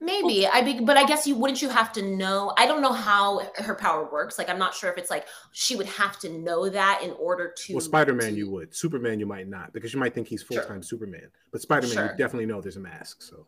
Maybe 0.00 0.46
I 0.46 0.60
be, 0.60 0.80
but 0.80 0.98
I 0.98 1.06
guess 1.06 1.26
you 1.26 1.34
wouldn't 1.34 1.62
you 1.62 1.70
have 1.70 1.92
to 1.94 2.02
know. 2.02 2.52
I 2.58 2.66
don't 2.66 2.82
know 2.82 2.92
how 2.92 3.40
her 3.56 3.74
power 3.74 4.06
works. 4.12 4.36
Like 4.36 4.50
I'm 4.50 4.58
not 4.58 4.74
sure 4.74 4.90
if 4.90 4.98
it's 4.98 5.10
like 5.10 5.26
she 5.52 5.76
would 5.76 5.86
have 5.86 6.18
to 6.20 6.28
know 6.28 6.68
that 6.68 7.00
in 7.02 7.12
order 7.12 7.54
to. 7.56 7.72
Well, 7.72 7.80
Spider-Man 7.80 8.32
to- 8.32 8.36
you 8.36 8.50
would. 8.50 8.74
Superman 8.74 9.18
you 9.18 9.26
might 9.26 9.48
not 9.48 9.72
because 9.72 9.94
you 9.94 10.00
might 10.00 10.12
think 10.12 10.28
he's 10.28 10.42
full-time 10.42 10.82
Superman. 10.82 11.30
But 11.52 11.62
Spider-Man 11.62 11.94
Sure. 11.94 12.10
you 12.10 12.18
definitely 12.18 12.46
know 12.46 12.60
there's 12.60 12.76
a 12.76 12.80
mask. 12.80 13.22
So 13.22 13.46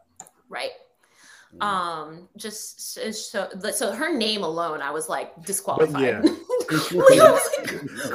right. 0.48 0.70
Um, 1.60 2.28
just 2.36 2.94
so 2.94 3.10
so 3.10 3.92
her 3.92 4.16
name 4.16 4.42
alone, 4.42 4.82
I 4.82 4.90
was 4.90 5.08
like 5.08 5.44
disqualified. 5.44 6.02
yeah. 6.02 6.20
Like, 6.20 7.18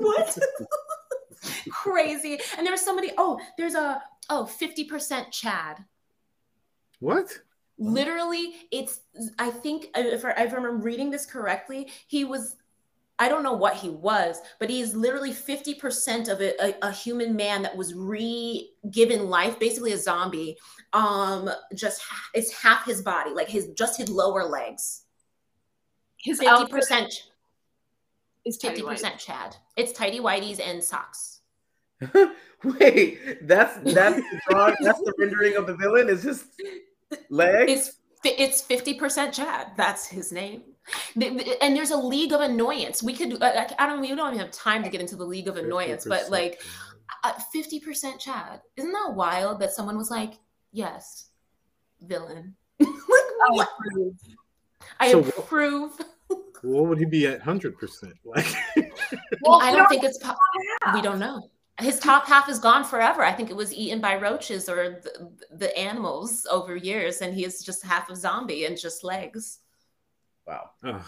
what? 0.00 0.38
Crazy. 1.70 2.38
And 2.56 2.66
there 2.66 2.72
was 2.72 2.84
somebody. 2.84 3.12
Oh, 3.16 3.38
there's 3.56 3.74
a 3.74 4.02
oh 4.30 4.44
50 4.44 4.84
percent 4.84 5.30
Chad. 5.32 5.84
what? 7.00 7.38
literally 7.80 8.54
it's 8.72 9.02
i 9.38 9.50
think 9.50 9.86
if 9.94 10.24
I, 10.24 10.30
if 10.30 10.52
I 10.52 10.56
remember 10.56 10.78
reading 10.78 11.10
this 11.10 11.24
correctly 11.24 11.88
he 12.08 12.24
was 12.24 12.56
i 13.18 13.28
don't 13.28 13.42
know 13.42 13.52
what 13.52 13.74
he 13.74 13.88
was 13.88 14.40
but 14.60 14.70
he's 14.70 14.94
literally 14.94 15.32
50% 15.32 16.28
of 16.28 16.40
a, 16.40 16.54
a, 16.64 16.74
a 16.82 16.92
human 16.92 17.34
man 17.36 17.62
that 17.62 17.76
was 17.76 17.94
re-given 17.94 19.28
life 19.28 19.58
basically 19.58 19.92
a 19.92 19.98
zombie 19.98 20.56
um 20.92 21.50
just 21.74 22.00
ha- 22.02 22.30
it's 22.34 22.52
half 22.52 22.84
his 22.84 23.02
body 23.02 23.30
like 23.30 23.48
his 23.48 23.68
just 23.68 23.98
his 23.98 24.08
lower 24.08 24.44
legs 24.44 25.02
His 26.16 26.40
50% 26.40 27.08
is 28.44 28.56
tidy 28.58 28.82
50% 28.82 29.18
chad 29.18 29.56
it's 29.76 29.92
tidy 29.92 30.20
whities 30.20 30.60
and 30.64 30.82
socks 30.82 31.40
Wait, 32.64 33.46
that's 33.46 33.76
that's 33.92 34.16
the 34.16 34.40
drawing, 34.48 34.74
that's 34.80 34.98
the 35.00 35.12
rendering 35.18 35.56
of 35.56 35.66
the 35.66 35.74
villain. 35.76 36.08
Is 36.08 36.22
just 36.24 36.44
legs. 37.30 37.92
it's 38.24 38.62
it's 38.62 38.62
50% 38.62 39.32
chad 39.32 39.68
that's 39.76 40.06
his 40.06 40.32
name 40.32 40.62
Th- 40.62 40.66
th- 40.66 40.67
and 41.16 41.76
there's 41.76 41.90
a 41.90 41.96
league 41.96 42.32
of 42.32 42.40
annoyance 42.40 43.02
we 43.02 43.12
could 43.14 43.42
uh, 43.42 43.66
i 43.78 43.86
don't 43.86 44.00
we 44.00 44.08
don't 44.14 44.28
even 44.34 44.38
have 44.38 44.50
time 44.50 44.82
to 44.82 44.88
get 44.90 45.00
into 45.00 45.16
the 45.16 45.24
league 45.24 45.48
of 45.48 45.56
annoyance 45.56 46.04
but 46.08 46.22
50%. 46.26 46.30
like 46.30 46.62
uh, 47.24 47.32
50% 47.54 48.18
chad 48.18 48.60
isn't 48.76 48.92
that 48.92 49.12
wild 49.14 49.60
that 49.60 49.72
someone 49.72 49.96
was 49.96 50.10
like 50.10 50.34
yes 50.72 51.30
villain 52.02 52.54
like 52.80 52.88
I 52.88 53.50
what 53.50 53.68
approve. 53.78 54.14
i 55.00 55.12
So- 55.12 55.20
approve 55.20 55.92
What 56.62 56.86
would 56.88 56.98
he 56.98 57.04
be 57.04 57.24
at 57.28 57.40
hundred 57.40 57.78
percent? 57.78 58.14
Like 58.24 58.44
Well, 59.42 59.62
i 59.62 59.70
don't 59.70 59.88
think 59.88 60.02
it's 60.02 60.18
po- 60.18 60.34
we 60.92 61.00
don't 61.00 61.20
know 61.20 61.48
his 61.80 62.00
top 62.00 62.26
half 62.26 62.48
is 62.48 62.58
gone 62.58 62.82
forever. 62.82 63.22
I 63.22 63.32
think 63.32 63.50
it 63.50 63.54
was 63.56 63.72
eaten 63.72 64.00
by 64.00 64.16
roaches 64.16 64.68
or 64.68 65.00
the, 65.00 65.30
the 65.52 65.78
animals 65.78 66.44
over 66.50 66.74
years, 66.74 67.20
and 67.20 67.32
he 67.32 67.44
is 67.44 67.62
just 67.62 67.84
half 67.84 68.10
a 68.10 68.16
zombie 68.16 68.64
and 68.64 68.76
just 68.76 69.04
legs. 69.04 69.60
Wow. 70.48 70.70
Ugh. 70.84 71.02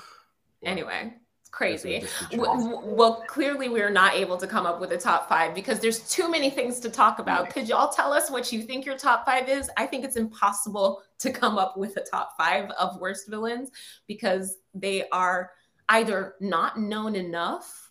Anyway, 0.63 1.15
it's 1.41 1.49
crazy. 1.49 2.01
That's 2.01 2.33
a 2.35 2.37
W- 2.37 2.71
w- 2.71 2.95
Well, 2.95 3.25
clearly 3.27 3.71
we 3.71 3.81
are 3.81 3.91
not 3.91 4.15
able 4.15 4.37
to 4.37 4.47
come 4.47 4.67
up 4.67 4.79
with 4.79 4.93
a 4.93 4.99
top 4.99 5.29
five 5.29 5.55
because 5.55 5.81
there's 5.81 6.01
too 6.11 6.31
many 6.31 6.51
things 6.51 6.79
to 6.81 6.91
talk 6.91 7.19
about. 7.19 7.49
Could 7.49 7.67
y'all 7.67 7.91
tell 7.91 8.13
us 8.13 8.31
what 8.31 8.53
you 8.53 8.63
think 8.63 8.85
your 8.85 8.99
top 8.99 9.25
five 9.25 9.49
is? 9.49 9.71
I 9.79 9.87
think 9.87 10.05
it's 10.05 10.17
impossible 10.17 11.03
to 11.21 11.33
come 11.33 11.57
up 11.57 11.79
with 11.79 11.97
a 11.97 12.03
top 12.03 12.37
five 12.37 12.71
of 12.73 13.01
worst 13.01 13.29
villains 13.29 13.71
because 14.07 14.59
they 14.75 15.09
are 15.09 15.53
either 15.89 16.35
not 16.41 16.79
known 16.79 17.17
enough, 17.17 17.91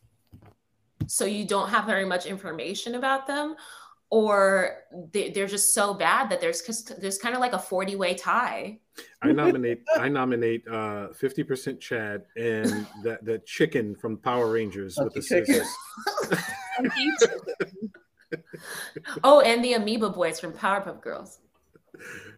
so 1.08 1.26
you 1.26 1.44
don't 1.44 1.70
have 1.70 1.86
very 1.86 2.06
much 2.06 2.28
information 2.28 2.96
about 2.96 3.26
them, 3.26 3.56
or 4.12 4.84
they, 5.12 5.32
they're 5.32 5.48
just 5.48 5.74
so 5.74 5.94
bad 5.96 6.30
that 6.30 6.40
there's 6.40 6.62
there's 7.00 7.18
kind 7.18 7.34
of 7.34 7.42
like 7.42 7.54
a 7.54 7.60
40 7.60 7.96
way 7.96 8.14
tie. 8.14 8.80
I 9.22 9.32
nominate 9.32 9.82
I 9.98 10.08
nominate 10.10 10.68
uh 10.68 11.10
50% 11.22 11.80
Chad 11.80 12.24
and 12.38 12.88
that 13.04 13.24
that 13.26 13.46
chicken 13.46 13.96
from 13.96 14.18
Power 14.18 14.52
Rangers 14.52 14.98
with 15.02 15.14
the 15.14 15.22
Funky 15.22 15.46
chicken. 15.54 15.66
scissors. 16.82 17.40
Oh, 19.24 19.42
and 19.42 19.64
the 19.64 19.74
Amoeba 19.74 20.12
Boys 20.12 20.40
from 20.40 20.54
Powerpuff 20.54 21.02
Girls. 21.02 21.40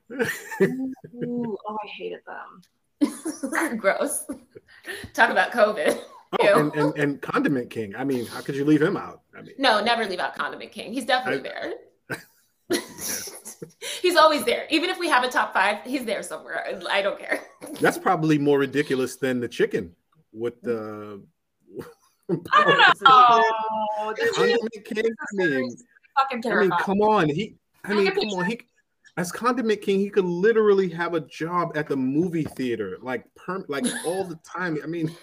Ooh, 0.11 1.57
oh, 1.67 1.77
I 1.83 1.87
hated 1.97 2.21
them. 2.25 3.77
Gross. 3.77 4.25
Talk 5.13 5.29
about 5.31 5.51
COVID. 5.51 5.99
Oh, 6.39 6.59
and, 6.59 6.73
and 6.75 6.97
and 6.97 7.21
Condiment 7.21 7.69
King. 7.69 7.93
I 7.95 8.05
mean, 8.05 8.25
how 8.25 8.39
could 8.39 8.55
you 8.55 8.63
leave 8.63 8.81
him 8.81 8.95
out? 8.95 9.21
I 9.37 9.41
mean, 9.41 9.55
No, 9.57 9.83
never 9.83 10.05
leave 10.05 10.19
out 10.19 10.33
Condiment 10.35 10.71
King. 10.71 10.93
He's 10.93 11.03
definitely 11.05 11.49
I- 11.49 11.73
there. 12.69 12.79
he's 14.01 14.15
always 14.15 14.43
there. 14.45 14.65
Even 14.69 14.89
if 14.89 14.99
we 14.99 15.09
have 15.09 15.23
a 15.23 15.29
top 15.29 15.53
five, 15.53 15.79
he's 15.83 16.05
there 16.05 16.23
somewhere. 16.23 16.79
I 16.89 17.01
don't 17.01 17.19
care. 17.19 17.41
that's 17.81 17.97
probably 17.97 18.37
more 18.37 18.59
ridiculous 18.59 19.15
than 19.15 19.39
the 19.39 19.47
chicken 19.47 19.95
with 20.31 20.61
the. 20.61 21.21
I 22.29 22.63
don't 22.63 22.77
know. 23.01 23.43
Oh, 23.99 24.13
the 24.17 24.31
chicken 24.35 24.57
Condiment 24.57 24.85
King. 24.85 25.13
I 25.29 25.45
mean, 25.45 25.75
I 26.45 26.55
mean, 26.55 26.71
come 26.79 27.01
on. 27.01 27.29
He. 27.29 27.55
I 27.83 27.91
I 27.91 27.95
mean, 27.95 28.11
come 28.11 28.29
on. 28.29 28.45
He. 28.45 28.61
As 29.17 29.31
Condiment 29.31 29.81
King, 29.81 29.99
he 29.99 30.09
could 30.09 30.25
literally 30.25 30.89
have 30.89 31.13
a 31.13 31.19
job 31.19 31.73
at 31.75 31.89
the 31.89 31.97
movie 31.97 32.45
theater, 32.45 32.97
like 33.01 33.25
perm, 33.35 33.65
like 33.67 33.85
all 34.05 34.23
the 34.23 34.39
time. 34.45 34.77
I 34.81 34.87
mean, 34.87 35.13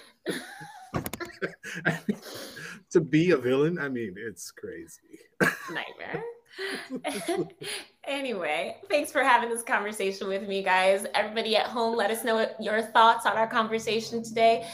I 1.87 1.99
mean, 2.07 2.19
to 2.91 3.01
be 3.01 3.31
a 3.31 3.37
villain, 3.39 3.79
I 3.79 3.89
mean, 3.89 4.15
it's 4.19 4.51
crazy. 4.51 5.21
Nightmare. 5.73 6.23
anyway, 8.05 8.77
thanks 8.89 9.13
for 9.13 9.23
having 9.23 9.49
this 9.49 9.63
conversation 9.63 10.29
with 10.29 10.49
me, 10.49 10.63
guys. 10.63 11.07
Everybody 11.15 11.57
at 11.57 11.67
home, 11.67 11.97
let 11.97 12.11
us 12.11 12.25
know 12.25 12.35
what 12.35 12.57
your 12.61 12.83
thoughts 12.83 13.27
on 13.27 13.37
our 13.37 13.47
conversation 13.47 14.23
today. 14.23 14.67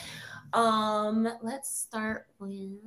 Um, 0.53 1.29
let's 1.43 1.77
start 1.77 2.27
with 2.39 2.79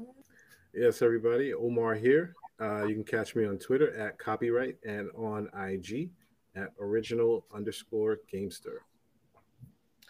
Yes, 0.74 1.02
everybody. 1.02 1.54
Omar 1.54 1.96
here. 1.96 2.36
Uh, 2.60 2.86
you 2.86 2.96
can 2.96 3.04
catch 3.04 3.36
me 3.36 3.46
on 3.46 3.58
Twitter 3.58 3.96
at 3.98 4.18
copyright 4.18 4.78
and 4.86 5.10
on 5.16 5.50
IG 5.68 6.12
at 6.56 6.70
original 6.80 7.46
underscore 7.54 8.20
gamester. 8.32 8.84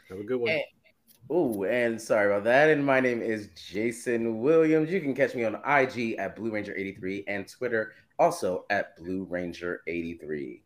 Have 0.09 0.19
a 0.19 0.23
good 0.23 0.39
one. 0.39 0.51
Hey. 0.51 0.65
Oh, 1.29 1.63
and 1.65 2.01
sorry 2.01 2.27
about 2.27 2.45
that. 2.45 2.69
And 2.69 2.85
my 2.85 3.01
name 3.01 3.21
is 3.21 3.49
Jason 3.55 4.39
Williams. 4.41 4.89
You 4.89 5.01
can 5.01 5.13
catch 5.13 5.35
me 5.35 5.43
on 5.43 5.55
IG 5.55 6.15
at 6.19 6.37
Blue 6.37 6.51
Ranger 6.51 6.75
83 6.75 7.25
and 7.27 7.47
Twitter 7.47 7.93
also 8.19 8.65
at 8.69 8.95
Blue 8.97 9.25
Ranger 9.29 9.81
83. 9.87 10.61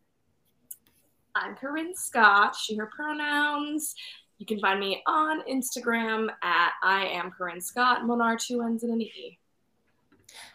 I'm 1.36 1.56
Corinne 1.56 1.96
Scott. 1.96 2.56
She, 2.56 2.76
her 2.76 2.88
pronouns. 2.88 3.96
You 4.38 4.46
can 4.46 4.60
find 4.60 4.80
me 4.80 5.04
on 5.06 5.44
Instagram 5.48 6.30
at 6.42 6.72
I 6.82 7.06
am 7.06 7.32
Corinne 7.32 7.62
Scott. 7.62 8.02
Monar 8.02 8.44
two 8.44 8.62
N's 8.62 8.84
and 8.84 8.94
an 8.94 9.02
E. 9.02 9.38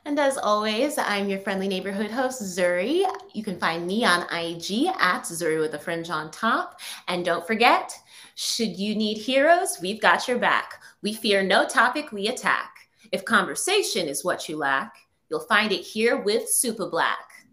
And 0.04 0.18
as 0.18 0.38
always, 0.38 0.98
I'm 0.98 1.28
your 1.28 1.40
friendly 1.40 1.68
neighborhood 1.68 2.10
host, 2.10 2.42
Zuri. 2.42 3.04
You 3.32 3.42
can 3.42 3.58
find 3.58 3.86
me 3.86 4.04
on 4.04 4.22
IG 4.32 4.88
at 4.98 5.22
Zuri 5.22 5.60
with 5.60 5.74
a 5.74 5.78
fringe 5.78 6.10
on 6.10 6.30
top. 6.30 6.80
And 7.08 7.24
don't 7.24 7.46
forget, 7.46 7.92
should 8.34 8.76
you 8.78 8.94
need 8.94 9.18
heroes, 9.18 9.78
we've 9.80 10.00
got 10.00 10.28
your 10.28 10.38
back. 10.38 10.82
We 11.02 11.12
fear 11.12 11.42
no 11.42 11.66
topic 11.66 12.12
we 12.12 12.28
attack. 12.28 12.88
If 13.12 13.24
conversation 13.24 14.08
is 14.08 14.24
what 14.24 14.48
you 14.48 14.56
lack, 14.56 14.96
you'll 15.30 15.40
find 15.40 15.72
it 15.72 15.82
here 15.82 16.16
with 16.16 16.48
Super 16.48 16.88
Black. 16.88 17.46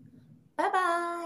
Bye 0.58 0.70
bye. 0.70 1.23